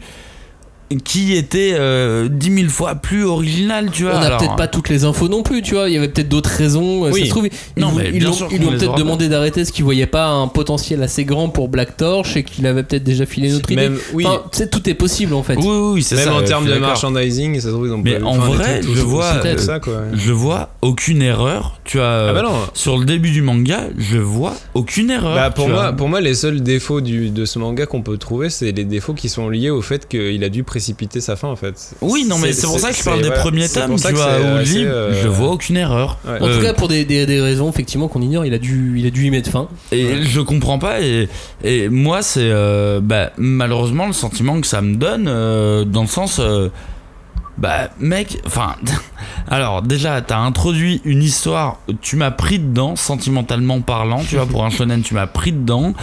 qui 0.96 1.34
était 1.34 1.74
euh, 1.74 2.28
10 2.30 2.54
000 2.54 2.68
fois 2.68 2.94
plus 2.96 3.24
original, 3.24 3.90
tu 3.92 4.04
vois 4.04 4.16
On 4.16 4.20
n'a 4.20 4.36
peut-être 4.36 4.56
pas 4.56 4.66
toutes 4.68 4.88
les 4.88 5.04
infos 5.04 5.28
non 5.28 5.42
plus, 5.42 5.62
tu 5.62 5.74
vois. 5.74 5.88
Il 5.88 5.94
y 5.94 5.98
avait 5.98 6.08
peut-être 6.08 6.28
d'autres 6.28 6.50
raisons. 6.50 7.04
euh, 7.06 7.10
Oui. 7.12 7.20
Ça 7.20 7.26
se 7.26 7.30
trouve, 7.30 7.46
ils, 7.46 7.82
Non, 7.82 7.90
lui 7.98 8.26
ont 8.26 8.48
les 8.50 8.76
peut-être 8.78 8.94
demandé 8.96 9.28
d'arrêter 9.28 9.64
ce 9.64 9.72
qu'ils 9.72 9.84
voyaient 9.84 10.06
pas 10.06 10.28
un 10.28 10.48
potentiel 10.48 11.02
assez 11.02 11.24
grand 11.24 11.48
pour 11.48 11.68
Black 11.68 11.96
Torch 11.96 12.36
et 12.36 12.44
qu'il 12.44 12.66
avait 12.66 12.82
peut-être 12.82 13.04
déjà 13.04 13.26
filé 13.26 13.50
notre 13.50 13.70
idée. 13.70 13.82
Même, 13.88 13.98
oui, 14.14 14.26
Enfin, 14.26 14.42
tu 14.52 14.58
sais, 14.58 14.68
tout 14.68 14.88
est 14.88 14.94
possible 14.94 15.34
en 15.34 15.42
fait. 15.42 15.56
Oui, 15.56 15.64
oui, 15.66 15.90
oui, 15.94 16.02
c'est 16.02 16.16
même 16.16 16.24
ça. 16.26 16.34
en 16.34 16.42
termes 16.42 16.66
de 16.66 16.74
merchandising, 16.74 17.56
ça 17.56 17.62
se 17.62 17.68
trouve, 17.68 17.86
ils 17.86 17.92
ont 17.92 17.98
Mais 17.98 18.14
pas- 18.18 18.26
en 18.26 18.38
vrai, 18.38 18.80
trucs 18.80 18.94
je 18.94 19.00
vois, 19.02 19.24
euh, 19.44 19.58
ça, 19.58 19.80
quoi. 19.80 20.02
Je 20.14 20.32
vois 20.32 20.70
aucune 20.82 21.22
erreur. 21.22 21.78
Tu 21.84 22.00
as 22.00 22.28
Ah 22.28 22.32
bah 22.32 22.42
non. 22.42 22.54
sur 22.74 22.98
le 22.98 23.04
début 23.04 23.30
du 23.30 23.42
manga, 23.42 23.80
je 23.98 24.18
vois 24.18 24.54
aucune 24.74 25.10
erreur. 25.10 25.34
Bah 25.34 25.50
pour 25.50 25.68
moi, 25.68 25.82
vois. 25.82 25.92
pour 25.92 26.08
moi, 26.08 26.20
les 26.20 26.34
seuls 26.34 26.62
défauts 26.62 27.00
du, 27.00 27.30
de 27.30 27.44
ce 27.44 27.58
manga 27.58 27.86
qu'on 27.86 28.02
peut 28.02 28.16
trouver, 28.18 28.50
c'est 28.50 28.72
les 28.72 28.84
défauts 28.84 29.14
qui 29.14 29.28
sont 29.28 29.48
liés 29.48 29.70
au 29.70 29.82
fait 29.82 30.06
qu'il 30.08 30.42
a 30.44 30.48
dû 30.48 30.62
précipiter 30.82 31.20
sa 31.20 31.36
fin 31.36 31.46
en 31.48 31.54
fait. 31.54 31.94
Oui, 32.00 32.24
non, 32.28 32.38
mais 32.38 32.52
c'est 32.52 32.66
pour 32.66 32.80
ça 32.80 32.90
que 32.90 32.96
je 32.96 33.04
parle 33.04 33.22
des 33.22 33.28
voilà, 33.28 33.40
premiers 33.40 33.68
tomes, 33.68 33.94
tu 33.96 34.12
vois, 34.12 34.40
où 34.40 34.56
assez, 34.56 34.78
libre, 34.80 34.90
euh, 34.92 35.22
je 35.22 35.28
vois 35.28 35.50
aucune 35.50 35.76
erreur. 35.76 36.18
Ouais. 36.24 36.40
En 36.40 36.48
Euh, 36.48 36.56
tout 36.58 36.62
cas, 36.64 36.72
pour 36.74 36.88
des, 36.88 37.04
des- 37.04 37.24
des 37.24 37.40
raisons 37.40 37.70
effectivement 37.70 38.08
qu'on 38.08 38.20
ignore, 38.20 38.44
il 38.44 38.52
a 38.52 38.58
dû, 38.58 38.94
il 38.98 39.06
a 39.06 39.10
dû 39.10 39.24
y 39.26 39.30
mettre 39.30 39.48
fin. 39.50 39.68
Et 39.92 40.24
je 40.24 40.40
comprends 40.40 40.80
pas. 40.80 41.00
Et, 41.00 41.28
et 41.62 41.88
moi, 41.88 42.22
c'est 42.22 42.40
euh, 42.42 43.00
bah, 43.00 43.30
malheureusement 43.36 44.08
le 44.08 44.12
sentiment 44.12 44.60
que 44.60 44.66
ça 44.66 44.82
me 44.82 44.96
donne, 44.96 45.26
euh, 45.28 45.84
dans 45.84 46.02
le 46.02 46.08
sens. 46.08 46.40
Euh, 47.58 47.60
bah, 47.60 47.90
mec, 48.00 48.40
enfin. 48.46 48.76
alors, 49.48 49.82
déjà, 49.82 50.20
t'as 50.20 50.38
introduit 50.38 51.00
une 51.04 51.22
histoire, 51.22 51.78
tu 52.00 52.16
m'as 52.16 52.30
pris 52.30 52.58
dedans, 52.58 52.96
sentimentalement 52.96 53.80
parlant, 53.80 54.22
tu 54.28 54.36
vois, 54.36 54.46
pour 54.46 54.64
un 54.64 54.70
shonen, 54.70 55.02
tu 55.02 55.14
m'as 55.14 55.26
pris 55.26 55.52
dedans. 55.52 55.94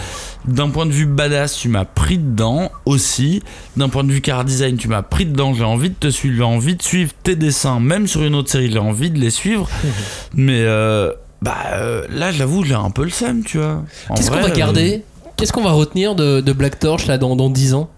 D'un 0.46 0.70
point 0.70 0.86
de 0.86 0.92
vue 0.92 1.06
badass, 1.06 1.56
tu 1.56 1.68
m'as 1.68 1.84
pris 1.84 2.18
dedans 2.18 2.70
aussi. 2.86 3.42
D'un 3.76 3.88
point 3.88 4.04
de 4.04 4.12
vue 4.12 4.22
car 4.22 4.44
design, 4.44 4.76
tu 4.76 4.88
m'as 4.88 5.02
pris 5.02 5.26
dedans. 5.26 5.52
J'ai 5.52 5.64
envie 5.64 5.90
de 5.90 5.94
te 5.94 6.08
suivre, 6.08 6.36
j'ai 6.36 6.42
envie 6.42 6.76
de 6.76 6.82
suivre 6.82 7.12
tes 7.22 7.36
dessins, 7.36 7.80
même 7.80 8.06
sur 8.06 8.22
une 8.22 8.34
autre 8.34 8.50
série, 8.50 8.70
j'ai 8.70 8.78
envie 8.78 9.10
de 9.10 9.18
les 9.18 9.30
suivre. 9.30 9.68
Mais 10.34 10.62
euh, 10.62 11.12
bah 11.42 11.56
euh, 11.72 12.06
là, 12.10 12.32
j'avoue, 12.32 12.64
j'ai 12.64 12.74
un 12.74 12.90
peu 12.90 13.04
le 13.04 13.10
seum, 13.10 13.44
tu 13.44 13.58
vois. 13.58 13.84
Qu'est-ce 14.14 14.30
qu'on 14.30 14.40
va 14.40 14.50
garder 14.50 15.04
Qu'est-ce 15.36 15.52
qu'on 15.54 15.62
va 15.62 15.72
retenir 15.72 16.14
de, 16.14 16.40
de 16.40 16.52
Black 16.52 16.78
Torch 16.78 17.06
là 17.06 17.16
dans, 17.16 17.34
dans 17.34 17.48
10 17.48 17.72
ans? 17.72 17.88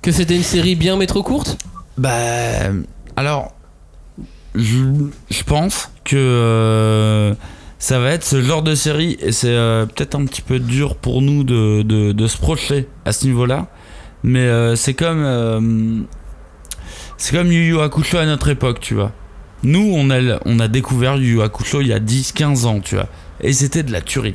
Que 0.00 0.12
c'était 0.12 0.34
une 0.34 0.42
série 0.42 0.76
bien 0.76 0.96
métro 0.96 1.22
courte? 1.22 1.58
Bah, 1.96 2.70
alors, 3.16 3.54
je, 4.54 4.78
je 5.30 5.42
pense 5.44 5.90
que 6.04 6.16
euh, 6.16 7.34
ça 7.78 7.98
va 8.00 8.10
être 8.10 8.24
ce 8.24 8.42
genre 8.42 8.62
de 8.62 8.74
série, 8.74 9.16
et 9.20 9.32
c'est 9.32 9.48
euh, 9.48 9.86
peut-être 9.86 10.14
un 10.14 10.24
petit 10.24 10.42
peu 10.42 10.58
dur 10.58 10.96
pour 10.96 11.22
nous 11.22 11.44
de, 11.44 11.82
de, 11.82 12.12
de 12.12 12.26
se 12.26 12.36
projeter 12.38 12.88
à 13.04 13.12
ce 13.12 13.26
niveau-là, 13.26 13.68
mais 14.22 14.40
euh, 14.40 14.76
c'est 14.76 14.94
comme. 14.94 16.06
C'est 17.16 17.36
comme 17.36 17.52
Yu 17.52 17.68
Yu 17.68 17.80
Hakusho 17.80 18.18
à 18.18 18.26
notre 18.26 18.48
époque, 18.48 18.80
tu 18.80 18.94
vois. 18.94 19.12
Nous, 19.62 19.92
on 19.94 20.10
a, 20.10 20.40
on 20.44 20.58
a 20.58 20.68
découvert 20.68 21.16
Yu 21.16 21.36
Yu 21.36 21.42
Hakusho 21.42 21.80
il 21.80 21.86
y 21.86 21.92
a 21.92 22.00
10-15 22.00 22.66
ans, 22.66 22.80
tu 22.80 22.96
vois. 22.96 23.06
Et 23.40 23.52
c'était 23.52 23.82
de 23.82 23.92
la 23.92 24.00
tuerie. 24.00 24.34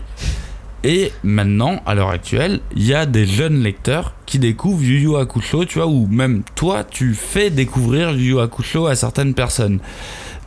Et 0.83 1.11
maintenant, 1.23 1.81
à 1.85 1.93
l'heure 1.93 2.09
actuelle, 2.09 2.61
il 2.75 2.85
y 2.85 2.93
a 2.93 3.05
des 3.05 3.25
jeunes 3.25 3.61
lecteurs 3.61 4.13
qui 4.25 4.39
découvrent 4.39 4.83
Yu 4.83 4.99
Yu 5.01 5.17
Hakusho, 5.17 5.65
tu 5.65 5.79
vois, 5.79 5.87
ou 5.87 6.07
même 6.07 6.43
toi, 6.55 6.83
tu 6.83 7.13
fais 7.13 7.49
découvrir 7.49 8.11
Yu 8.11 8.35
Yu 8.35 8.39
Hakusho 8.39 8.87
à 8.87 8.95
certaines 8.95 9.33
personnes. 9.33 9.79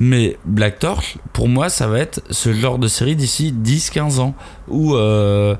Mais 0.01 0.38
Black 0.47 0.79
Torch, 0.79 1.18
pour 1.33 1.49
moi, 1.49 1.68
ça 1.68 1.87
va 1.87 1.99
être 1.99 2.23
ce 2.31 2.53
genre 2.53 2.79
de 2.79 2.88
série 2.88 3.14
d'ici 3.14 3.55
10-15 3.62 4.21
ans, 4.21 4.35
où 4.68 4.95
euh, 4.95 5.55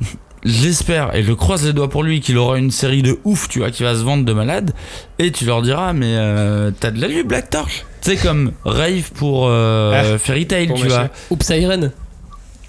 j'espère, 0.44 1.14
et 1.14 1.22
je 1.22 1.32
croise 1.32 1.66
les 1.66 1.74
doigts 1.74 1.90
pour 1.90 2.02
lui, 2.02 2.20
qu'il 2.20 2.38
aura 2.38 2.58
une 2.58 2.70
série 2.70 3.02
de 3.02 3.18
ouf, 3.24 3.48
tu 3.48 3.58
vois, 3.58 3.70
qui 3.70 3.82
va 3.82 3.94
se 3.94 4.00
vendre 4.00 4.24
de 4.24 4.32
malade, 4.32 4.72
et 5.18 5.32
tu 5.32 5.44
leur 5.44 5.60
diras, 5.60 5.92
mais 5.92 6.14
euh, 6.16 6.70
t'as 6.80 6.90
de 6.90 7.00
la 7.00 7.08
lu 7.08 7.24
Black 7.24 7.50
Torch? 7.50 7.84
C'est 8.00 8.16
comme 8.16 8.52
Rave 8.64 9.10
pour 9.12 9.48
euh, 9.48 10.16
Fairy 10.16 10.46
Tail, 10.46 10.68
Pour 10.68 10.80
tu 10.80 10.88
vois. 10.88 11.08
Oups, 11.30 11.44
Siren. 11.44 11.92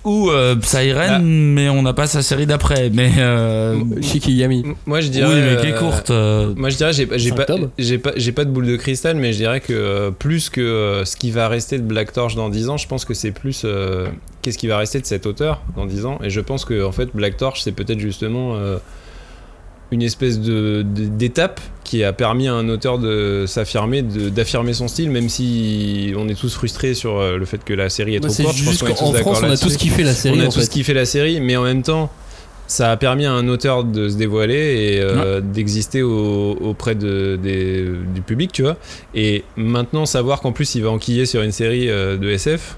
Ou 0.05 0.29
euh, 0.29 0.55
Siren, 0.61 1.09
Ah. 1.15 1.19
mais 1.21 1.67
on 1.69 1.81
n'a 1.81 1.93
pas 1.93 2.07
sa 2.07 2.21
série 2.21 2.45
d'après. 2.45 2.89
Mais 2.93 3.11
euh, 3.17 3.75
Shikigami. 4.01 4.63
Moi 4.85 5.01
je 5.01 5.07
oui, 5.07 5.11
dirais. 5.11 5.41
mais 5.55 5.61
qui 5.61 5.67
est 5.67 5.73
euh, 5.73 5.77
courte. 5.77 6.09
euh, 6.09 6.53
Moi 6.55 6.69
je 6.69 6.77
dirais 6.77 6.93
j'ai 6.93 7.05
pas 7.05 7.17
j'ai 7.77 7.97
pas 7.97 8.11
j'ai 8.15 8.31
pas 8.31 8.45
de 8.45 8.49
boule 8.49 8.65
de 8.67 8.75
cristal 8.77 9.17
mais 9.17 9.33
je 9.33 9.37
dirais 9.39 9.59
que 9.59 9.73
euh, 9.73 10.11
plus 10.11 10.49
que 10.49 10.61
euh, 10.61 11.05
ce 11.05 11.15
qui 11.17 11.31
va 11.31 11.47
rester 11.49 11.77
de 11.77 11.83
Black 11.83 12.13
Torch 12.13 12.35
dans 12.35 12.49
10 12.49 12.69
ans, 12.69 12.77
je 12.77 12.87
pense 12.87 13.03
que 13.03 13.13
c'est 13.13 13.31
plus 13.31 13.63
euh, 13.65 14.07
qu'est-ce 14.41 14.57
qui 14.57 14.67
va 14.67 14.77
rester 14.77 15.01
de 15.01 15.05
cet 15.05 15.25
auteur 15.25 15.61
dans 15.75 15.85
10 15.85 16.05
ans 16.05 16.19
et 16.23 16.29
je 16.29 16.39
pense 16.39 16.63
que 16.63 16.83
en 16.83 16.91
fait 16.93 17.09
Black 17.13 17.35
Torch 17.37 17.61
c'est 17.61 17.73
peut-être 17.73 17.99
justement 17.99 18.55
euh, 18.55 18.77
une 19.91 20.01
espèce 20.03 20.39
de 20.39 20.83
d'étape 20.85 21.59
qui 21.83 22.03
a 22.03 22.13
permis 22.13 22.47
à 22.47 22.53
un 22.53 22.69
auteur 22.69 22.99
de 22.99 23.45
s'affirmer 23.47 24.03
de- 24.03 24.29
d'affirmer 24.29 24.73
son 24.73 24.87
style 24.87 25.09
même 25.09 25.29
si 25.29 26.13
on 26.15 26.29
est 26.29 26.35
tous 26.39 26.53
frustrés 26.53 26.93
sur 26.93 27.17
euh, 27.17 27.37
le 27.37 27.45
fait 27.45 27.63
que 27.63 27.73
la 27.73 27.89
série 27.89 28.15
est 28.15 28.19
Moi, 28.19 28.29
trop 28.29 28.43
courte, 28.43 28.55
je 28.57 28.63
pense 28.65 28.77
qu'on 28.79 28.87
est 28.87 28.93
qu'en 28.93 29.05
tous 29.07 29.13
d'accord 29.13 29.35
France, 29.37 29.45
on 29.47 29.51
a 29.51 29.57
tous 29.57 29.77
kiffé 29.77 30.03
la 30.03 30.13
série. 30.13 30.39
on 30.39 30.43
a 30.43 30.47
tous 30.51 30.59
fait. 30.61 30.69
kiffé 30.69 30.93
la 30.93 31.05
série, 31.05 31.41
mais 31.41 31.55
en 31.57 31.63
même 31.63 31.81
temps, 31.81 32.11
ça 32.67 32.91
a 32.91 32.97
permis 32.97 33.25
à 33.25 33.33
un 33.33 33.47
auteur 33.47 33.83
de 33.83 34.09
se 34.09 34.15
dévoiler 34.15 34.53
et 34.93 34.99
euh, 35.01 35.41
d'exister 35.41 36.03
au- 36.03 36.51
auprès 36.61 36.93
de, 36.93 37.39
des- 37.41 37.89
du 38.13 38.21
public, 38.21 38.51
tu 38.51 38.61
vois. 38.61 38.77
Et 39.15 39.43
maintenant, 39.55 40.05
savoir 40.05 40.39
qu'en 40.41 40.51
plus, 40.51 40.75
il 40.75 40.83
va 40.83 40.91
enquiller 40.91 41.25
sur 41.25 41.41
une 41.41 41.51
série 41.51 41.89
euh, 41.89 42.15
de 42.17 42.29
SF. 42.29 42.77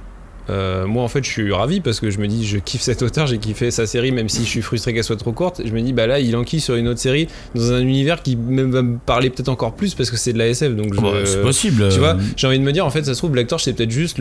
Euh, 0.52 0.86
moi 0.86 1.04
en 1.04 1.08
fait 1.08 1.24
je 1.24 1.30
suis 1.30 1.52
ravi 1.52 1.82
parce 1.82 2.00
que 2.00 2.10
je 2.10 2.20
me 2.20 2.28
dis 2.28 2.46
je 2.46 2.58
kiffe 2.58 2.82
cet 2.82 3.02
auteur, 3.02 3.28
j'ai 3.28 3.38
kiffé 3.38 3.72
sa 3.72 3.86
série 3.88 4.12
même 4.12 4.30
si 4.30 4.44
je 4.44 4.50
suis 4.50 4.62
frustré 4.62 4.94
qu'elle 4.94 5.04
soit 5.04 5.18
trop 5.18 5.32
courte. 5.32 5.62
Je 5.64 5.72
me 5.72 5.82
dis 5.82 5.94
bah 5.94 6.08
là 6.08 6.20
il 6.20 6.36
enquille 6.36 6.62
sur 6.62 6.76
une 6.76 6.88
autre 6.88 7.00
série 7.00 7.28
dans 7.56 7.72
un 7.72 7.82
univers 7.82 8.22
qui 8.22 8.36
même 8.36 8.72
va 8.72 8.82
me 8.82 8.98
parler 8.98 9.30
peut-être 9.30 9.50
encore 9.50 9.74
plus 9.74 9.96
parce 9.96 10.10
que 10.10 10.18
c'est 10.18 10.34
de 10.34 10.38
la 10.38 10.48
SF 10.48 10.76
donc 10.76 10.94
je, 10.94 11.00
bah, 11.00 11.12
c'est 11.26 11.42
possible. 11.42 11.90
tu 11.90 12.00
vois, 12.00 12.18
j'ai 12.36 12.48
envie 12.48 12.60
de 12.60 12.64
me 12.64 12.72
dire, 12.72 12.86
en 12.86 12.90
fait, 12.90 13.04
ça 13.04 13.14
se 13.14 13.20
trouve, 13.20 13.32
Black 13.32 13.48
Torch, 13.48 13.64
c'est 13.64 13.74
peut-être 13.74 13.92
juste 13.92 14.20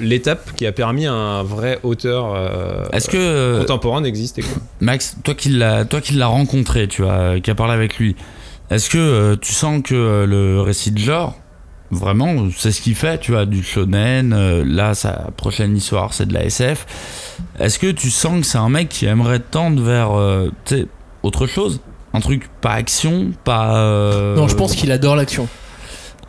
l'étape 0.00 0.54
qui 0.56 0.66
a 0.66 0.72
permis 0.72 1.06
à 1.06 1.12
un 1.12 1.42
vrai 1.42 1.78
auteur 1.82 2.34
euh, 2.34 2.84
Est-ce 2.92 3.08
que 3.08 3.16
euh, 3.16 3.60
contemporain 3.60 4.00
d'exister. 4.00 4.42
quoi. 4.42 4.62
Max, 4.80 5.16
toi 5.24 5.34
qui 5.34 5.50
l'as, 5.50 5.84
toi 5.84 6.00
qui 6.00 6.14
l'as 6.14 6.26
rencontré, 6.26 6.88
tu 6.88 7.02
vois, 7.02 7.40
qui 7.40 7.50
a 7.50 7.54
parlé 7.54 7.74
avec 7.74 7.98
lui, 7.98 8.16
est-ce 8.70 8.88
que 8.90 9.34
tu 9.36 9.52
sens 9.52 9.82
que 9.82 10.24
le 10.24 10.60
récit 10.60 10.90
de 10.90 10.98
genre, 10.98 11.38
vraiment, 11.92 12.48
c'est 12.56 12.72
ce 12.72 12.80
qu'il 12.80 12.94
fait, 12.96 13.18
tu 13.18 13.32
vois, 13.32 13.46
du 13.46 13.62
shonen. 13.62 14.32
euh, 14.32 14.64
là, 14.66 14.94
sa 14.94 15.28
prochaine 15.36 15.76
histoire, 15.76 16.12
c'est 16.14 16.26
de 16.26 16.34
la 16.34 16.44
SF. 16.44 16.86
Est-ce 17.60 17.78
que 17.78 17.90
tu 17.90 18.10
sens 18.10 18.40
que 18.40 18.46
c'est 18.46 18.58
un 18.58 18.68
mec 18.70 18.88
qui 18.88 19.06
aimerait 19.06 19.40
tendre 19.40 19.80
vers, 19.82 20.12
euh, 20.18 20.50
tu 20.64 20.76
sais, 20.76 20.86
autre 21.22 21.46
chose, 21.46 21.80
un 22.14 22.20
truc 22.20 22.48
pas 22.60 22.72
action, 22.72 23.30
pas. 23.44 23.76
euh, 23.76 24.34
Non, 24.36 24.48
je 24.48 24.54
pense 24.56 24.74
qu'il 24.74 24.90
adore 24.90 25.14
l'action. 25.16 25.46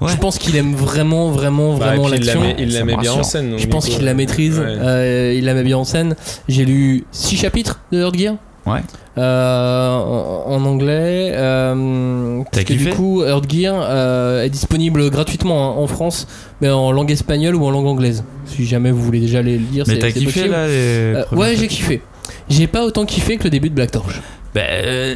Ouais. 0.02 0.12
Je 0.12 0.17
pense 0.17 0.38
qu'il 0.38 0.56
aime 0.58 0.76
vraiment, 0.76 1.32
vraiment, 1.32 1.78
Bah, 1.78 1.88
vraiment 1.88 2.10
l'action. 2.10 2.41
il 2.58 2.73
la 2.73 2.84
met 2.84 2.95
me 2.95 3.02
bien 3.02 3.13
en 3.13 3.23
scène. 3.23 3.52
donc, 3.52 3.60
Je 3.60 3.67
pense 3.67 3.86
qu'il 3.88 4.04
la 4.04 4.13
maîtrise. 4.13 4.60
ouais. 4.60 4.65
euh, 4.67 5.34
il 5.38 5.45
la 5.45 5.54
met 5.54 5.63
bien 5.63 5.78
en 5.78 5.86
scène. 5.86 6.15
J'ai 6.49 6.65
lu 6.65 7.06
6 7.12 7.38
chapitres 7.38 7.80
de 7.91 7.99
Earth 8.02 8.17
Gear. 8.17 8.36
Ouais. 8.65 8.82
Euh, 9.17 9.89
en, 9.95 10.43
en 10.47 10.65
anglais. 10.65 11.32
Euh, 11.36 12.41
parce 12.52 12.63
que 12.63 12.73
du 12.73 12.89
coup, 12.89 13.23
Earth 13.23 13.49
Gear 13.49 13.76
euh, 13.88 14.43
est 14.43 14.49
disponible 14.49 15.10
gratuitement 15.12 15.69
hein, 15.71 15.76
en 15.78 15.86
France, 15.88 16.28
mais 16.62 16.69
en 16.69 16.91
langue 16.91 17.12
espagnole 17.12 17.56
ou 17.56 17.63
en 17.65 17.71
langue 17.71 17.86
anglaise. 17.86 18.23
Si 18.45 18.65
jamais 18.65 18.89
vous 18.91 19.02
voulez 19.04 19.19
déjà 19.19 19.41
les 19.43 19.58
lire, 19.58 19.86
Mais 19.88 19.99
t'as 19.99 20.12
kiffé 20.12 20.26
possible. 20.26 20.49
là 20.49 20.67
les 20.67 21.23
Ouais, 21.32 21.56
j'ai 21.56 21.67
kiffé. 21.67 22.02
J'ai 22.49 22.67
pas 22.67 22.84
autant 22.84 23.06
kiffé 23.06 23.38
que 23.38 23.43
le 23.43 23.49
début 23.52 23.69
de 23.69 23.76
Black 23.76 23.91
Torch. 23.91 24.19
Euh, 24.58 25.15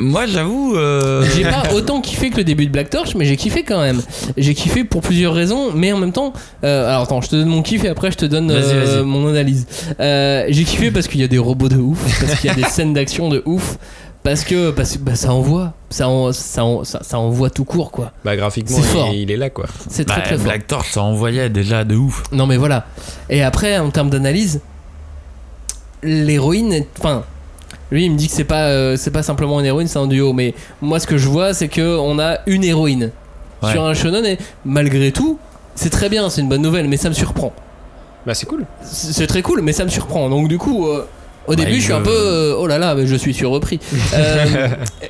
moi, 0.00 0.26
j'avoue. 0.26 0.74
euh, 0.76 1.24
J'ai 1.36 1.44
pas 1.44 1.72
autant 1.74 2.00
kiffé 2.00 2.30
que 2.30 2.36
le 2.38 2.44
début 2.44 2.66
de 2.66 2.72
Black 2.72 2.90
Torch, 2.90 3.14
mais 3.14 3.24
j'ai 3.24 3.36
kiffé 3.36 3.62
quand 3.62 3.80
même. 3.80 4.02
J'ai 4.36 4.54
kiffé 4.54 4.84
pour 4.84 5.00
plusieurs 5.02 5.32
raisons, 5.34 5.70
mais 5.74 5.92
en 5.92 5.98
même 5.98 6.12
temps. 6.12 6.32
euh, 6.64 6.88
alors 6.88 7.02
attends, 7.02 7.20
je 7.20 7.28
te 7.28 7.36
donne 7.36 7.48
mon 7.48 7.62
kiff 7.62 7.84
et 7.84 7.88
après 7.88 8.10
je 8.10 8.16
te 8.16 8.24
donne 8.26 8.50
Vas-y, 8.52 8.62
euh, 8.72 8.84
vas-y. 8.96 9.04
mon 9.04 9.28
analyse. 9.28 9.66
Euh, 10.00 10.46
j'ai 10.48 10.64
kiffé 10.64 10.90
parce 10.90 11.06
qu'il 11.06 11.20
y 11.20 11.24
a 11.24 11.28
des 11.28 11.38
robots 11.38 11.68
de 11.68 11.76
ouf, 11.76 11.98
parce 12.20 12.40
qu'il 12.40 12.50
y 12.50 12.52
a 12.52 12.56
des 12.56 12.64
scènes 12.64 12.92
d'action 12.92 13.28
de 13.28 13.42
ouf, 13.46 13.78
parce 14.24 14.42
que, 14.42 14.70
parce 14.70 14.94
que 14.96 14.98
bah, 14.98 15.14
ça 15.14 15.32
envoie, 15.32 15.74
ça, 15.90 16.08
en- 16.08 16.32
ça, 16.32 16.64
en- 16.64 16.82
ça, 16.84 17.00
ça 17.02 17.18
envoie 17.18 17.50
tout 17.50 17.64
court 17.64 17.90
quoi. 17.92 18.12
Bah, 18.24 18.34
graphiquement, 18.36 18.76
C'est 18.78 18.82
fort. 18.82 19.10
il, 19.12 19.20
il 19.20 19.30
est 19.30 19.36
là, 19.36 19.50
quoi. 19.50 19.66
C'est 19.88 20.08
bah, 20.08 20.14
très 20.14 20.22
très 20.24 20.36
fort. 20.36 20.44
Black 20.44 20.66
Torch, 20.66 20.90
ça 20.90 21.02
envoyait 21.02 21.48
déjà 21.50 21.84
de 21.84 21.94
ouf. 21.94 22.22
Non 22.32 22.46
mais 22.46 22.56
voilà. 22.56 22.86
Et 23.30 23.42
après, 23.42 23.78
en 23.78 23.90
termes 23.90 24.10
d'analyse, 24.10 24.60
l'héroïne, 26.02 26.72
est- 26.72 26.88
enfin, 26.98 27.24
lui 27.90 28.04
il 28.06 28.10
me 28.12 28.16
dit 28.16 28.28
que 28.28 28.32
c'est 28.34 28.44
pas, 28.44 28.64
euh, 28.68 28.96
c'est 28.96 29.10
pas 29.10 29.22
simplement 29.22 29.60
une 29.60 29.66
héroïne, 29.66 29.86
c'est 29.88 29.98
un 29.98 30.06
duo. 30.06 30.32
Mais 30.32 30.54
moi, 30.82 30.98
ce 31.00 31.06
que 31.06 31.16
je 31.18 31.28
vois, 31.28 31.54
c'est 31.54 31.68
que 31.68 31.96
on 31.98 32.18
a 32.18 32.38
une 32.46 32.64
héroïne 32.64 33.10
Ouais. 33.62 33.70
sur 33.72 33.84
un 33.84 33.94
shonen 33.94 34.26
et 34.26 34.36
malgré 34.64 35.10
tout, 35.12 35.38
c'est 35.74 35.88
très 35.90 36.08
bien, 36.10 36.28
c'est 36.28 36.40
une 36.42 36.48
bonne 36.48 36.60
nouvelle, 36.62 36.86
mais 36.88 36.96
ça 36.98 37.08
me 37.08 37.14
surprend. 37.14 37.52
Bah, 38.26 38.34
c'est 38.34 38.46
cool. 38.46 38.64
C'est 38.82 39.26
très 39.26 39.42
cool, 39.42 39.60
mais 39.62 39.72
ça 39.72 39.84
me 39.84 39.90
surprend. 39.90 40.28
Donc 40.28 40.48
du 40.48 40.58
coup. 40.58 40.86
euh, 40.88 41.06
au 41.46 41.50
Bah, 41.50 41.56
début, 41.56 41.74
je 41.76 41.80
suis 41.84 41.92
un 41.92 42.00
peu 42.00 42.10
euh, 42.10 42.56
oh 42.58 42.66
là 42.66 42.78
là, 42.78 42.94
mais 42.94 43.06
je 43.06 43.14
suis 43.16 43.34
surrepris. 43.34 43.78
Euh, 44.14 44.68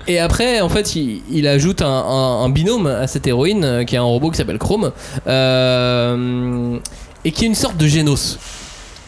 et 0.08 0.18
après, 0.18 0.60
en 0.60 0.68
fait, 0.68 0.96
il, 0.96 1.22
il 1.30 1.46
ajoute 1.46 1.80
un, 1.82 1.87
un- 1.88 2.42
un 2.44 2.48
binôme 2.48 2.87
à 2.88 3.06
cette 3.06 3.26
héroïne 3.26 3.64
euh, 3.64 3.84
qui 3.84 3.94
est 3.94 3.98
un 3.98 4.02
robot 4.02 4.30
qui 4.30 4.37
s'appelle 4.37 4.58
Chrome 4.58 4.90
et 7.24 7.32
qui 7.32 7.44
est 7.44 7.48
une 7.48 7.54
sorte 7.54 7.76
de 7.76 7.87
Génos. 7.87 8.38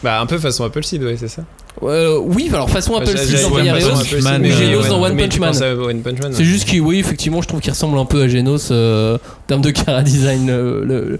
Bah, 0.03 0.19
un 0.21 0.25
peu 0.25 0.37
façon 0.37 0.63
Apple 0.63 0.83
Seed, 0.83 1.03
ouais, 1.03 1.17
c'est 1.19 1.27
ça. 1.27 1.43
Euh, 1.83 2.17
oui, 2.21 2.49
alors 2.51 2.69
façon 2.69 2.95
Apple 2.95 3.05
Bah, 3.13 3.17
Seed 3.17 3.29
j'allais 3.37 3.43
dans 3.43 3.49
Man, 4.23 4.41
ou 4.41 4.45
Genos 4.51 4.81
ouais, 4.83 4.89
dans 4.89 5.01
One 5.03 5.15
Punch 5.17 5.39
Man. 5.39 5.49
C'est 6.33 6.43
juste 6.43 6.67
qu'il, 6.67 6.81
oui, 6.81 6.99
effectivement, 6.99 7.41
je 7.41 7.47
trouve 7.47 7.59
qu'il 7.61 7.71
ressemble 7.71 7.97
un 7.99 8.05
peu 8.05 8.23
à 8.23 8.27
Genos 8.27 8.69
euh, 8.71 9.15
en 9.17 9.47
termes 9.47 9.61
de 9.61 9.69
cara 9.71 10.01
design, 10.01 10.47
le, 10.47 10.83
le- 10.83 11.19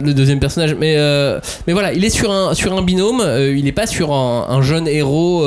le 0.00 0.14
deuxième 0.14 0.40
personnage. 0.40 0.74
Mais, 0.78 0.94
euh, 0.96 1.40
mais 1.66 1.72
voilà, 1.74 1.92
il 1.92 2.04
est 2.04 2.10
sur 2.10 2.30
un, 2.32 2.54
sur 2.54 2.72
un 2.76 2.82
binôme, 2.82 3.20
euh, 3.20 3.54
il 3.56 3.66
est 3.66 3.72
pas 3.72 3.86
sur 3.86 4.12
un, 4.12 4.46
un 4.48 4.62
jeune 4.62 4.88
héros 4.88 5.44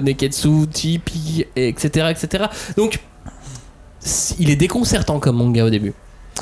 Neketsu, 0.00 0.66
Tipi, 0.72 1.46
etc., 1.56 2.06
etc. 2.10 2.44
Donc, 2.76 3.00
il 4.38 4.50
est 4.50 4.56
déconcertant 4.56 5.18
comme 5.18 5.36
manga 5.36 5.64
au 5.64 5.70
début. 5.70 5.92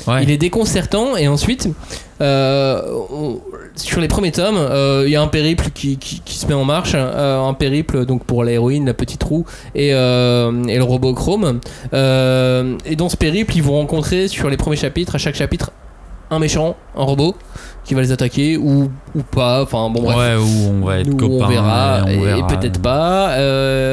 Ouais. 0.07 0.23
Il 0.23 0.31
est 0.31 0.37
déconcertant 0.37 1.15
et 1.15 1.27
ensuite, 1.27 1.69
euh, 2.19 2.81
on- 3.11 3.39
sur 3.75 4.01
les 4.01 4.07
premiers 4.07 4.31
tomes, 4.31 4.57
euh, 4.57 5.03
il 5.05 5.11
y 5.11 5.15
a 5.15 5.21
un 5.21 5.27
périple 5.27 5.65
qui, 5.73 5.97
qui- 5.97 6.19
qui 6.25 6.37
se 6.37 6.47
met 6.47 6.53
en 6.53 6.65
marche, 6.65 6.93
euh, 6.95 7.39
un 7.41 7.53
périple 7.53 8.05
donc 8.05 8.23
pour 8.25 8.43
l'héroïne, 8.43 8.85
la 8.85 8.93
petite 8.93 9.23
roue 9.23 9.45
et, 9.75 9.89
et 9.89 9.93
le 9.93 10.81
robot 10.83 11.13
Chrome. 11.13 11.59
Et 11.93 12.95
dans 12.95 13.09
ce 13.09 13.17
périple, 13.17 13.55
ils 13.55 13.63
vont 13.63 13.73
rencontrer 13.73 14.27
sur 14.27 14.49
les 14.49 14.57
premiers 14.57 14.75
chapitres, 14.77 15.15
à 15.15 15.17
chaque 15.19 15.35
chapitre, 15.35 15.71
un 16.31 16.39
méchant, 16.39 16.75
un 16.97 17.03
robot 17.03 17.35
qui 17.85 17.93
va 17.93 18.01
les 18.01 18.11
attaquer 18.11 18.57
ou, 18.57 18.89
ou 19.15 19.21
pas. 19.31 19.61
Enfin 19.63 19.89
bon 19.89 20.01
bref. 20.03 20.17
Ouais, 20.17 20.35
on 20.81 20.85
va 20.85 20.99
être 20.99 21.07
Nous, 21.07 21.17
copains. 21.17 21.45
on 21.45 21.47
verra, 21.49 22.05
et 22.09 22.43
peut-être 22.55 22.81
pas. 22.81 23.35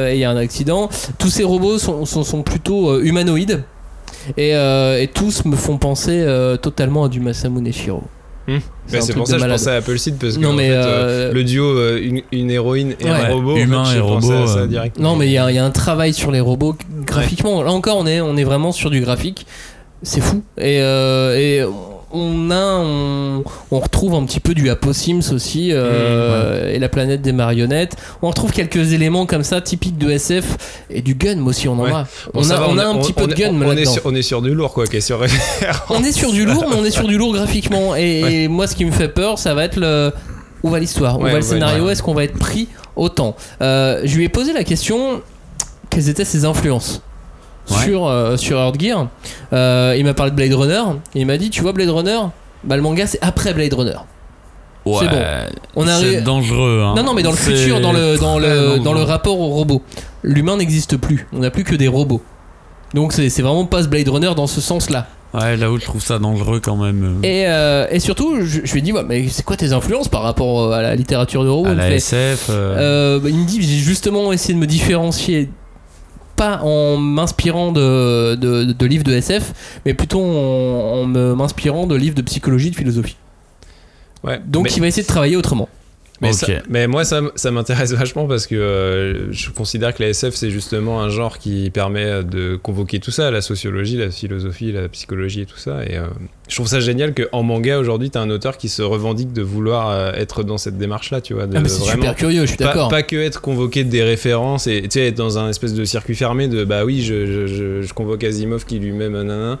et 0.09 0.13
il 0.15 0.19
y 0.19 0.23
a 0.25 0.31
un 0.31 0.37
accident. 0.37 0.89
Tous 1.17 1.29
ces 1.29 1.43
robots 1.43 1.77
sont, 1.77 2.05
sont, 2.05 2.23
sont 2.23 2.41
plutôt 2.41 2.99
humanoïdes. 3.01 3.63
Et, 4.37 4.55
euh, 4.55 5.01
et 5.01 5.07
tous 5.07 5.45
me 5.45 5.55
font 5.55 5.77
penser 5.77 6.21
euh, 6.21 6.57
totalement 6.57 7.05
à 7.05 7.09
du 7.09 7.19
Masamune 7.19 7.71
Shiro. 7.71 8.03
Hmm. 8.47 8.57
Bah, 8.91 8.97
c'est 9.01 9.13
pour 9.13 9.27
ça 9.27 9.37
que 9.37 9.43
je 9.43 9.47
pensais 9.47 9.69
à 9.69 9.75
Apple 9.75 9.97
Seed 9.99 10.15
parce 10.17 10.35
que 10.35 10.41
Non, 10.41 10.49
en 10.49 10.53
mais, 10.53 10.69
fait, 10.69 10.75
euh, 10.75 11.31
le 11.31 11.43
duo 11.43 11.63
euh, 11.77 11.99
une, 12.01 12.21
une 12.31 12.49
héroïne 12.49 12.95
et 12.99 13.03
Ouais. 13.05 13.09
un 13.11 13.33
robot, 13.33 13.51
en 13.51 13.55
fait, 13.55 13.61
Humain 13.61 13.93
et 13.95 13.99
robot, 13.99 14.47
ça. 14.47 14.65
Non, 14.99 15.15
mais 15.15 15.27
il 15.27 15.31
y, 15.31 15.37
a 15.37 15.51
il 15.51 15.55
y 15.55 15.59
a 15.59 15.63
un 15.65 15.69
travail 15.71 16.13
sur 16.13 16.31
les 16.31 16.39
robots 16.39 16.75
graphiquement. 17.05 17.61
Là 17.61 17.71
encore, 17.71 17.97
on 17.97 18.07
est, 18.07 18.19
on 18.19 18.35
est 18.37 18.43
vraiment 18.43 18.71
sur 18.71 18.89
du 18.89 18.99
graphique. 19.01 19.45
C'est 20.03 20.21
fou. 20.21 20.41
Et, 20.57 20.81
euh, 20.81 21.37
et 21.37 21.63
on 22.13 22.51
a, 22.51 22.77
on, 22.79 23.43
on 23.71 23.79
retrouve 23.79 24.13
un 24.15 24.25
petit 24.25 24.39
peu 24.39 24.53
du 24.53 24.69
Apo 24.69 24.93
Sims 24.93 25.31
aussi 25.33 25.69
euh, 25.71 26.71
et 26.73 26.79
la 26.79 26.89
planète 26.89 27.21
des 27.21 27.31
marionnettes. 27.31 27.95
On 28.21 28.27
retrouve 28.29 28.51
quelques 28.51 28.93
éléments 28.93 29.25
comme 29.25 29.43
ça 29.43 29.61
typiques 29.61 29.97
de 29.97 30.09
SF 30.11 30.85
et 30.89 31.01
du 31.01 31.15
gun 31.15 31.45
aussi. 31.45 31.67
On 31.67 31.73
en 31.73 31.83
Ouais. 31.83 31.91
a. 31.91 32.07
On, 32.33 32.49
a 32.49 32.55
va, 32.57 32.67
on 32.69 32.77
a 32.77 32.85
un 32.85 32.97
petit 32.97 33.13
peu 33.13 33.27
de 33.27 33.33
gun 33.33 33.53
on, 33.53 33.71
est 33.77 33.85
sur, 33.85 34.01
on 34.05 34.15
est 34.15 34.21
sur 34.21 34.41
du 34.41 34.53
lourd 34.53 34.73
quoi, 34.73 34.85
qui 34.87 34.97
est 34.97 35.01
sur 35.01 35.19
On 35.89 36.03
est 36.03 36.11
sur 36.11 36.31
du 36.31 36.45
lourd, 36.45 36.65
mais 36.69 36.75
on 36.79 36.85
est 36.85 36.91
sur 36.91 37.07
du 37.07 37.17
lourd 37.17 37.33
graphiquement. 37.33 37.95
Et, 37.95 38.19
et 38.43 38.47
moi, 38.47 38.67
ce 38.67 38.75
qui 38.75 38.85
me 38.85 38.91
fait 38.91 39.07
peur, 39.09 39.37
ça 39.39 39.53
va 39.53 39.63
être 39.65 39.77
le. 39.77 40.11
Où 40.63 40.69
va 40.69 40.79
l'histoire? 40.79 41.19
Où 41.19 41.23
Ouais, 41.23 41.31
va 41.31 41.37
le 41.37 41.41
scénario? 41.43 41.89
Est-ce 41.89 42.03
qu'on 42.03 42.13
va 42.13 42.23
être 42.23 42.37
pris 42.37 42.67
autant? 42.95 43.35
Euh, 43.61 44.01
Je 44.03 44.15
lui 44.17 44.25
ai 44.25 44.29
posé 44.29 44.53
la 44.53 44.63
question 44.63 45.21
quelles 45.89 46.07
étaient 46.09 46.23
ses 46.25 46.45
influences? 46.45 47.01
Ouais. 47.71 47.83
sur, 47.85 48.07
euh, 48.07 48.37
sur 48.37 48.57
Earth 48.59 48.79
Gear. 48.79 49.07
Euh, 49.53 49.95
il 49.97 50.03
m'a 50.05 50.13
parlé 50.13 50.31
de 50.31 50.35
Blade 50.35 50.53
Runner. 50.53 50.81
Et 51.15 51.21
il 51.21 51.25
m'a 51.25 51.37
dit 51.37 51.49
Tu 51.49 51.61
vois, 51.61 51.73
Blade 51.73 51.89
Runner? 51.89 52.19
Bah, 52.63 52.75
Le 52.75 52.81
manga, 52.81 53.07
c'est 53.07 53.19
après 53.21 53.53
Blade 53.53 53.73
Runner. 53.73 53.97
Ouais, 54.85 54.95
C'est 54.99 55.09
bon. 55.09 55.21
On 55.75 55.87
a 55.87 55.99
c'est 55.99 56.05
ré- 56.17 56.21
dangereux. 56.21 56.81
hein. 56.83 56.93
Non, 56.97 57.03
non, 57.03 57.13
mais 57.13 57.21
dans 57.23 57.31
le 57.31 57.37
futur, 57.37 57.79
dans 57.81 57.93
le, 57.93 58.17
dans, 58.17 58.39
le, 58.39 58.79
dans 58.79 58.93
le 58.93 59.03
rapport 59.03 59.39
au 59.39 59.47
robot, 59.49 59.83
l'humain 60.23 60.57
n'existe 60.57 60.97
plus. 60.97 61.27
On 61.33 61.39
n'a 61.39 61.51
plus 61.51 61.63
que 61.63 61.75
des 61.75 61.87
robots. 61.87 62.21
Donc 62.95 63.13
c'est 63.13 63.29
vraiment 63.41 63.65
pas 63.65 63.83
ce 63.83 63.87
Blade 63.87 64.09
Runner 64.09 64.31
dans 64.35 64.47
ce 64.47 64.59
sens-là. 64.59 65.07
Ouais, 65.33 65.55
là 65.55 65.71
où 65.71 65.77
je 65.79 65.85
trouve 65.85 66.01
ça 66.03 66.19
dangereux 66.19 66.59
quand 66.61 66.75
même. 66.75 67.19
Et, 67.23 67.45
euh, 67.47 67.87
et 67.89 67.99
surtout, 68.01 68.41
je, 68.41 68.59
je 68.65 68.71
lui 68.73 68.79
ai 68.79 68.81
dit, 68.81 68.91
ouais, 68.91 69.03
mais 69.07 69.29
c'est 69.29 69.45
quoi 69.45 69.55
tes 69.55 69.71
influences 69.71 70.09
par 70.09 70.23
rapport 70.23 70.73
à 70.73 70.81
la 70.81 70.93
littérature 70.95 71.45
de 71.45 71.49
robots 71.49 71.69
à 71.69 71.73
la 71.73 71.83
fait, 71.87 71.95
SF. 71.95 72.47
euh, 72.49 73.15
Euh, 73.17 73.19
bah, 73.19 73.29
il 73.29 73.37
me 73.37 73.45
dit 73.45 73.61
j'ai 73.61 73.77
justement 73.77 74.33
essayé 74.33 74.55
de 74.55 74.59
me 74.59 74.67
différencier 74.67 75.49
pas 76.41 76.59
en 76.63 76.97
m'inspirant 76.97 77.71
de, 77.71 78.35
de, 78.35 78.63
de 78.63 78.85
livres 78.85 79.03
de 79.03 79.13
SF 79.13 79.79
mais 79.85 79.93
plutôt 79.93 80.21
en, 80.21 81.05
m'inspirant 81.05 81.85
de 81.85 81.95
livres 81.95 82.15
de 82.15 82.23
psychologie 82.23 82.71
de 82.71 82.75
philosophie 82.75 83.17
Ouais. 84.23 84.39
donc 84.45 84.65
mais, 84.65 84.71
il 84.75 84.79
va 84.81 84.87
essayer 84.87 85.01
de 85.01 85.07
travailler 85.07 85.35
autrement 85.35 85.67
mais, 86.21 86.33
ça- 86.33 86.47
mais 86.69 86.87
moi, 86.87 87.03
ça, 87.03 87.21
ça 87.35 87.51
m'intéresse 87.51 87.93
vachement 87.95 88.27
parce 88.27 88.47
que 88.47 88.55
euh, 88.55 89.31
je 89.31 89.49
considère 89.49 89.93
que 89.93 90.03
la 90.03 90.09
SF, 90.09 90.35
c'est 90.35 90.49
justement 90.51 91.01
un 91.01 91.09
genre 91.09 91.37
qui 91.39 91.69
permet 91.71 92.23
de 92.23 92.55
convoquer 92.55 92.99
tout 92.99 93.11
ça, 93.11 93.31
la 93.31 93.41
sociologie, 93.41 93.97
la 93.97 94.11
philosophie, 94.11 94.71
la 94.71 94.87
psychologie 94.89 95.41
et 95.41 95.45
tout 95.45 95.57
ça. 95.57 95.83
Et 95.85 95.97
euh, 95.97 96.05
je 96.47 96.55
trouve 96.55 96.67
ça 96.67 96.79
génial 96.79 97.13
qu'en 97.13 97.43
manga, 97.43 97.79
aujourd'hui, 97.79 98.09
t'as 98.09 98.21
un 98.21 98.29
auteur 98.29 98.57
qui 98.57 98.69
se 98.69 98.81
revendique 98.81 99.33
de 99.33 99.41
vouloir 99.41 99.89
euh, 99.89 100.11
être 100.13 100.43
dans 100.43 100.57
cette 100.57 100.77
démarche-là, 100.77 101.21
tu 101.21 101.33
vois. 101.33 101.47
De 101.47 101.57
ah, 101.57 101.59
mais 101.61 101.69
c'est 101.69 101.79
vraiment 101.79 101.93
super 102.03 102.15
curieux 102.15 102.41
je 102.41 102.47
suis 102.47 102.57
pas, 102.57 102.65
d'accord 102.65 102.89
pas 102.89 103.03
que 103.03 103.15
être 103.15 103.41
convoqué 103.41 103.83
de 103.83 103.89
des 103.89 104.03
références 104.03 104.67
et 104.67 104.81
tu 104.83 104.89
sais 104.91 105.07
être 105.07 105.17
dans 105.17 105.37
un 105.39 105.49
espèce 105.49 105.73
de 105.73 105.83
circuit 105.85 106.15
fermé 106.15 106.47
de 106.47 106.63
bah 106.63 106.85
oui 106.85 107.01
je, 107.01 107.25
je, 107.25 107.47
je, 107.47 107.81
je 107.81 107.93
convoque 107.93 108.23
Asimov 108.23 108.65
qui 108.65 108.79
lui-même 108.79 109.13
nanana. 109.13 109.59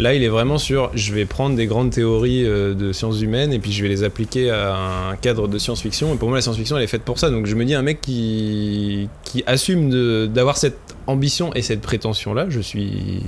Là 0.00 0.14
il 0.14 0.22
est 0.24 0.28
vraiment 0.28 0.58
sur 0.58 0.90
je 0.94 1.12
vais 1.12 1.24
prendre 1.26 1.54
des 1.56 1.66
grandes 1.66 1.90
théories 1.90 2.44
euh, 2.44 2.74
de 2.74 2.92
sciences 2.92 3.20
humaines 3.20 3.52
et 3.52 3.58
puis 3.58 3.70
je 3.72 3.82
vais 3.82 3.88
les 3.88 4.02
appliquer 4.02 4.50
à 4.50 4.74
un 5.12 5.16
cadre 5.16 5.46
de 5.46 5.58
science-fiction 5.58 6.14
et 6.14 6.16
pour 6.16 6.28
moi 6.28 6.38
la 6.38 6.42
science-fiction 6.42 6.76
elle 6.78 6.84
est 6.84 6.88
faite 6.88 7.02
pour 7.02 7.18
ça 7.18 7.28
donc 7.30 7.46
je 7.46 7.54
me 7.54 7.64
dis 7.64 7.74
un 7.74 7.82
mec 7.82 8.00
qui, 8.00 9.08
qui 9.24 9.42
assume 9.46 9.90
d'avoir 10.28 10.56
cette 10.56 10.78
ambition 11.06 11.52
et 11.54 11.62
cette 11.62 11.80
prétention 11.82 12.32
là 12.34 12.46
je 12.48 12.60
suis 12.60 13.22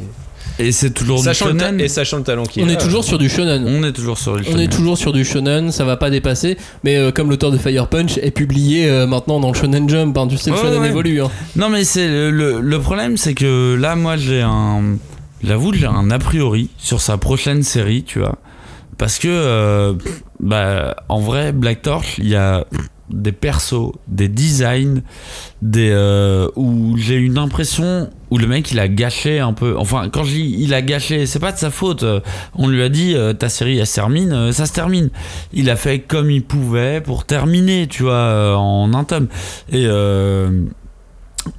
Et 0.58 0.72
c'est 0.72 0.90
toujours 0.92 1.18
du 1.18 1.24
sachant 1.24 1.48
le 1.48 1.56
ta- 1.56 1.66
shonen. 1.66 1.80
et 1.80 1.88
sachant 1.88 2.16
le 2.18 2.22
talent 2.24 2.44
qu'il 2.44 2.64
on 2.64 2.68
a 2.68 2.72
est 2.72 2.78
toujours 2.78 3.04
sur 3.04 3.18
du 3.18 3.28
shonen 3.28 3.64
On 3.66 3.84
est 3.84 3.92
toujours 3.92 4.16
sur 4.18 4.32
on 4.32 4.42
shonen. 4.42 4.60
est 4.60 4.72
toujours 4.72 4.96
sur 4.98 5.12
du 5.12 5.24
shonen, 5.24 5.70
ça 5.72 5.84
va 5.84 5.96
pas 5.96 6.10
dépasser, 6.10 6.56
mais 6.84 6.96
euh, 6.96 7.10
comme 7.12 7.28
l'auteur 7.30 7.50
de 7.50 7.58
Fire 7.58 7.88
Punch 7.88 8.18
est 8.18 8.30
publié 8.30 8.88
euh, 8.88 9.06
maintenant 9.06 9.40
dans 9.40 9.48
le 9.52 9.54
Shonen 9.54 9.88
Jump, 9.88 10.16
hein, 10.16 10.26
tu 10.28 10.36
sais, 10.38 10.50
le 10.50 10.56
Ouais, 10.56 10.62
shonen 10.62 10.80
ouais. 10.80 10.88
évolue. 10.88 11.20
hein. 11.22 11.30
Non, 11.56 11.68
mais 11.68 11.84
c'est 11.84 12.08
le, 12.08 12.30
le- 12.30 12.60
le 12.60 12.78
problème, 12.80 13.16
c'est 13.16 13.34
que 13.34 13.74
là, 13.74 13.94
moi, 13.96 14.16
j'ai 14.16 14.40
un. 14.42 14.96
J'avoue, 15.44 15.72
j'ai 15.74 15.86
un 15.86 16.10
a 16.10 16.18
priori 16.18 16.70
sur 16.78 17.00
sa 17.00 17.18
prochaine 17.18 17.62
série, 17.62 18.04
tu 18.04 18.20
vois. 18.20 18.38
Parce 18.96 19.18
que, 19.18 19.28
euh, 19.28 19.94
bah, 20.38 20.94
en 21.08 21.20
vrai, 21.20 21.52
Black 21.52 21.82
Torch, 21.82 22.18
il 22.18 22.28
y 22.28 22.36
a 22.36 22.64
des 23.10 23.32
persos, 23.32 23.92
des 24.06 24.28
designs, 24.28 25.02
des 25.60 25.90
euh, 25.90 26.48
où 26.56 26.96
j'ai 26.96 27.16
une 27.16 27.36
impression 27.36 28.08
où 28.30 28.38
le 28.38 28.46
mec 28.46 28.70
il 28.70 28.78
a 28.78 28.88
gâché 28.88 29.40
un 29.40 29.52
peu. 29.52 29.74
Enfin, 29.76 30.08
quand 30.08 30.24
je 30.24 30.30
dis 30.30 30.56
il 30.58 30.72
a 30.72 30.80
gâché, 30.80 31.26
c'est 31.26 31.40
pas 31.40 31.52
de 31.52 31.58
sa 31.58 31.70
faute. 31.70 32.04
On 32.54 32.68
lui 32.68 32.82
a 32.82 32.88
dit 32.88 33.14
euh, 33.14 33.32
ta 33.34 33.48
série 33.48 33.78
elle 33.78 33.86
se 33.86 33.96
termine, 33.96 34.52
ça 34.52 34.64
se 34.66 34.72
termine. 34.72 35.10
Il 35.52 35.68
a 35.68 35.76
fait 35.76 35.98
comme 35.98 36.30
il 36.30 36.42
pouvait 36.42 37.00
pour 37.02 37.24
terminer, 37.24 37.86
tu 37.88 38.04
vois, 38.04 38.56
en 38.56 38.94
un 38.94 39.04
tome. 39.04 39.26
Et 39.70 39.86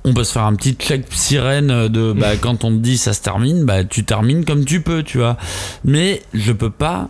on 0.04 0.14
peut 0.14 0.24
se 0.24 0.34
faire 0.34 0.44
un 0.44 0.56
petit 0.56 0.74
check 0.74 1.06
sirène 1.12 1.88
de 1.88 2.14
bah, 2.14 2.36
quand 2.42 2.64
on 2.64 2.70
te 2.70 2.78
dit 2.82 2.98
ça 2.98 3.14
se 3.14 3.22
termine, 3.22 3.66
bah 3.66 3.84
tu 3.84 4.04
termines 4.06 4.46
comme 4.46 4.66
tu 4.66 4.82
peux, 4.82 5.04
tu 5.04 5.18
vois. 5.20 5.38
Mais 5.84 6.22
je 6.34 6.52
peux 6.52 6.70
pas. 6.70 7.10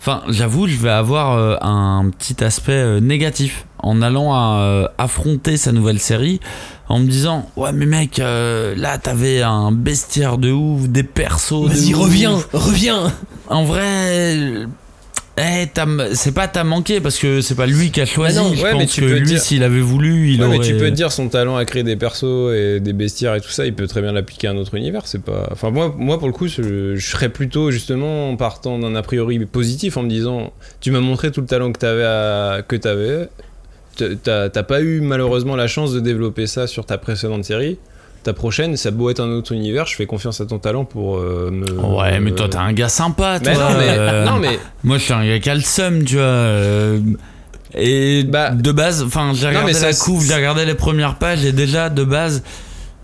Enfin, 0.00 0.22
j'avoue, 0.28 0.68
je 0.68 0.76
vais 0.76 0.90
avoir 0.90 1.32
euh, 1.36 1.56
un 1.60 2.08
petit 2.16 2.42
aspect 2.44 2.72
euh, 2.72 3.00
négatif 3.00 3.66
en 3.80 4.00
allant 4.00 4.32
à, 4.32 4.60
euh, 4.60 4.88
affronter 4.96 5.56
sa 5.56 5.72
nouvelle 5.72 5.98
série 5.98 6.40
en 6.88 6.98
me 7.00 7.06
disant 7.06 7.48
ouais 7.56 7.72
mais 7.72 7.86
mec 7.86 8.18
euh, 8.18 8.74
là 8.76 8.98
t'avais 8.98 9.42
un 9.42 9.70
bestiaire 9.70 10.36
de 10.38 10.50
ouf 10.50 10.88
des 10.88 11.02
persos 11.04 11.64
de 11.64 11.68
Vas-y, 11.68 11.94
ouf. 11.94 12.00
reviens, 12.02 12.38
reviens. 12.52 13.12
en 13.48 13.64
vrai 13.64 14.66
eh, 15.38 15.68
c'est 16.14 16.32
pas 16.32 16.48
t'as 16.48 16.64
manqué 16.64 17.00
parce 17.00 17.18
que 17.18 17.40
c'est 17.40 17.54
pas 17.54 17.66
lui 17.66 17.90
qui 17.90 18.00
a 18.00 18.06
choisi 18.06 18.38
Ah 18.38 18.42
non, 18.42 18.54
je 18.54 18.62
ouais, 18.62 18.74
mais 18.76 18.86
tu 18.86 19.00
que 19.00 19.06
peux 19.06 19.12
lui 19.18 19.22
dire- 19.26 19.40
s'il 19.40 19.62
avait 19.62 19.80
voulu 19.80 20.30
il 20.32 20.40
Ouais, 20.40 20.46
aurait 20.46 20.58
mais 20.58 20.64
tu 20.64 20.72
peux 20.74 20.90
te 20.90 20.94
dire 20.94 21.12
son 21.12 21.28
talent 21.28 21.56
à 21.56 21.64
créer 21.64 21.82
des 21.82 21.96
persos 21.96 22.52
et 22.54 22.80
des 22.80 22.92
bestiaires 22.92 23.34
et 23.34 23.40
tout 23.40 23.50
ça, 23.50 23.64
il 23.66 23.74
peut 23.74 23.86
très 23.86 24.00
bien 24.02 24.12
l'appliquer 24.12 24.48
à 24.48 24.50
un 24.52 24.56
autre 24.56 24.74
univers. 24.74 25.02
C'est 25.06 25.22
pas. 25.22 25.48
Enfin 25.52 25.70
moi, 25.70 25.94
moi 25.96 26.18
pour 26.18 26.28
le 26.28 26.34
coup, 26.34 26.48
je, 26.48 26.94
je 26.96 27.06
serais 27.06 27.28
plutôt 27.28 27.70
justement 27.70 28.30
en 28.30 28.36
partant 28.36 28.78
d'un 28.78 28.94
a 28.94 29.02
priori 29.02 29.38
positif 29.46 29.96
en 29.96 30.02
me 30.02 30.08
disant, 30.08 30.52
tu 30.80 30.90
m'as 30.90 31.00
montré 31.00 31.30
tout 31.30 31.40
le 31.40 31.46
talent 31.46 31.72
que 31.72 31.78
t'avais, 31.78 32.04
à... 32.04 32.62
que 32.66 32.76
t'avais. 32.76 33.28
T'as 34.22 34.48
t'as 34.48 34.62
pas 34.62 34.80
eu 34.80 35.00
malheureusement 35.00 35.56
la 35.56 35.66
chance 35.66 35.92
de 35.92 35.98
développer 36.00 36.46
ça 36.46 36.66
sur 36.68 36.86
ta 36.86 36.98
précédente 36.98 37.44
série. 37.44 37.78
Ta 38.28 38.34
prochaine, 38.34 38.76
ça 38.76 38.90
beau 38.90 39.08
être 39.08 39.20
un 39.20 39.30
autre 39.30 39.52
univers, 39.52 39.86
je 39.86 39.96
fais 39.96 40.04
confiance 40.04 40.38
à 40.42 40.44
ton 40.44 40.58
talent 40.58 40.84
pour 40.84 41.16
euh, 41.16 41.50
me. 41.50 41.64
ouais 41.96 42.20
mais 42.20 42.32
toi 42.32 42.44
me- 42.46 42.50
t'es 42.52 42.58
un 42.58 42.74
gars 42.74 42.90
sympa 42.90 43.40
toi 43.40 43.52
Mais 43.54 43.58
non, 43.58 43.68
mais, 43.78 43.88
euh, 43.88 44.24
non, 44.26 44.36
mais 44.38 44.58
Moi, 44.84 44.98
je 44.98 45.02
suis 45.04 45.12
un 45.14 45.24
gars 45.38 45.62
seum, 45.62 46.04
tu 46.04 46.16
vois. 46.16 46.24
euh, 46.24 46.98
Et 47.74 48.24
Bah, 48.24 48.50
de 48.50 48.70
base, 48.72 49.02
enfin, 49.02 49.32
j'ai 49.34 49.44
non, 49.44 49.60
regardé 49.60 49.72
la 49.80 49.94
couve, 49.94 50.26
j'ai 50.26 50.34
regardé 50.34 50.66
les 50.66 50.74
premières 50.74 51.14
pages 51.16 51.44
et 51.44 51.52
déjà 51.52 51.88
de 51.88 52.04
base, 52.04 52.42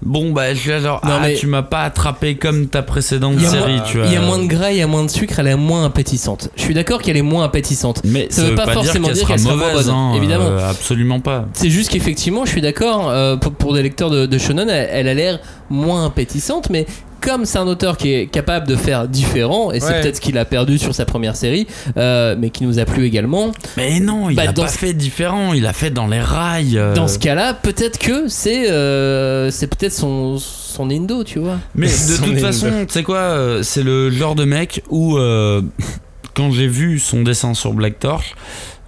bon 0.04 0.32
bah, 0.32 0.54
je 0.54 0.78
genre, 0.80 1.00
Non, 1.04 1.12
ah, 1.14 1.20
mais- 1.22 1.34
tu 1.34 1.46
m'as 1.46 1.62
pas 1.62 1.82
attrapé 1.82 2.36
comme 2.36 2.66
ta 2.68 2.82
précédente 2.82 3.40
série, 3.40 3.72
moins- 3.76 3.80
tu 3.80 3.98
vois. 3.98 4.06
Il 4.06 4.12
y 4.12 4.16
a 4.16 4.20
moins 4.20 4.38
de 4.38 4.46
gras, 4.46 4.70
il 4.70 4.76
y 4.78 4.82
a 4.82 4.86
moins 4.86 5.04
de 5.04 5.10
sucre, 5.10 5.38
elle 5.38 5.46
est 5.48 5.56
moins 5.56 5.84
appétissante. 5.86 6.50
Je 6.56 6.62
suis 6.62 6.74
d'accord 6.74 7.00
qu'elle 7.02 7.16
est 7.16 7.22
moins 7.22 7.44
appétissante. 7.44 8.00
Mais 8.04 8.26
ça 8.30 8.42
ça, 8.42 8.48
veut 8.48 8.54
pas 8.54 8.66
forcément 8.68 9.06
qu'elle 9.06 9.14
dire 9.14 9.22
sera 9.22 9.34
qu'elle 9.34 9.40
sera 9.42 9.56
moins 9.56 9.68
mauvaise, 9.70 9.86
bonne, 9.86 9.94
hein, 9.94 10.12
évidemment. 10.16 10.44
euh, 10.46 10.70
absolument 10.70 11.20
pas. 11.20 11.46
C'est 11.54 11.70
juste 11.70 11.90
qu'effectivement, 11.90 12.44
je 12.44 12.50
suis 12.50 12.60
d'accord, 12.60 13.08
euh, 13.10 13.36
pour, 13.36 13.52
pour 13.52 13.74
des 13.74 13.82
lecteurs 13.82 14.10
de, 14.10 14.26
de 14.26 14.38
shonen, 14.38 14.68
elle, 14.68 14.88
elle 14.92 15.08
a 15.08 15.14
l'air 15.14 15.38
moins 15.70 16.06
appétissante, 16.06 16.68
mais 16.70 16.86
comme 17.24 17.44
c'est 17.46 17.58
un 17.58 17.66
auteur 17.66 17.96
qui 17.96 18.12
est 18.12 18.26
capable 18.26 18.66
de 18.68 18.76
faire 18.76 19.08
différent, 19.08 19.72
et 19.72 19.80
c'est 19.80 19.86
Ouais. 19.86 20.00
peut-être 20.02 20.16
ce 20.16 20.20
qu'il 20.20 20.36
a 20.38 20.44
perdu 20.44 20.78
sur 20.78 20.94
sa 20.94 21.04
première 21.04 21.36
série, 21.36 21.66
euh, 21.96 22.36
mais 22.38 22.50
qui 22.50 22.64
nous 22.64 22.78
a 22.78 22.84
plu 22.84 23.04
également, 23.06 23.52
Mais 23.76 23.98
non, 24.00 24.28
il 24.30 24.36
Bah, 24.36 24.42
a 24.48 24.52
dans 24.52 24.62
pas 24.62 24.68
ce- 24.68 24.78
fait 24.78 24.92
différent, 24.92 25.52
il 25.54 25.66
a 25.66 25.72
fait 25.72 25.90
dans 25.90 26.06
les 26.06 26.20
rails. 26.20 26.76
euh, 26.78 26.94
dans 26.94 27.08
ce 27.08 27.18
cas-là, 27.18 27.54
peut-être 27.54 27.98
que 27.98 28.28
c'est 28.28 28.70
euh, 28.70 29.50
c'est 29.50 29.66
peut-être 29.66 29.92
son, 29.94 30.38
son 30.38 30.90
indo, 30.90 31.24
tu 31.24 31.38
vois. 31.38 31.58
Mais 31.74 31.86
de 31.86 32.16
toute 32.24 32.38
façon, 32.40 32.68
tu 32.86 32.92
sais 32.92 33.02
quoi, 33.02 33.58
c'est 33.62 33.82
le 33.82 34.10
genre 34.10 34.34
de 34.34 34.44
mec 34.44 34.82
où, 34.90 35.16
euh, 35.16 35.62
quand 36.34 36.50
j'ai 36.52 36.66
vu 36.66 36.98
son 36.98 37.22
dessin 37.22 37.54
sur 37.54 37.72
Black 37.72 37.98
Torch, 38.00 38.34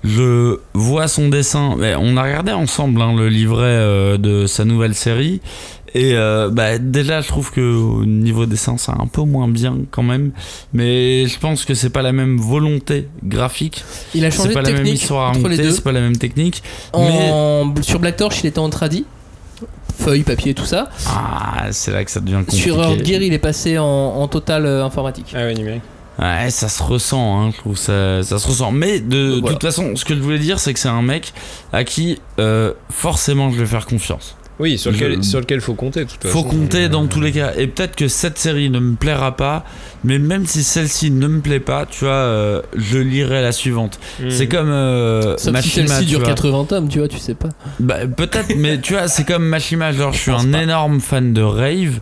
je 0.04 0.58
vois 0.74 1.08
son 1.08 1.28
dessin. 1.28 1.74
Mais 1.78 1.94
on 1.98 2.16
a 2.16 2.22
regardé 2.22 2.52
ensemble 2.52 3.00
hein, 3.02 3.14
le 3.16 3.28
livret 3.28 3.62
euh, 3.66 4.18
de 4.18 4.46
sa 4.46 4.64
nouvelle 4.64 4.94
série. 4.94 5.40
Et 5.94 6.12
euh, 6.14 6.50
bah, 6.50 6.78
déjà, 6.78 7.20
je 7.20 7.28
trouve 7.28 7.50
que 7.52 7.60
au 7.60 8.04
niveau 8.04 8.44
dessin, 8.46 8.76
c'est 8.76 8.90
un 8.92 9.06
peu 9.10 9.22
moins 9.22 9.48
bien 9.48 9.76
quand 9.90 10.02
même. 10.02 10.32
Mais 10.72 11.26
je 11.26 11.38
pense 11.38 11.64
que 11.64 11.74
c'est 11.74 11.90
pas 11.90 12.02
la 12.02 12.12
même 12.12 12.36
volonté 12.38 13.08
graphique. 13.24 13.84
Il 14.14 14.24
a 14.24 14.30
C'est 14.30 14.38
changé 14.38 14.52
pas 14.54 14.62
de 14.62 14.66
la 14.66 14.72
même 14.72 14.82
technique 14.84 15.02
histoire 15.02 15.26
à 15.28 15.30
entre 15.30 15.48
les 15.48 15.56
deux. 15.56 15.70
c'est 15.70 15.84
pas 15.84 15.92
la 15.92 16.00
même 16.00 16.16
technique. 16.18 16.62
En, 16.92 17.72
Sur 17.82 17.98
Black 18.00 18.16
Torch, 18.16 18.40
il 18.42 18.46
était 18.46 18.58
en 18.58 18.68
tradi, 18.68 19.04
feuille, 19.98 20.22
papier, 20.22 20.54
tout 20.54 20.66
ça. 20.66 20.90
Ah, 21.06 21.66
c'est 21.70 21.92
là 21.92 22.04
que 22.04 22.10
ça 22.10 22.20
devient 22.20 22.38
compliqué. 22.44 22.62
Sur 22.62 22.82
Earth 22.82 23.04
Gear, 23.04 23.22
il 23.22 23.32
est 23.32 23.38
passé 23.38 23.78
en, 23.78 23.84
en 23.86 24.28
total 24.28 24.66
euh, 24.66 24.84
informatique. 24.84 25.32
ah 25.34 25.46
ouais 25.46 25.54
numérique. 25.54 25.82
Ouais, 26.18 26.48
ça 26.48 26.68
se 26.70 26.82
ressent, 26.82 27.38
hein, 27.42 27.50
je 27.54 27.58
trouve 27.58 27.76
ça, 27.76 28.22
ça 28.22 28.38
se 28.38 28.46
ressent. 28.48 28.72
Mais 28.72 29.00
de 29.00 29.38
Voilà. 29.38 29.52
toute 29.52 29.62
façon, 29.62 29.94
ce 29.96 30.04
que 30.06 30.14
je 30.14 30.20
voulais 30.20 30.38
dire, 30.38 30.58
c'est 30.58 30.72
que 30.72 30.78
c'est 30.80 30.88
un 30.88 31.02
mec 31.02 31.34
à 31.74 31.84
qui 31.84 32.18
euh, 32.38 32.72
forcément 32.90 33.50
je 33.50 33.58
vais 33.58 33.66
faire 33.66 33.84
confiance. 33.86 34.34
Oui, 34.58 34.78
sur 34.78 34.90
lequel, 34.90 35.16
Je- 35.16 35.20
sur 35.22 35.40
lequel 35.40 35.60
faut 35.60 35.74
compter. 35.74 36.04
De 36.04 36.10
toute 36.10 36.22
Faut 36.24 36.42
façon. 36.42 36.48
compter 36.56 36.88
dans 36.88 37.06
tous 37.06 37.20
les 37.20 37.32
cas. 37.32 37.52
Et 37.58 37.66
peut-être 37.66 37.94
que 37.94 38.08
cette 38.08 38.38
série 38.38 38.70
ne 38.70 38.78
me 38.78 38.94
plaira 38.96 39.36
pas, 39.36 39.64
mais 40.02 40.18
même 40.18 40.46
si 40.46 40.62
celle-ci 40.64 41.10
ne 41.10 41.26
me 41.28 41.40
plaît 41.40 41.60
pas, 41.60 41.84
tu 41.84 42.04
vois, 42.06 42.12
euh, 42.14 42.62
je 42.74 42.98
lirai 42.98 43.42
la 43.42 43.52
suivante. 43.52 43.98
Mhm. 44.20 44.30
C'est 44.30 44.46
comme 44.48 44.70
euh, 44.70 45.36
Sauf 45.36 45.40
si 45.46 45.50
Machima, 45.50 45.86
celle-ci 45.88 46.00
tu 46.04 46.08
dure 46.10 46.18
vois. 46.20 46.28
80 46.28 46.64
tomes, 46.64 46.88
tu 46.88 46.98
vois, 47.00 47.08
tu 47.08 47.18
sais 47.18 47.34
pas. 47.34 47.50
Bah, 47.80 48.06
peut-être, 48.06 48.54
mais 48.56 48.80
tu 48.80 48.94
vois, 48.94 49.08
c'est 49.08 49.24
comme 49.26 49.44
Machima. 49.46 49.92
Genre, 49.92 50.12
je 50.14 50.18
suis 50.20 50.30
un 50.30 50.50
pas. 50.50 50.62
énorme 50.62 51.00
fan 51.00 51.34
de 51.34 51.42
Rave. 51.42 52.00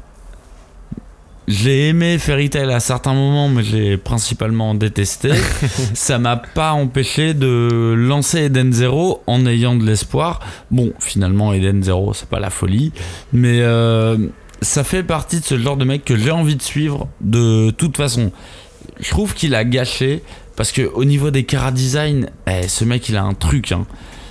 J'ai 1.46 1.88
aimé 1.88 2.16
Fairy 2.18 2.48
Tail 2.48 2.72
à 2.72 2.80
certains 2.80 3.12
moments, 3.12 3.48
mais 3.48 3.62
j'ai 3.62 3.98
principalement 3.98 4.74
détesté. 4.74 5.30
ça 5.94 6.18
m'a 6.18 6.36
pas 6.36 6.72
empêché 6.72 7.34
de 7.34 7.94
lancer 7.96 8.44
Eden 8.44 8.72
Zero 8.72 9.22
en 9.26 9.44
ayant 9.46 9.74
de 9.76 9.84
l'espoir. 9.84 10.40
Bon, 10.70 10.92
finalement, 11.00 11.52
Eden 11.52 11.82
Zero, 11.82 12.14
c'est 12.14 12.28
pas 12.28 12.40
la 12.40 12.48
folie, 12.50 12.92
mais 13.34 13.60
euh, 13.60 14.16
ça 14.62 14.84
fait 14.84 15.02
partie 15.02 15.40
de 15.40 15.44
ce 15.44 15.58
genre 15.58 15.76
de 15.76 15.84
mec 15.84 16.04
que 16.04 16.16
j'ai 16.16 16.30
envie 16.30 16.56
de 16.56 16.62
suivre 16.62 17.08
de 17.20 17.70
toute 17.70 17.96
façon. 17.98 18.32
Je 19.00 19.10
trouve 19.10 19.34
qu'il 19.34 19.54
a 19.54 19.64
gâché 19.64 20.22
parce 20.56 20.72
que 20.72 20.82
au 20.94 21.04
niveau 21.04 21.30
des 21.30 21.44
cara 21.44 21.72
design, 21.72 22.30
eh, 22.46 22.68
ce 22.68 22.84
mec, 22.84 23.08
il 23.10 23.16
a 23.16 23.22
un 23.22 23.34
truc. 23.34 23.72
hein. 23.72 23.86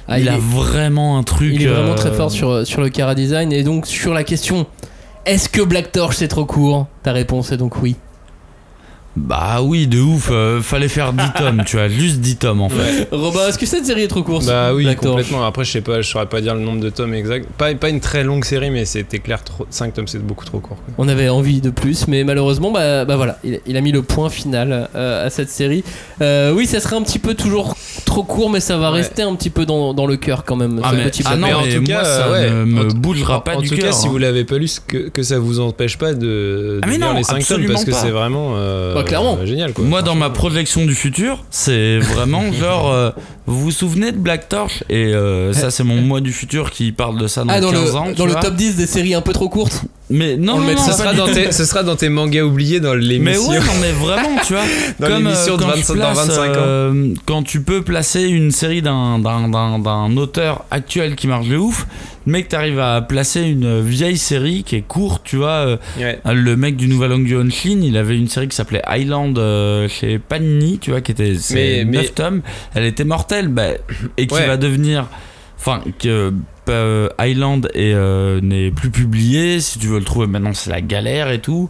Ah, 0.08 0.20
il, 0.20 0.26
il, 0.26 0.30
a 0.30 0.38
vraiment 0.38 1.18
un 1.18 1.24
truc. 1.24 1.52
il 1.54 1.64
est 1.64 1.68
vraiment 1.68 1.92
euh, 1.92 1.96
très 1.96 2.12
fort 2.12 2.30
sur, 2.32 2.68
sur 2.68 2.82
le 2.82 2.90
Cara 2.90 3.16
Design. 3.16 3.54
Et 3.54 3.64
donc, 3.64 3.88
sur 3.88 4.14
la 4.14 4.24
question 4.26 4.68
Est-ce 5.26 5.48
que 5.48 5.62
Black 5.62 5.94
Torch 5.94 6.18
c'est 6.18 6.28
trop 6.28 6.44
court? 6.44 6.88
Ta 7.02 7.14
réponse 7.14 7.54
est 7.54 7.58
donc 7.58 7.82
oui. 7.82 7.96
Bah 9.16 9.62
oui, 9.62 9.86
de 9.86 10.00
ouf. 10.00 10.30
euh, 10.32 10.60
fallait 10.62 10.88
faire 10.88 11.14
10 11.14 11.24
tomes, 11.38 11.64
tu 11.66 11.76
vois, 11.78 11.88
juste 11.88 12.20
10 12.20 12.38
tomes 12.38 12.62
en 12.62 12.70
fait. 12.70 13.08
Robin, 13.12 13.48
est-ce 13.48 13.60
que 13.60 13.66
cette 13.68 13.86
série 13.86 14.02
est 14.04 14.08
trop 14.08 14.24
courte 14.24 14.46
Bah 14.48 14.74
oui, 14.74 14.86
Black 14.86 15.02
Torch 15.02 15.12
complètement. 15.12 15.46
Après, 15.46 15.64
je 15.64 15.72
sais 15.72 15.82
pas, 15.82 16.02
je 16.02 16.10
saurais 16.10 16.26
pas 16.26 16.42
dire 16.42 16.56
le 16.56 16.62
nombre 16.62 16.80
de 16.80 16.90
tomes 16.90 17.14
exact. 17.14 17.48
Pas, 17.58 17.76
pas 17.76 17.90
une 17.90 18.00
très 18.00 18.24
longue 18.24 18.44
série, 18.44 18.72
mais 18.72 18.86
c'était 18.86 19.20
clair, 19.20 19.44
trop, 19.44 19.68
5 19.70 19.94
tomes, 19.94 20.08
c'est 20.08 20.18
beaucoup 20.26 20.46
trop 20.46 20.60
court. 20.60 20.78
quoi. 20.78 20.94
On 20.98 21.08
avait 21.08 21.30
envie 21.30 21.62
de 21.62 21.70
plus, 21.70 22.08
mais 22.08 22.24
malheureusement, 22.24 22.72
bah, 22.72 23.06
bah 23.06 23.16
voilà, 23.16 23.38
il, 23.44 23.60
il 23.68 23.78
a 23.78 23.82
mis 23.82 23.92
le 23.92 24.02
point 24.02 24.32
final 24.32 24.90
euh, 24.96 25.28
à 25.28 25.30
cette 25.30 25.50
série. 25.52 25.84
Euh, 26.22 26.52
oui, 26.52 26.66
ça 26.66 26.80
serait 26.80 26.96
un 26.96 27.04
petit 27.04 27.20
peu 27.20 27.36
toujours 27.36 27.76
trop 28.06 28.24
court, 28.24 28.50
mais 28.50 28.60
ça 28.62 28.78
va 28.78 28.90
Ouais. 28.92 28.98
rester 29.00 29.22
un 29.22 29.36
petit 29.36 29.50
peu 29.52 29.66
dans, 29.66 29.94
dans 29.94 30.06
le 30.08 30.18
cœur 30.18 30.44
quand 30.44 30.56
même. 30.56 30.80
Ah, 30.84 30.90
ce 30.92 30.96
mais- 30.96 31.04
petit 31.06 31.24
ah 31.26 31.36
non, 31.36 31.48
Mais 31.48 31.54
en 31.54 31.62
tout 31.64 31.68
moi, 31.82 31.86
cas, 31.88 32.04
ça 32.04 32.32
ouais. 32.32 32.50
ne 32.50 32.64
me 32.66 32.84
bougera 32.94 33.44
pas 33.44 33.58
en 33.58 33.62
du 33.62 33.70
tout 33.70 33.76
cas, 33.76 33.82
cœur. 33.84 33.94
si 33.94 34.08
hein. 34.08 34.10
vous 34.10 34.18
l'avez 34.18 34.44
pas 34.44 34.58
lu, 34.58 34.68
que, 34.88 35.10
que 35.10 35.22
ça 35.24 35.38
vous 35.40 35.60
empêche 35.60 35.98
pas 36.00 36.14
de, 36.14 36.20
de 36.20 36.80
Ah 36.82 36.88
mais 36.88 36.98
lire 36.98 37.08
non, 37.08 37.14
les 37.18 37.24
5 37.24 37.46
tomes 37.48 37.66
parce 37.68 37.86
que 37.86 37.92
c'est 37.92 38.10
vraiment. 38.10 38.54
euh, 38.56 39.03
Bah, 39.04 39.08
clairement. 39.08 39.38
Génial 39.46 39.74
quoi. 39.74 39.84
Moi, 39.86 40.02
dans 40.02 40.16
ma 40.16 40.30
projection 40.30 40.86
du 40.86 40.96
futur, 40.96 41.44
c'est 41.50 42.00
vraiment 42.14 42.52
genre. 42.54 42.92
euh, 42.92 43.12
vous 43.46 43.60
vous 43.60 43.72
souvenez 43.72 44.12
de 44.12 44.18
Black 44.18 44.48
Torch? 44.50 44.84
Et 44.90 45.14
euh, 45.14 45.54
ça, 45.54 45.70
c'est 45.72 45.84
mon 45.84 46.02
moi 46.02 46.22
du 46.22 46.32
futur 46.34 46.72
qui 46.72 46.92
parle 46.92 47.20
de 47.20 47.28
ça 47.28 47.44
dans 47.44 47.50
Ah, 47.54 47.60
dans 47.62 47.72
15 47.72 47.82
le, 47.92 47.96
ans. 47.98 48.06
tu 48.10 48.14
dans 48.16 48.26
le 48.26 48.32
vois. 48.32 48.42
top 48.42 48.56
10 48.56 48.76
des 48.78 48.88
séries 48.88 49.14
un 49.14 49.22
peu 49.22 49.34
trop 49.34 49.50
courtes 49.50 49.82
Mais 50.16 50.38
non, 50.38 50.60
non, 50.60 50.72
non, 50.74 50.78
ce, 50.78 50.92
sera 50.92 51.14
dans 51.14 51.26
tes, 51.26 51.52
ce 51.52 51.66
sera 51.66 51.82
dans 51.82 51.96
tes 51.96 52.08
mangas 52.10 52.44
oubliés 52.44 52.80
dans 52.80 52.94
Mais 52.94 53.02
l'émission. 53.02 53.50
ouais, 53.50 53.60
non, 53.60 53.74
mais 53.82 53.92
vraiment, 53.94 54.38
tu 54.46 54.54
vois. 54.54 54.62
Dans 55.00 55.08
l'émission 55.18 55.56
euh, 55.56 55.58
de 55.58 55.62
quand 55.64 55.70
25 55.70 55.94
tu 55.94 56.00
dans 56.00 56.12
places, 56.14 56.28
25 56.28 56.42
ans. 56.42 56.54
euh, 56.58 57.14
quand 57.26 57.44
tu 57.44 57.62
peux 57.62 57.82
placer 57.82 58.22
une 58.24 58.52
série 58.52 58.82
d'un, 58.84 59.18
d'un, 59.20 60.18
auteur 60.18 60.66
actuel 60.70 61.16
qui 61.16 61.28
marche 61.28 61.48
de 61.48 61.58
ouf, 61.58 61.88
mais 62.28 62.44
que 62.44 62.50
t'arrives 62.50 62.80
à 62.80 63.02
placer 63.02 63.42
une 63.42 63.82
vieille 63.82 64.18
série 64.20 64.64
qui 64.64 64.76
est 64.76 64.82
courte, 64.88 65.24
tu 65.26 65.38
vois. 65.38 65.50
euh, 65.50 65.78
Ouais. 66.00 66.20
le 66.32 66.56
mec 66.56 66.76
du 66.76 66.88
Nouvel 66.88 67.14
An 67.14 67.18
du 67.20 67.36
Honshin, 67.36 67.80
il 67.82 67.98
avait 67.98 68.16
une 68.18 68.28
série 68.28 68.48
qui 68.48 68.56
s'appelait 68.56 68.84
Island 68.88 69.38
euh, 69.40 69.88
chez 69.90 70.20
Panini, 70.20 70.78
tu 70.80 70.92
vois, 70.92 71.02
qui 71.02 71.12
était 71.12 71.34
Mais- 71.54 71.86
9 71.86 71.92
mais- 72.04 72.08
tomes. 72.10 72.42
Elle 72.76 72.86
était 72.86 73.04
mortelle, 73.06 73.48
bah, 73.48 73.64
et 74.18 74.28
qui 74.28 74.34
Ouais. 74.36 74.46
va 74.46 74.58
devenir. 74.58 75.08
Enfin, 75.66 75.82
que 75.98 76.34
euh, 76.68 77.08
Island 77.22 77.70
est, 77.74 77.94
euh, 77.94 78.42
n'est 78.42 78.70
plus 78.72 78.90
publié. 78.90 79.62
Si 79.62 79.80
tu 79.80 79.88
veux 79.88 80.00
le 80.00 80.04
trouver 80.04 80.28
maintenant, 80.28 80.54
c'est 80.54 80.70
la 80.70 80.82
galère 80.82 81.32
et 81.32 81.40
tout. 81.40 81.70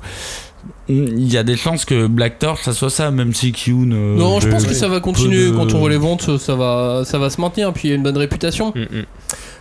Il 0.89 1.31
y 1.31 1.37
a 1.37 1.43
des 1.43 1.55
chances 1.57 1.85
que 1.85 2.07
Black 2.07 2.39
Torch, 2.39 2.61
ça 2.63 2.73
soit 2.73 2.89
ça, 2.89 3.11
même 3.11 3.33
si 3.33 3.51
Kyun. 3.51 3.91
euh, 3.91 4.15
Non, 4.17 4.39
je 4.39 4.47
pense 4.49 4.65
que 4.65 4.73
ça 4.73 4.87
va 4.87 4.99
continuer 4.99 5.49
de- 5.49 5.55
quand 5.55 5.73
on 5.73 5.79
voit 5.79 5.89
les 5.89 5.97
ventes, 5.97 6.37
ça 6.37 6.55
va, 6.55 7.03
ça 7.05 7.19
va 7.19 7.29
se 7.29 7.39
maintenir, 7.39 7.71
puis 7.73 7.87
il 7.87 7.89
y 7.89 7.93
a 7.93 7.95
une 7.95 8.03
bonne 8.03 8.17
réputation. 8.17 8.71
Mm, 8.75 8.79
mm. 8.99 9.03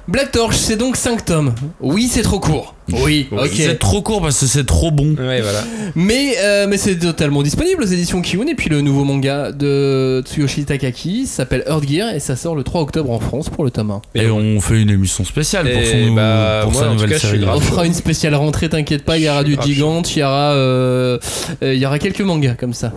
Black 0.08 0.32
Torch, 0.32 0.56
c'est 0.56 0.76
donc 0.76 0.96
5 0.96 1.24
tomes. 1.24 1.54
Oui, 1.80 2.08
c'est 2.10 2.22
trop 2.22 2.40
court. 2.40 2.74
Oui, 2.92 3.28
ok. 3.30 3.50
C'est 3.54 3.78
trop 3.78 4.02
court 4.02 4.20
parce 4.20 4.40
que 4.40 4.46
c'est 4.46 4.66
trop 4.66 4.90
bon. 4.90 5.14
Ouais, 5.14 5.40
voilà. 5.40 5.62
Mais, 5.94 6.34
euh, 6.40 6.66
mais 6.68 6.76
c'est 6.76 6.98
totalement 6.98 7.42
disponible 7.42 7.82
aux 7.82 7.86
éditions 7.86 8.20
Kiun. 8.20 8.48
Et 8.48 8.56
puis 8.56 8.68
le 8.68 8.80
nouveau 8.80 9.04
manga 9.04 9.52
de 9.52 10.22
Tsuyoshi 10.26 10.64
Takaki 10.64 11.26
s'appelle 11.26 11.62
Earth 11.68 11.88
Gear 11.88 12.12
et 12.14 12.18
ça 12.18 12.34
sort 12.34 12.56
le 12.56 12.64
3 12.64 12.80
octobre 12.80 13.10
en 13.12 13.20
France 13.20 13.48
pour 13.48 13.64
le 13.64 13.70
tome 13.70 13.92
1. 13.92 14.02
Et 14.16 14.28
on 14.28 14.60
fait 14.60 14.82
une 14.82 14.90
émission 14.90 15.24
spéciale 15.24 15.70
pour, 15.70 15.84
son, 15.84 16.12
bah, 16.14 16.60
pour 16.64 16.72
moi, 16.72 16.82
sa 16.82 16.88
nouvelle 16.90 17.10
cas, 17.10 17.18
série. 17.20 17.44
On 17.46 17.60
fera 17.60 17.86
une 17.86 17.94
spéciale 17.94 18.34
rentrée, 18.34 18.68
t'inquiète 18.68 19.04
pas, 19.04 19.18
il 19.18 19.24
y 19.24 19.28
aura 19.28 19.44
du 19.44 19.56
gigante, 19.62 20.16
il 20.16 20.18
y 20.18 20.22
aura, 20.24 20.52
euh, 20.54 21.18
euh, 21.62 21.74
il 21.74 21.80
y 21.80 21.86
aura 21.86 22.00
quelques 22.00 22.20
mangas 22.22 22.54
comme 22.54 22.74
ça. 22.74 22.92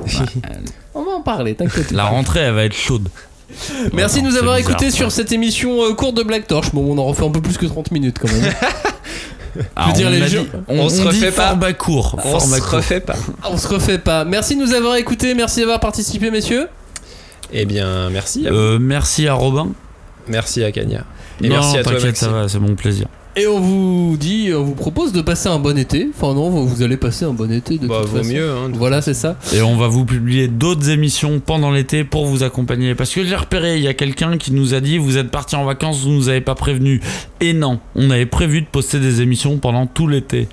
On 0.95 1.03
va 1.03 1.11
en 1.11 1.21
parler, 1.21 1.53
t'inquiète 1.53 1.91
La 1.91 2.05
rentrée, 2.05 2.39
elle 2.39 2.53
va 2.55 2.63
être 2.63 2.75
chaude. 2.75 3.09
Merci 3.93 4.21
de 4.21 4.27
nous 4.27 4.35
avoir 4.37 4.57
écoutés 4.57 4.91
sur 4.91 5.11
cette 5.11 5.31
émission 5.31 5.83
euh, 5.83 5.93
courte 5.93 6.15
de 6.17 6.23
Black 6.23 6.47
Torch. 6.47 6.71
Bon, 6.73 6.93
on 6.93 6.97
en 6.97 7.05
refait 7.05 7.25
un 7.25 7.29
peu 7.31 7.41
plus 7.41 7.57
que 7.57 7.65
30 7.65 7.91
minutes 7.91 8.17
quand 8.19 8.31
même. 8.31 8.53
Ah, 9.73 9.93
dire, 9.93 10.07
on 10.07 10.11
les 10.11 10.19
dit- 10.21 10.37
on, 10.67 10.79
on 10.79 10.89
se 10.89 11.01
refait 11.01 11.31
pas. 11.31 11.47
format 11.51 11.71
court. 11.71 12.15
On 12.21 12.39
format 12.39 12.57
se 12.57 12.61
court. 12.61 12.71
refait 12.73 12.99
pas. 12.99 13.15
on 13.49 13.57
se 13.57 13.69
refait 13.69 13.99
pas. 13.99 14.25
Merci 14.25 14.57
de 14.57 14.61
nous 14.61 14.73
avoir 14.73 14.97
écoutés, 14.97 15.33
merci 15.33 15.61
d'avoir 15.61 15.79
participé, 15.79 16.29
messieurs. 16.29 16.67
Eh 17.53 17.63
bien, 17.63 18.09
merci. 18.09 18.45
À 18.45 18.51
vous. 18.51 18.57
Euh, 18.57 18.79
merci 18.81 19.29
à 19.29 19.33
Robin. 19.33 19.69
Merci 20.27 20.61
à 20.61 20.73
Kanya. 20.73 21.05
Et 21.41 21.47
non, 21.47 21.55
merci 21.55 21.77
à 21.77 21.83
toi, 21.83 21.93
ça 22.13 22.27
va, 22.27 22.49
c'est 22.49 22.59
mon 22.59 22.75
plaisir. 22.75 23.07
Et 23.37 23.47
on 23.47 23.59
vous 23.59 24.15
dit, 24.17 24.51
on 24.55 24.63
vous 24.63 24.75
propose 24.75 25.11
de 25.11 25.21
passer 25.21 25.49
un 25.49 25.59
bon 25.59 25.77
été. 25.77 26.07
Enfin 26.15 26.33
non, 26.33 26.49
vous 26.49 26.81
allez 26.83 26.95
passer 26.95 27.25
un 27.25 27.33
bon 27.33 27.51
été 27.51 27.77
de 27.77 27.85
Bah, 27.85 27.99
toute 28.01 28.11
vaut 28.11 28.17
façon. 28.19 28.29
mieux. 28.33 28.49
Hein, 28.49 28.69
de- 28.69 28.77
Voilà, 28.77 29.01
c'est 29.01 29.13
ça. 29.13 29.37
Et 29.53 29.61
on 29.61 29.75
va 29.75 29.87
vous 29.89 30.05
publier 30.05 30.47
d'autres 30.47 30.89
émissions 30.89 31.41
pendant 31.41 31.69
l'été 31.71 32.05
pour 32.05 32.25
vous 32.27 32.43
accompagner. 32.43 32.95
Parce 32.95 33.13
que 33.13 33.25
j'ai 33.25 33.35
repéré, 33.35 33.75
il 33.75 33.83
y 33.83 33.89
a 33.89 33.93
quelqu'un 33.93 34.37
qui 34.37 34.53
nous 34.53 34.73
a 34.73 34.79
dit 34.79 34.97
Vous 34.97 35.17
êtes 35.17 35.31
parti 35.31 35.55
en 35.57 35.65
vacances, 35.65 35.99
vous 36.03 36.11
nous 36.11 36.29
avez 36.29 36.39
pas 36.41 36.55
prévenu. 36.55 37.01
Et 37.41 37.51
non, 37.53 37.79
on 37.95 38.09
avait 38.09 38.25
prévu 38.25 38.61
de 38.61 38.67
poster 38.67 38.99
des 38.99 39.21
émissions 39.21 39.57
pendant 39.57 39.85
tout 39.85 40.07
l'été. 40.07 40.47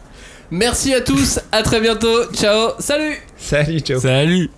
Merci 0.51 0.93
à 0.93 1.01
tous, 1.01 1.39
à 1.53 1.63
très 1.63 1.81
bientôt. 1.81 2.25
Ciao, 2.35 2.71
salut 2.81 3.15
Salut, 3.37 3.79
ciao. 3.81 4.01
Salut 4.01 4.51